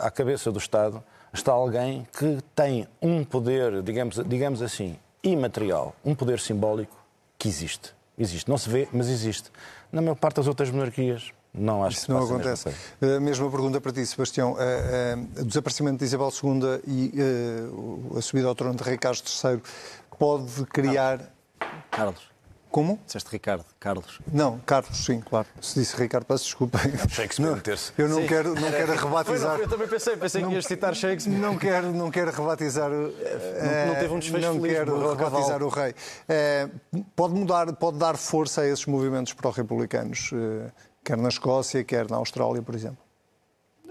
à 0.00 0.10
cabeça 0.10 0.50
do 0.50 0.58
Estado 0.58 1.00
está 1.32 1.52
alguém 1.52 2.04
que 2.18 2.38
tem 2.52 2.88
um 3.00 3.22
poder, 3.22 3.80
digamos, 3.80 4.20
digamos 4.26 4.60
assim, 4.60 4.96
imaterial, 5.22 5.94
um 6.04 6.14
poder 6.14 6.40
simbólico 6.40 6.96
que 7.38 7.48
existe. 7.48 7.94
Existe. 8.18 8.48
Não 8.48 8.58
se 8.58 8.68
vê, 8.68 8.88
mas 8.92 9.08
existe. 9.08 9.50
Na 9.90 10.00
maior 10.00 10.14
parte 10.14 10.36
das 10.36 10.46
outras 10.46 10.70
monarquias, 10.70 11.32
não 11.54 11.84
acho 11.84 11.98
Isso 11.98 12.06
que 12.06 12.12
não 12.12 12.24
acontece. 12.24 12.68
A, 13.00 13.16
a 13.16 13.20
mesma 13.20 13.50
pergunta 13.50 13.80
para 13.80 13.92
ti, 13.92 14.04
Sebastião. 14.06 14.56
O 15.38 15.44
desaparecimento 15.44 15.98
de 15.98 16.04
Isabel 16.04 16.30
II 16.30 16.80
e 16.86 17.12
a, 18.14 18.18
a 18.18 18.22
subida 18.22 18.48
ao 18.48 18.54
trono 18.54 18.74
de 18.74 18.82
Rei 18.82 18.96
Carlos 18.96 19.22
III 19.44 19.60
pode 20.18 20.64
criar. 20.66 21.20
Carlos. 21.90 22.31
Como? 22.72 22.98
Disseste 23.04 23.30
Ricardo, 23.30 23.66
Carlos. 23.78 24.18
Não, 24.32 24.58
Carlos, 24.60 25.04
sim, 25.04 25.20
claro. 25.20 25.46
Se 25.60 25.78
disse 25.78 25.94
Ricardo, 25.94 26.24
peço 26.24 26.44
desculpa. 26.44 26.78
Shakespeare 27.10 27.50
não, 27.50 27.60
Eu 27.98 28.08
não 28.08 28.26
quero, 28.26 28.54
não 28.54 28.70
quero 28.70 28.92
rebatizar. 28.96 29.60
eu 29.60 29.68
também 29.68 29.86
pensei, 29.86 30.16
pensei 30.16 30.40
não, 30.40 30.48
que 30.48 30.54
ias 30.54 30.64
citar 30.64 30.94
Shakespeare. 30.94 31.38
Não 31.38 31.58
quero, 31.58 31.92
não 31.92 32.10
quero 32.10 32.30
rebatizar. 32.30 32.88
Não, 32.88 33.02
não 33.88 33.94
teve 33.94 34.14
um 34.14 34.18
desfecho 34.18 34.46
Não 34.46 34.54
feliz, 34.54 34.72
quero 34.72 35.14
rebatizar 35.14 35.62
o 35.62 35.68
rei. 35.68 35.94
É, 36.26 36.66
pode 37.14 37.34
mudar, 37.34 37.70
pode 37.74 37.98
dar 37.98 38.16
força 38.16 38.62
a 38.62 38.66
esses 38.66 38.86
movimentos 38.86 39.34
pró-republicanos, 39.34 40.30
eh, 40.32 40.70
quer 41.04 41.18
na 41.18 41.28
Escócia, 41.28 41.84
quer 41.84 42.08
na 42.10 42.16
Austrália, 42.16 42.62
por 42.62 42.74
exemplo. 42.74 43.01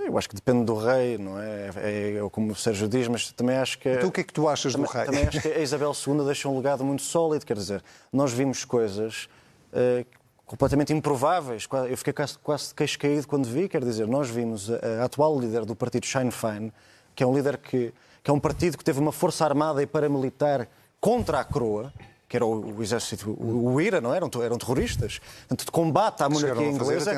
Eu 0.06 0.18
acho 0.18 0.30
que 0.30 0.36
depende 0.36 0.66
do 0.66 0.76
rei, 0.76 1.18
não 1.18 1.40
é? 1.40 1.70
É, 1.76 2.16
é 2.18 2.30
como 2.30 2.52
o 2.52 2.56
Sérgio 2.56 2.88
diz, 2.88 3.08
mas 3.08 3.32
também 3.32 3.58
acho 3.58 3.78
que. 3.78 3.90
Então 3.90 4.10
o 4.10 4.12
que 4.12 4.22
é 4.22 4.24
que 4.24 4.34
tu 4.34 4.48
achas 4.48 4.74
também, 4.74 4.88
do 4.88 4.94
rei? 4.94 5.06
Também 5.06 5.28
acho 5.28 5.42
que 5.42 5.48
a 5.48 5.60
Isabel 5.60 5.92
II 6.08 6.26
deixou 6.26 6.54
um 6.54 6.58
legado 6.58 6.84
muito 6.84 7.04
sólido, 7.04 7.46
quer 7.46 7.56
dizer, 7.56 7.84
nós 8.12 8.32
vimos 8.32 8.66
coisas 8.66 9.30
uh, 9.74 10.06
completamente 10.46 10.92
improváveis. 10.94 11.68
Eu 11.90 11.98
fiquei 11.98 12.14
quase, 12.14 12.38
quase 12.40 12.76
queixo 12.76 13.00
caído 13.00 13.28
quando 13.28 13.46
vi, 13.46 13.70
quer 13.70 13.84
dizer, 13.84 14.08
nós 14.08 14.30
vimos 14.30 14.70
a, 14.70 15.02
a 15.02 15.06
atual 15.06 15.40
líder 15.40 15.66
do 15.66 15.76
partido 15.76 16.06
Sinn 16.06 16.30
Féin, 16.30 16.74
que 17.16 17.24
é 17.24 17.28
um 17.28 17.34
líder 17.34 17.58
que, 17.58 17.94
que 18.24 18.30
é 18.30 18.34
um 18.34 18.40
partido 18.40 18.78
que 18.78 18.84
teve 18.84 19.00
uma 19.00 19.12
força 19.12 19.46
armada 19.46 19.82
e 19.82 19.88
paramilitar 19.88 20.68
contra 21.00 21.40
a 21.40 21.44
coroa, 21.44 21.94
que 22.28 22.38
era 22.38 22.46
o, 22.46 22.78
o 22.78 22.84
exército, 22.84 23.32
o, 23.32 23.74
o, 23.74 23.82
IRA, 23.82 24.00
não 24.00 24.14
eram, 24.14 24.30
eram 24.42 24.58
terroristas, 24.58 25.20
portanto, 25.40 25.66
de 25.66 25.72
combate 25.72 26.22
à 26.24 26.30
monarquia 26.30 26.70
inglesa 26.70 27.12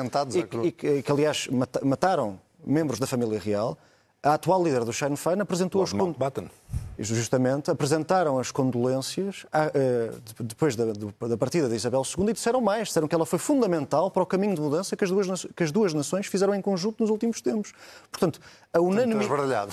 e, 0.62 0.66
e, 0.66 0.72
que, 1.02 1.12
aliás, 1.12 1.48
mataram 1.82 2.40
membros 2.66 2.98
da 2.98 3.06
família 3.06 3.38
real, 3.38 3.78
a 4.22 4.34
atual 4.34 4.62
líder 4.62 4.84
do 4.84 4.92
Sinn 4.92 5.16
Féin 5.16 5.40
apresentou 5.40 5.82
as 5.82 5.92
Mountbatten. 5.92 6.50
Justamente 6.98 7.70
apresentaram 7.70 8.38
as 8.38 8.50
condolências 8.52 9.44
a, 9.52 9.70
eh, 9.74 10.10
de- 10.38 10.44
depois 10.44 10.76
da, 10.76 10.84
da 11.28 11.36
partida 11.36 11.68
de 11.68 11.74
Isabel 11.74 12.02
II 12.16 12.28
e 12.28 12.32
disseram 12.32 12.60
mais, 12.60 12.88
disseram 12.88 13.08
que 13.08 13.14
ela 13.14 13.26
foi 13.26 13.38
fundamental 13.38 14.10
para 14.10 14.22
o 14.22 14.26
caminho 14.26 14.54
de 14.54 14.60
mudança 14.60 14.94
que 14.96 15.02
as 15.04 15.10
duas, 15.10 15.46
que 15.56 15.62
as 15.64 15.72
duas 15.72 15.92
nações 15.92 16.26
fizeram 16.26 16.54
em 16.54 16.62
conjunto 16.62 17.02
nos 17.02 17.10
últimos 17.10 17.40
tempos. 17.40 17.72
Portanto, 18.10 18.40
a 18.72 18.80
unanimidade. 18.80 19.28
baralhado. 19.28 19.72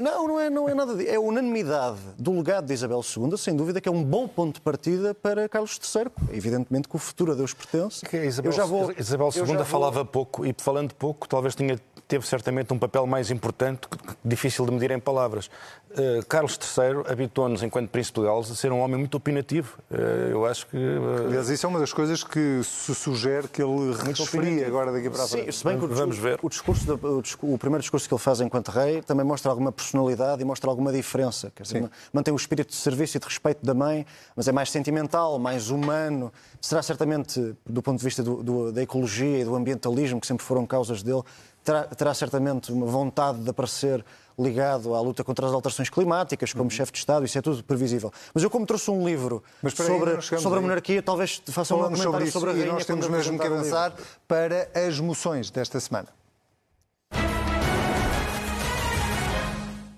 Não, 0.00 0.28
não 0.28 0.40
é, 0.40 0.50
não 0.50 0.68
é 0.68 0.74
nada 0.74 0.94
disso. 0.94 1.10
É 1.10 1.16
a 1.16 1.20
unanimidade 1.20 1.98
do 2.18 2.32
legado 2.32 2.66
de 2.66 2.72
Isabel 2.74 3.00
II, 3.04 3.36
sem 3.36 3.54
dúvida, 3.56 3.80
que 3.80 3.88
é 3.88 3.92
um 3.92 4.02
bom 4.04 4.28
ponto 4.28 4.54
de 4.54 4.60
partida 4.60 5.14
para 5.14 5.48
Carlos 5.48 5.78
III. 5.94 6.06
Evidentemente 6.36 6.88
que 6.88 6.96
o 6.96 6.98
futuro 6.98 7.32
a 7.32 7.34
Deus 7.34 7.52
pertence. 7.54 8.04
Que 8.06 8.16
a 8.16 8.24
Isabel, 8.24 8.50
Eu 8.52 8.56
já 8.56 8.64
vou- 8.64 8.92
Isabel 8.96 9.30
II 9.34 9.44
vou- 9.56 9.64
falava 9.64 10.04
pouco 10.04 10.46
e, 10.46 10.54
falando 10.56 10.94
pouco, 10.94 11.28
talvez 11.28 11.54
tenha, 11.54 11.78
teve 12.08 12.26
certamente 12.26 12.72
um 12.72 12.78
papel 12.78 13.06
mais 13.06 13.30
importante, 13.30 13.82
difícil 14.24 14.64
de 14.66 14.72
medir 14.72 14.90
em 14.90 14.98
palavras. 15.00 15.50
Eh, 15.92 16.20
Carlos 16.28 16.56
III 16.56 17.10
habitou-nos, 17.12 17.64
enquanto 17.64 17.90
Príncipe 17.90 18.20
de 18.20 18.26
Gales, 18.26 18.48
a 18.48 18.54
ser 18.54 18.70
um 18.70 18.78
homem 18.78 18.96
muito 18.96 19.16
opinativo. 19.16 19.76
Eh, 19.90 20.28
eu 20.30 20.46
acho 20.46 20.64
que. 20.68 20.76
eh, 20.76 21.26
Aliás, 21.26 21.48
isso 21.48 21.66
é 21.66 21.68
uma 21.68 21.80
das 21.80 21.92
coisas 21.92 22.22
que 22.22 22.60
se 22.62 22.94
sugere 22.94 23.48
que 23.48 23.60
ele 23.60 23.92
resfrie 24.06 24.64
agora 24.64 24.92
daqui 24.92 25.10
para 25.10 25.24
a 25.24 25.26
Sim, 25.26 25.38
frente. 25.42 25.52
se 25.52 25.64
bem 25.64 25.76
que 25.78 25.84
o 25.84 25.88
Vamos 25.88 26.14
discurso, 26.14 26.20
ver. 26.22 26.38
O, 26.42 26.48
discurso 26.48 26.94
o, 26.94 27.20
discu- 27.22 27.52
o 27.54 27.58
primeiro 27.58 27.82
discurso 27.82 28.06
que 28.06 28.14
ele 28.14 28.20
faz 28.22 28.40
enquanto 28.40 28.68
rei 28.70 29.02
também 29.02 29.26
mostra 29.26 29.50
alguma 29.50 29.72
personalidade 29.72 30.40
e 30.40 30.44
mostra 30.44 30.70
alguma 30.70 30.92
diferença. 30.92 31.50
Quer 31.56 31.64
dizer, 31.64 31.82
Sim. 31.82 31.90
mantém 32.12 32.32
o 32.32 32.36
espírito 32.36 32.68
de 32.70 32.76
serviço 32.76 33.16
e 33.16 33.20
de 33.20 33.26
respeito 33.26 33.66
da 33.66 33.74
mãe, 33.74 34.06
mas 34.36 34.46
é 34.46 34.52
mais 34.52 34.70
sentimental, 34.70 35.40
mais 35.40 35.70
humano. 35.70 36.32
Será 36.60 36.82
certamente, 36.84 37.56
do 37.66 37.82
ponto 37.82 37.98
de 37.98 38.04
vista 38.04 38.22
do- 38.22 38.44
do- 38.44 38.70
da 38.72 38.80
ecologia 38.80 39.40
e 39.40 39.44
do 39.44 39.56
ambientalismo, 39.56 40.20
que 40.20 40.26
sempre 40.28 40.44
foram 40.46 40.64
causas 40.64 41.02
dele, 41.02 41.22
terá, 41.64 41.84
terá 41.84 42.14
certamente 42.14 42.72
uma 42.72 42.86
vontade 42.86 43.38
de 43.38 43.50
aparecer 43.50 44.04
ligado 44.38 44.94
à 44.94 45.00
luta 45.00 45.22
contra 45.22 45.46
as 45.46 45.52
alterações 45.52 45.90
climáticas, 45.90 46.52
como 46.54 46.70
chefe 46.70 46.92
de 46.92 46.98
Estado, 46.98 47.24
isso 47.26 47.36
é 47.36 47.42
tudo 47.42 47.62
previsível. 47.62 48.10
Mas 48.32 48.42
eu, 48.42 48.48
como 48.48 48.64
trouxe 48.64 48.90
um 48.90 49.06
livro 49.06 49.42
Uhum. 49.62 49.68
Espera 49.68 49.92
aí, 49.92 49.98
sobre, 49.98 50.40
sobre 50.40 50.58
a 50.58 50.62
monarquia, 50.62 51.02
talvez 51.02 51.42
faça 51.50 51.74
um 51.74 51.78
Falamos 51.78 51.98
sobre 51.98 52.06
comentário 52.10 52.28
isso 52.28 52.38
sobre 52.38 52.50
a 52.50 52.52
e 52.54 52.58
rainha. 52.60 52.72
nós 52.72 52.86
temos 52.86 53.08
mesmo 53.08 53.38
que 53.38 53.46
avançar 53.46 53.92
para 54.26 54.68
as 54.74 54.98
moções 54.98 55.50
desta 55.50 55.78
semana. 55.78 56.08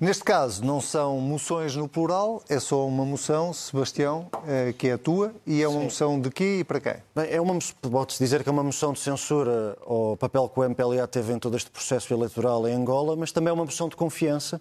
Neste 0.02 0.24
caso, 0.24 0.64
não 0.64 0.80
são 0.80 1.20
moções 1.20 1.76
no 1.76 1.86
plural, 1.86 2.42
é 2.48 2.58
só 2.58 2.84
uma 2.88 3.04
moção, 3.04 3.52
Sebastião, 3.52 4.28
eh, 4.48 4.74
que 4.76 4.88
é 4.88 4.94
a 4.94 4.98
tua, 4.98 5.32
e 5.46 5.62
é 5.62 5.68
uma 5.68 5.78
moção 5.78 6.20
de 6.20 6.28
quê 6.28 6.58
e 6.58 6.64
para 6.64 6.80
quem? 6.80 6.96
Bem, 7.14 7.30
é 7.30 7.40
uma, 7.40 7.56
pode-se 7.88 8.18
dizer 8.18 8.42
que 8.42 8.48
é 8.48 8.52
uma 8.52 8.64
moção 8.64 8.92
de 8.92 8.98
censura 8.98 9.78
ao 9.86 10.16
papel 10.16 10.48
que 10.48 10.58
o 10.58 10.64
MPLA 10.64 11.06
teve 11.06 11.32
em 11.32 11.38
todo 11.38 11.56
este 11.56 11.70
processo 11.70 12.12
eleitoral 12.12 12.66
em 12.66 12.74
Angola, 12.74 13.14
mas 13.14 13.30
também 13.30 13.50
é 13.50 13.52
uma 13.52 13.64
moção 13.64 13.88
de 13.88 13.94
confiança 13.94 14.60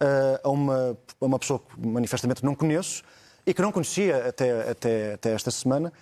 eh, 0.00 0.40
a, 0.42 0.50
uma, 0.50 0.98
a 1.20 1.24
uma 1.24 1.38
pessoa 1.38 1.60
que 1.60 1.86
manifestamente 1.86 2.44
não 2.44 2.56
conheço 2.56 3.04
e 3.46 3.54
que 3.54 3.62
não 3.62 3.70
conhecia 3.70 4.30
até, 4.30 4.68
até, 4.68 5.14
até 5.14 5.32
esta 5.32 5.52
semana, 5.52 5.92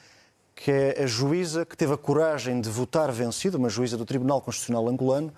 que 0.54 0.70
é 0.70 1.02
a 1.02 1.06
juíza 1.06 1.66
que 1.66 1.76
teve 1.76 1.92
a 1.92 1.98
coragem 1.98 2.62
de 2.62 2.70
votar 2.70 3.12
vencido, 3.12 3.58
uma 3.58 3.68
juíza 3.68 3.98
do 3.98 4.06
Tribunal 4.06 4.40
Constitucional 4.40 4.88
angolano, 4.88 5.30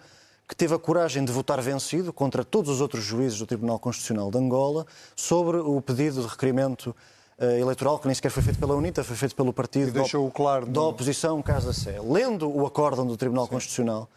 que 0.53 0.57
teve 0.57 0.75
a 0.75 0.79
coragem 0.79 1.25
de 1.25 1.33
votar 1.33 1.59
vencido 1.63 2.13
contra 2.13 2.45
todos 2.45 2.69
os 2.69 2.83
outros 2.83 3.03
juízes 3.03 3.39
do 3.39 3.47
Tribunal 3.47 3.79
Constitucional 3.79 4.31
de 4.31 4.37
Angola 4.37 4.87
sobre 5.17 5.57
o 5.57 5.81
pedido 5.81 6.21
de 6.21 6.29
requerimento 6.29 6.95
eh, 7.39 7.59
eleitoral, 7.59 7.99
que 7.99 8.07
nem 8.07 8.15
sequer 8.15 8.31
foi 8.31 8.43
feito 8.43 8.59
pela 8.59 8.75
UNITA, 8.75 9.03
foi 9.03 9.17
feito 9.17 9.35
pelo 9.35 9.51
partido 9.51 9.89
E 9.89 9.91
deixou-o 9.93 10.31
claro 10.31 10.67
da 10.67 10.83
oposição 10.83 11.41
Casa 11.41 11.73
Sé. 11.73 11.99
Lendo 12.03 12.55
o 12.55 12.67
acórdão 12.67 13.07
do 13.07 13.17
Tribunal 13.17 13.49
Constitucional 13.49 14.11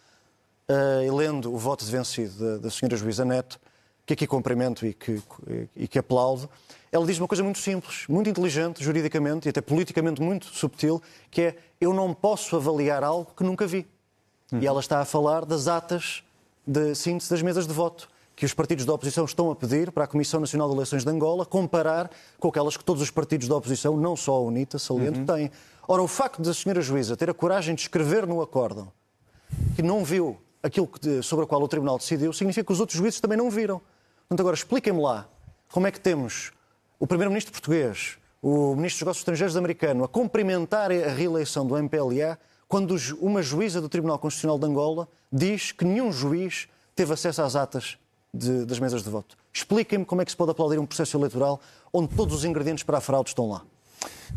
eh, 0.67 1.05
e 1.07 1.09
lendo 1.09 1.53
o 1.53 1.57
voto 1.57 1.85
de 1.85 1.91
vencido 1.91 2.37
da, 2.37 2.57
da 2.63 2.69
senhora 2.69 2.97
juíza 2.97 3.23
Neto, 3.23 3.57
que 4.05 4.11
aqui 4.11 4.27
cumprimento 4.27 4.85
e 4.85 4.93
que, 4.93 5.23
e 5.73 5.87
que 5.87 5.97
aplaudo, 5.97 6.49
ela 6.91 7.05
diz 7.05 7.17
uma 7.17 7.29
coisa 7.29 7.45
muito 7.45 7.59
simples, 7.59 8.03
muito 8.09 8.29
inteligente, 8.29 8.83
juridicamente 8.83 9.47
e 9.47 9.51
até 9.51 9.61
politicamente 9.61 10.21
muito 10.21 10.47
subtil, 10.47 11.01
que 11.31 11.41
é 11.43 11.55
eu 11.79 11.93
não 11.93 12.13
posso 12.13 12.57
avaliar 12.57 13.05
algo 13.05 13.31
que 13.33 13.43
nunca 13.45 13.65
vi. 13.65 13.87
E 14.51 14.67
ela 14.67 14.79
está 14.79 14.99
a 14.99 15.05
falar 15.05 15.43
das 15.43 15.67
atas 15.67 16.24
de 16.65 16.95
síntese 16.95 17.29
das 17.29 17.41
mesas 17.41 17.67
de 17.67 17.73
voto 17.73 18.07
que 18.35 18.45
os 18.45 18.53
partidos 18.53 18.83
da 18.85 18.93
oposição 18.93 19.23
estão 19.23 19.49
a 19.49 19.55
pedir 19.55 19.91
para 19.91 20.03
a 20.03 20.07
Comissão 20.07 20.39
Nacional 20.41 20.67
de 20.67 20.75
Eleições 20.75 21.03
de 21.05 21.09
Angola 21.09 21.45
comparar 21.45 22.09
com 22.39 22.49
aquelas 22.49 22.75
que 22.75 22.83
todos 22.83 23.01
os 23.01 23.09
partidos 23.09 23.47
da 23.47 23.55
oposição, 23.55 23.95
não 23.95 24.15
só 24.15 24.33
a 24.35 24.41
UNITA, 24.41 24.77
saliento, 24.77 25.25
têm. 25.25 25.49
Ora, 25.87 26.01
o 26.01 26.07
facto 26.07 26.41
da 26.41 26.53
senhora 26.53 26.81
juíza 26.81 27.15
ter 27.15 27.29
a 27.29 27.33
coragem 27.33 27.75
de 27.75 27.81
escrever 27.81 28.27
no 28.27 28.41
acórdão 28.41 28.91
que 29.75 29.81
não 29.81 30.03
viu 30.03 30.37
aquilo 30.61 30.87
que- 30.87 31.21
sobre 31.21 31.45
o 31.45 31.47
qual 31.47 31.61
o 31.61 31.67
Tribunal 31.67 31.97
decidiu, 31.97 32.33
significa 32.33 32.65
que 32.65 32.73
os 32.73 32.79
outros 32.79 32.97
juízes 32.97 33.21
também 33.21 33.37
não 33.37 33.49
viram. 33.49 33.79
Portanto, 34.27 34.39
agora 34.41 34.55
expliquem-me 34.55 34.99
lá 35.01 35.29
como 35.71 35.85
é 35.87 35.91
que 35.91 35.99
temos 35.99 36.51
o 36.99 37.05
Primeiro-Ministro 37.07 37.53
português, 37.53 38.17
o 38.41 38.75
Ministro 38.75 38.97
dos 38.97 39.01
Negócios 39.01 39.21
Estrangeiros 39.21 39.55
americano 39.55 40.03
a 40.03 40.07
cumprimentar 40.09 40.91
a 40.91 41.09
reeleição 41.09 41.65
do 41.65 41.77
MPLA 41.77 42.37
quando 42.75 42.93
uma 43.21 43.41
juíza 43.41 43.79
do 43.79 43.87
Tribunal 43.87 44.19
Constitucional 44.19 44.59
de 44.59 44.65
Angola 44.65 45.07
diz 45.31 45.71
que 45.71 45.85
nenhum 45.85 46.11
juiz 46.11 46.67
teve 46.93 47.13
acesso 47.13 47.41
às 47.41 47.55
atas 47.55 47.97
de- 48.33 48.65
das 48.65 48.79
mesas 48.79 49.01
de 49.01 49.09
voto. 49.09 49.37
Expliquem-me 49.53 50.03
como 50.03 50.21
é 50.21 50.25
que 50.25 50.31
se 50.31 50.35
pode 50.35 50.51
aplaudir 50.51 50.77
um 50.77 50.85
processo 50.85 51.15
eleitoral 51.15 51.61
onde 51.93 52.13
todos 52.13 52.35
os 52.35 52.43
ingredientes 52.43 52.83
para 52.83 52.97
a 52.97 53.01
fraude 53.01 53.29
estão 53.29 53.49
lá. 53.49 53.61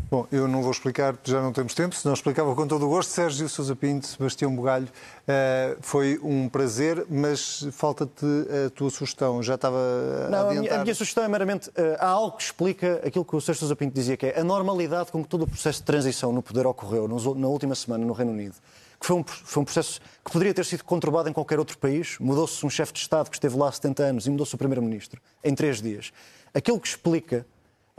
Bom, 0.09 0.25
eu 0.31 0.47
não 0.47 0.61
vou 0.63 0.71
explicar, 0.71 1.15
já 1.23 1.39
não 1.41 1.53
temos 1.53 1.73
tempo, 1.75 1.93
senão 1.95 2.13
explicava 2.15 2.55
com 2.55 2.67
todo 2.67 2.85
o 2.85 2.89
gosto. 2.89 3.09
Sérgio 3.11 3.47
Sousa 3.47 3.75
Pinto, 3.75 4.07
Sebastião 4.07 4.55
Bugalho, 4.55 4.87
eh, 5.27 5.77
foi 5.81 6.19
um 6.23 6.49
prazer, 6.49 7.05
mas 7.09 7.67
falta-te 7.71 8.25
a 8.65 8.69
tua 8.71 8.89
sugestão. 8.89 9.43
Já 9.43 9.53
estava 9.55 9.77
a 9.77 10.29
Não, 10.29 10.39
a, 10.39 10.43
minha, 10.49 10.59
adiantar. 10.61 10.79
a 10.79 10.83
minha 10.83 10.95
sugestão 10.95 11.23
é 11.23 11.27
meramente. 11.27 11.69
eh, 11.75 11.95
há 11.99 12.07
algo 12.07 12.37
que 12.37 12.43
explica 12.43 13.01
aquilo 13.05 13.23
que 13.23 13.35
o 13.35 13.41
Sérgio 13.41 13.59
Sousa 13.59 13.75
Pinto 13.75 13.93
dizia, 13.93 14.17
que 14.17 14.25
é 14.27 14.39
a 14.39 14.43
normalidade 14.43 15.11
com 15.11 15.21
que 15.21 15.29
todo 15.29 15.43
o 15.43 15.47
processo 15.47 15.79
de 15.79 15.85
transição 15.85 16.31
no 16.33 16.41
poder 16.41 16.65
ocorreu 16.65 17.07
na 17.35 17.47
última 17.47 17.75
semana 17.75 18.03
no 18.03 18.13
Reino 18.13 18.31
Unido. 18.31 18.55
Que 18.99 19.05
foi 19.05 19.15
um, 19.15 19.23
foi 19.23 19.61
um 19.61 19.63
processo 19.63 20.01
que 20.25 20.31
poderia 20.31 20.53
ter 20.53 20.65
sido 20.65 20.83
conturbado 20.83 21.29
em 21.29 21.33
qualquer 21.33 21.57
outro 21.59 21.77
país. 21.77 22.17
Mudou-se 22.19 22.65
um 22.65 22.69
chefe 22.69 22.91
de 22.93 22.99
Estado 22.99 23.29
que 23.29 23.35
esteve 23.37 23.55
lá 23.55 23.69
há 23.69 23.71
70 23.71 24.03
anos 24.03 24.27
e 24.27 24.29
mudou-se 24.29 24.53
o 24.55 24.57
Primeiro-Ministro 24.57 25.21
em 25.43 25.53
três 25.55 25.81
dias. 25.81 26.11
Aquilo 26.53 26.79
que 26.79 26.87
explica 26.87 27.45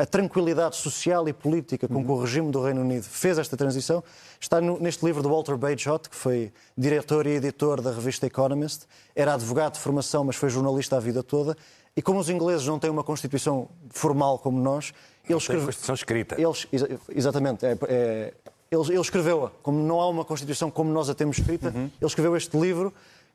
a 0.01 0.07
tranquilidade 0.07 0.77
social 0.77 1.29
e 1.29 1.33
política 1.33 1.87
com 1.87 2.03
que 2.03 2.11
o 2.11 2.19
regime 2.21 2.51
do 2.51 2.63
Reino 2.63 2.81
Unido 2.81 3.03
fez 3.05 3.37
esta 3.39 3.55
transição 3.57 4.03
está 4.41 4.59
no- 4.59 4.79
neste 4.81 5.05
livro 5.05 5.23
do 5.23 5.29
Walter 5.29 5.57
Bagehot, 5.59 6.09
que 6.09 6.17
foi 6.17 6.53
diretor 6.77 7.27
e 7.27 7.33
editor 7.33 7.83
da 7.83 7.91
revista 7.93 8.27
Economist. 8.27 8.87
Era 9.15 9.35
advogado 9.35 9.75
de 9.75 9.81
formação, 9.81 10.25
mas 10.25 10.37
foi 10.37 10.49
jornalista 10.49 10.97
a 10.97 11.01
vida 11.01 11.23
toda. 11.23 11.55
E 11.95 12.01
como 12.01 12.19
os 12.19 12.31
ingleses 12.31 12.67
não 12.67 12.79
têm 12.79 12.89
uma 12.89 13.05
Constituição 13.05 13.69
formal 13.91 14.39
como 14.39 14.59
nós, 14.59 14.87
ele 14.87 15.29
Tem 15.29 15.37
escreve- 15.37 15.65
Constituição 15.67 15.95
escrita. 15.95 16.41
eles, 16.41 16.67
exa- 16.73 16.89
exatamente. 17.11 17.67
É, 17.67 17.77
é, 17.89 18.35
ele, 18.71 18.83
ele 18.89 19.01
escreveu-a. 19.01 19.51
Como 19.63 19.83
não 19.83 20.01
há 20.01 20.09
uma 20.09 20.25
Constituição 20.25 20.71
como 20.71 20.91
nós 20.91 21.11
a 21.11 21.15
temos 21.15 21.37
escrita, 21.39 21.75
ele 21.77 21.91
escreveu 22.03 22.35
este 22.37 22.57
livro 22.57 22.91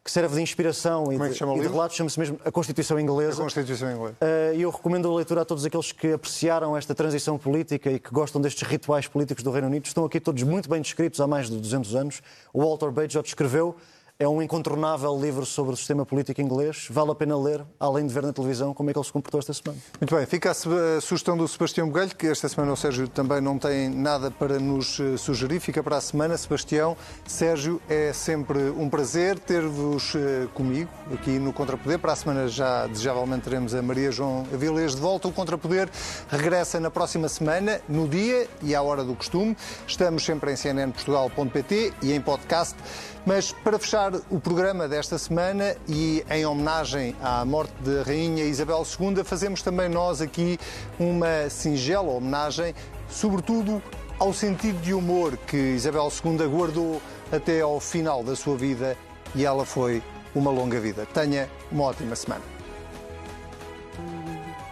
que 0.06 0.12
serve 0.12 0.36
de 0.36 0.41
inspiração 0.43 1.12
e, 1.12 1.16
é 1.16 1.18
de, 1.18 1.26
e 1.26 1.30
de 1.34 1.43
livro? 1.43 1.72
relato. 1.72 1.95
Chama-se 1.95 2.20
mesmo 2.20 2.39
A 2.45 2.51
Constituição 2.51 2.99
Inglesa. 2.99 3.41
A 3.41 3.43
Constituição 3.43 3.91
Inglesa. 3.91 4.16
E 4.56 4.62
eu 4.62 4.70
recomendo 4.70 5.12
a 5.12 5.16
leitura 5.16 5.41
a 5.41 5.45
todos 5.45 5.66
aqueles 5.66 5.91
que 5.91 6.14
apreciaram 6.14 6.78
esta 6.78 6.93
transição 6.93 7.39
política 7.39 7.89
e 7.89 7.97
que 7.97 8.12
gostam 8.12 8.39
destes 8.39 8.68
rituais 8.68 9.08
políticos 9.08 9.43
do 9.43 9.49
Reino 9.49 9.66
Unido. 9.66 9.88
Estão 9.88 10.06
aqui 10.06 10.20
todos 10.20 10.43
muito 10.43 10.70
bem 10.70 10.80
descritos 10.80 11.20
há 11.20 11.26
mais 11.26 11.49
de 11.49 11.58
200 11.58 11.95
anos. 11.95 12.22
O 12.53 12.62
Walter 12.62 12.91
Bagehot 12.91 13.28
escreveu. 13.28 13.76
É 14.18 14.26
um 14.26 14.41
incontornável 14.41 15.20
livro 15.20 15.45
sobre 15.45 15.74
o 15.74 15.76
sistema 15.76 16.05
político 16.05 16.39
inglês. 16.39 16.88
Vale 16.89 17.11
a 17.11 17.16
pena 17.16 17.38
ler, 17.38 17.66
além 17.78 18.07
de 18.07 18.13
ver 18.13 18.24
na 18.24 18.32
televisão 18.32 18.74
como 18.74 18.89
é 18.89 18.93
que 18.93 18.97
ele 18.97 19.05
se 19.05 19.11
comportou 19.11 19.39
esta 19.39 19.53
semana. 19.53 19.78
Muito 19.99 20.16
bem, 20.16 20.26
fica 20.26 20.51
a, 20.51 21.01
sugestão 21.01 21.36
do 21.36 21.45
Sebastião 21.45 21.86
Bugalho, 21.86 22.16
que 22.16 22.28
esta 22.28 22.47
semana 22.47 22.72
o 22.72 22.78
Sérgio 22.78 23.09
também 23.09 23.41
não 23.41 23.59
tem 23.59 23.89
nada 23.89 24.32
para 24.32 24.57
nos 24.57 25.01
eh, 25.01 25.18
sugerir. 25.18 25.59
Fica 25.59 25.84
para 25.84 25.97
a 25.97 26.01
semana. 26.01 26.38
Sebastião, 26.38 26.95
Sérgio, 27.28 27.82
é 27.89 28.13
sempre 28.13 28.57
um 28.78 28.89
prazer 28.89 29.38
ter-vos 29.38 30.16
eh, 30.16 30.47
comigo 30.53 30.89
aqui 31.13 31.38
no 31.38 31.51
Contrapoder. 31.51 31.99
Para 31.99 32.13
a 32.13 32.16
semana 32.16 32.47
já 32.47 32.88
desejavelmente 32.88 33.43
teremos 33.43 33.76
a 33.76 33.82
Maria 33.82 34.13
João 34.13 34.47
Avilés 34.53 34.95
de 34.95 35.01
volta. 35.01 35.28
O 35.28 35.34
Contrapoder 35.34 35.89
regressa 36.30 36.80
na 36.80 36.89
próxima 36.89 37.28
semana, 37.28 37.82
no 37.89 38.07
dia 38.07 38.47
e 38.61 38.74
à 38.74 38.82
hora 38.82 39.03
do 39.03 39.13
costume. 39.13 39.57
Estamos 39.86 40.24
sempre 40.24 40.53
em 40.53 40.55
cnnportugal.pt 40.55 41.93
e 42.01 42.13
em 42.13 42.22
podcast. 42.22 42.78
Mas 43.26 43.51
para 43.51 43.80
fechar 43.80 44.05
o 44.30 44.39
programa 44.39 44.88
desta 44.88 45.18
semana 45.18 45.76
e 45.88 46.24
em 46.30 46.45
homenagem 46.45 47.16
à 47.22 47.43
morte 47.43 47.74
da 47.82 48.03
Rainha 48.03 48.43
Isabel 48.43 48.84
II, 48.84 49.24
fazemos 49.24 49.62
também 49.62 49.89
nós 49.89 50.22
aqui 50.22 50.60
uma 50.99 51.49
singela 51.49 52.12
homenagem, 52.12 52.76
sobretudo 53.10 53.82
ao 54.20 54.34
sentido 54.34 54.80
de 54.82 54.93
humor 54.93 55.38
que 55.38 55.58
Isabel 55.58 56.10
II 56.24 56.47
guardou 56.47 57.01
até 57.32 57.62
ao 57.62 57.80
final 57.80 58.24
da 58.24 58.36
sua 58.36 58.56
vida 58.56 58.97
e 59.34 59.45
ela 59.45 59.66
foi 59.66 60.03
uma 60.36 60.51
longa 60.51 60.80
vida. 60.80 61.06
Tenha 61.08 61.49
uma 61.72 61.86
ótima 61.86 62.16
semana. 62.16 62.43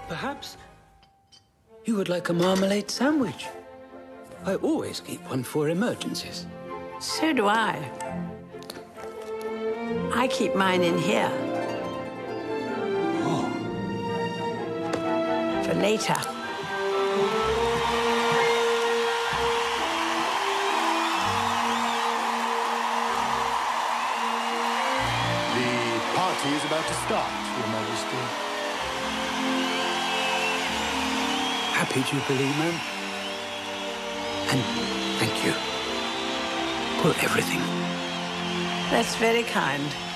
Perhaps 0.08 0.58
you 1.88 1.96
would 1.96 2.10
like 2.10 2.30
a 2.30 2.34
marmalade 2.34 2.92
sandwich. 2.92 3.50
I 4.46 4.56
always 4.56 5.00
keep 5.00 5.22
one 5.30 5.44
for 5.44 5.70
emergencies. 5.70 6.46
So 7.00 7.34
do 7.34 7.48
I. 7.48 8.33
I 10.14 10.28
keep 10.28 10.56
mine 10.56 10.84
in 10.84 10.98
here. 10.98 11.30
Oh. 13.26 13.46
For 15.66 15.74
later. 15.76 16.20
The 25.56 25.70
party 26.16 26.50
is 26.50 26.64
about 26.66 26.86
to 26.88 26.94
start, 27.06 27.32
Your 27.58 27.68
Majesty. 27.76 28.22
Happy 31.74 32.02
Jubilee, 32.04 32.54
ma'am. 32.60 32.78
And 34.52 34.62
thank 35.20 35.36
you 35.46 35.54
for 37.02 37.12
everything. 37.26 37.93
That's 38.94 39.16
very 39.16 39.42
kind. 39.42 40.13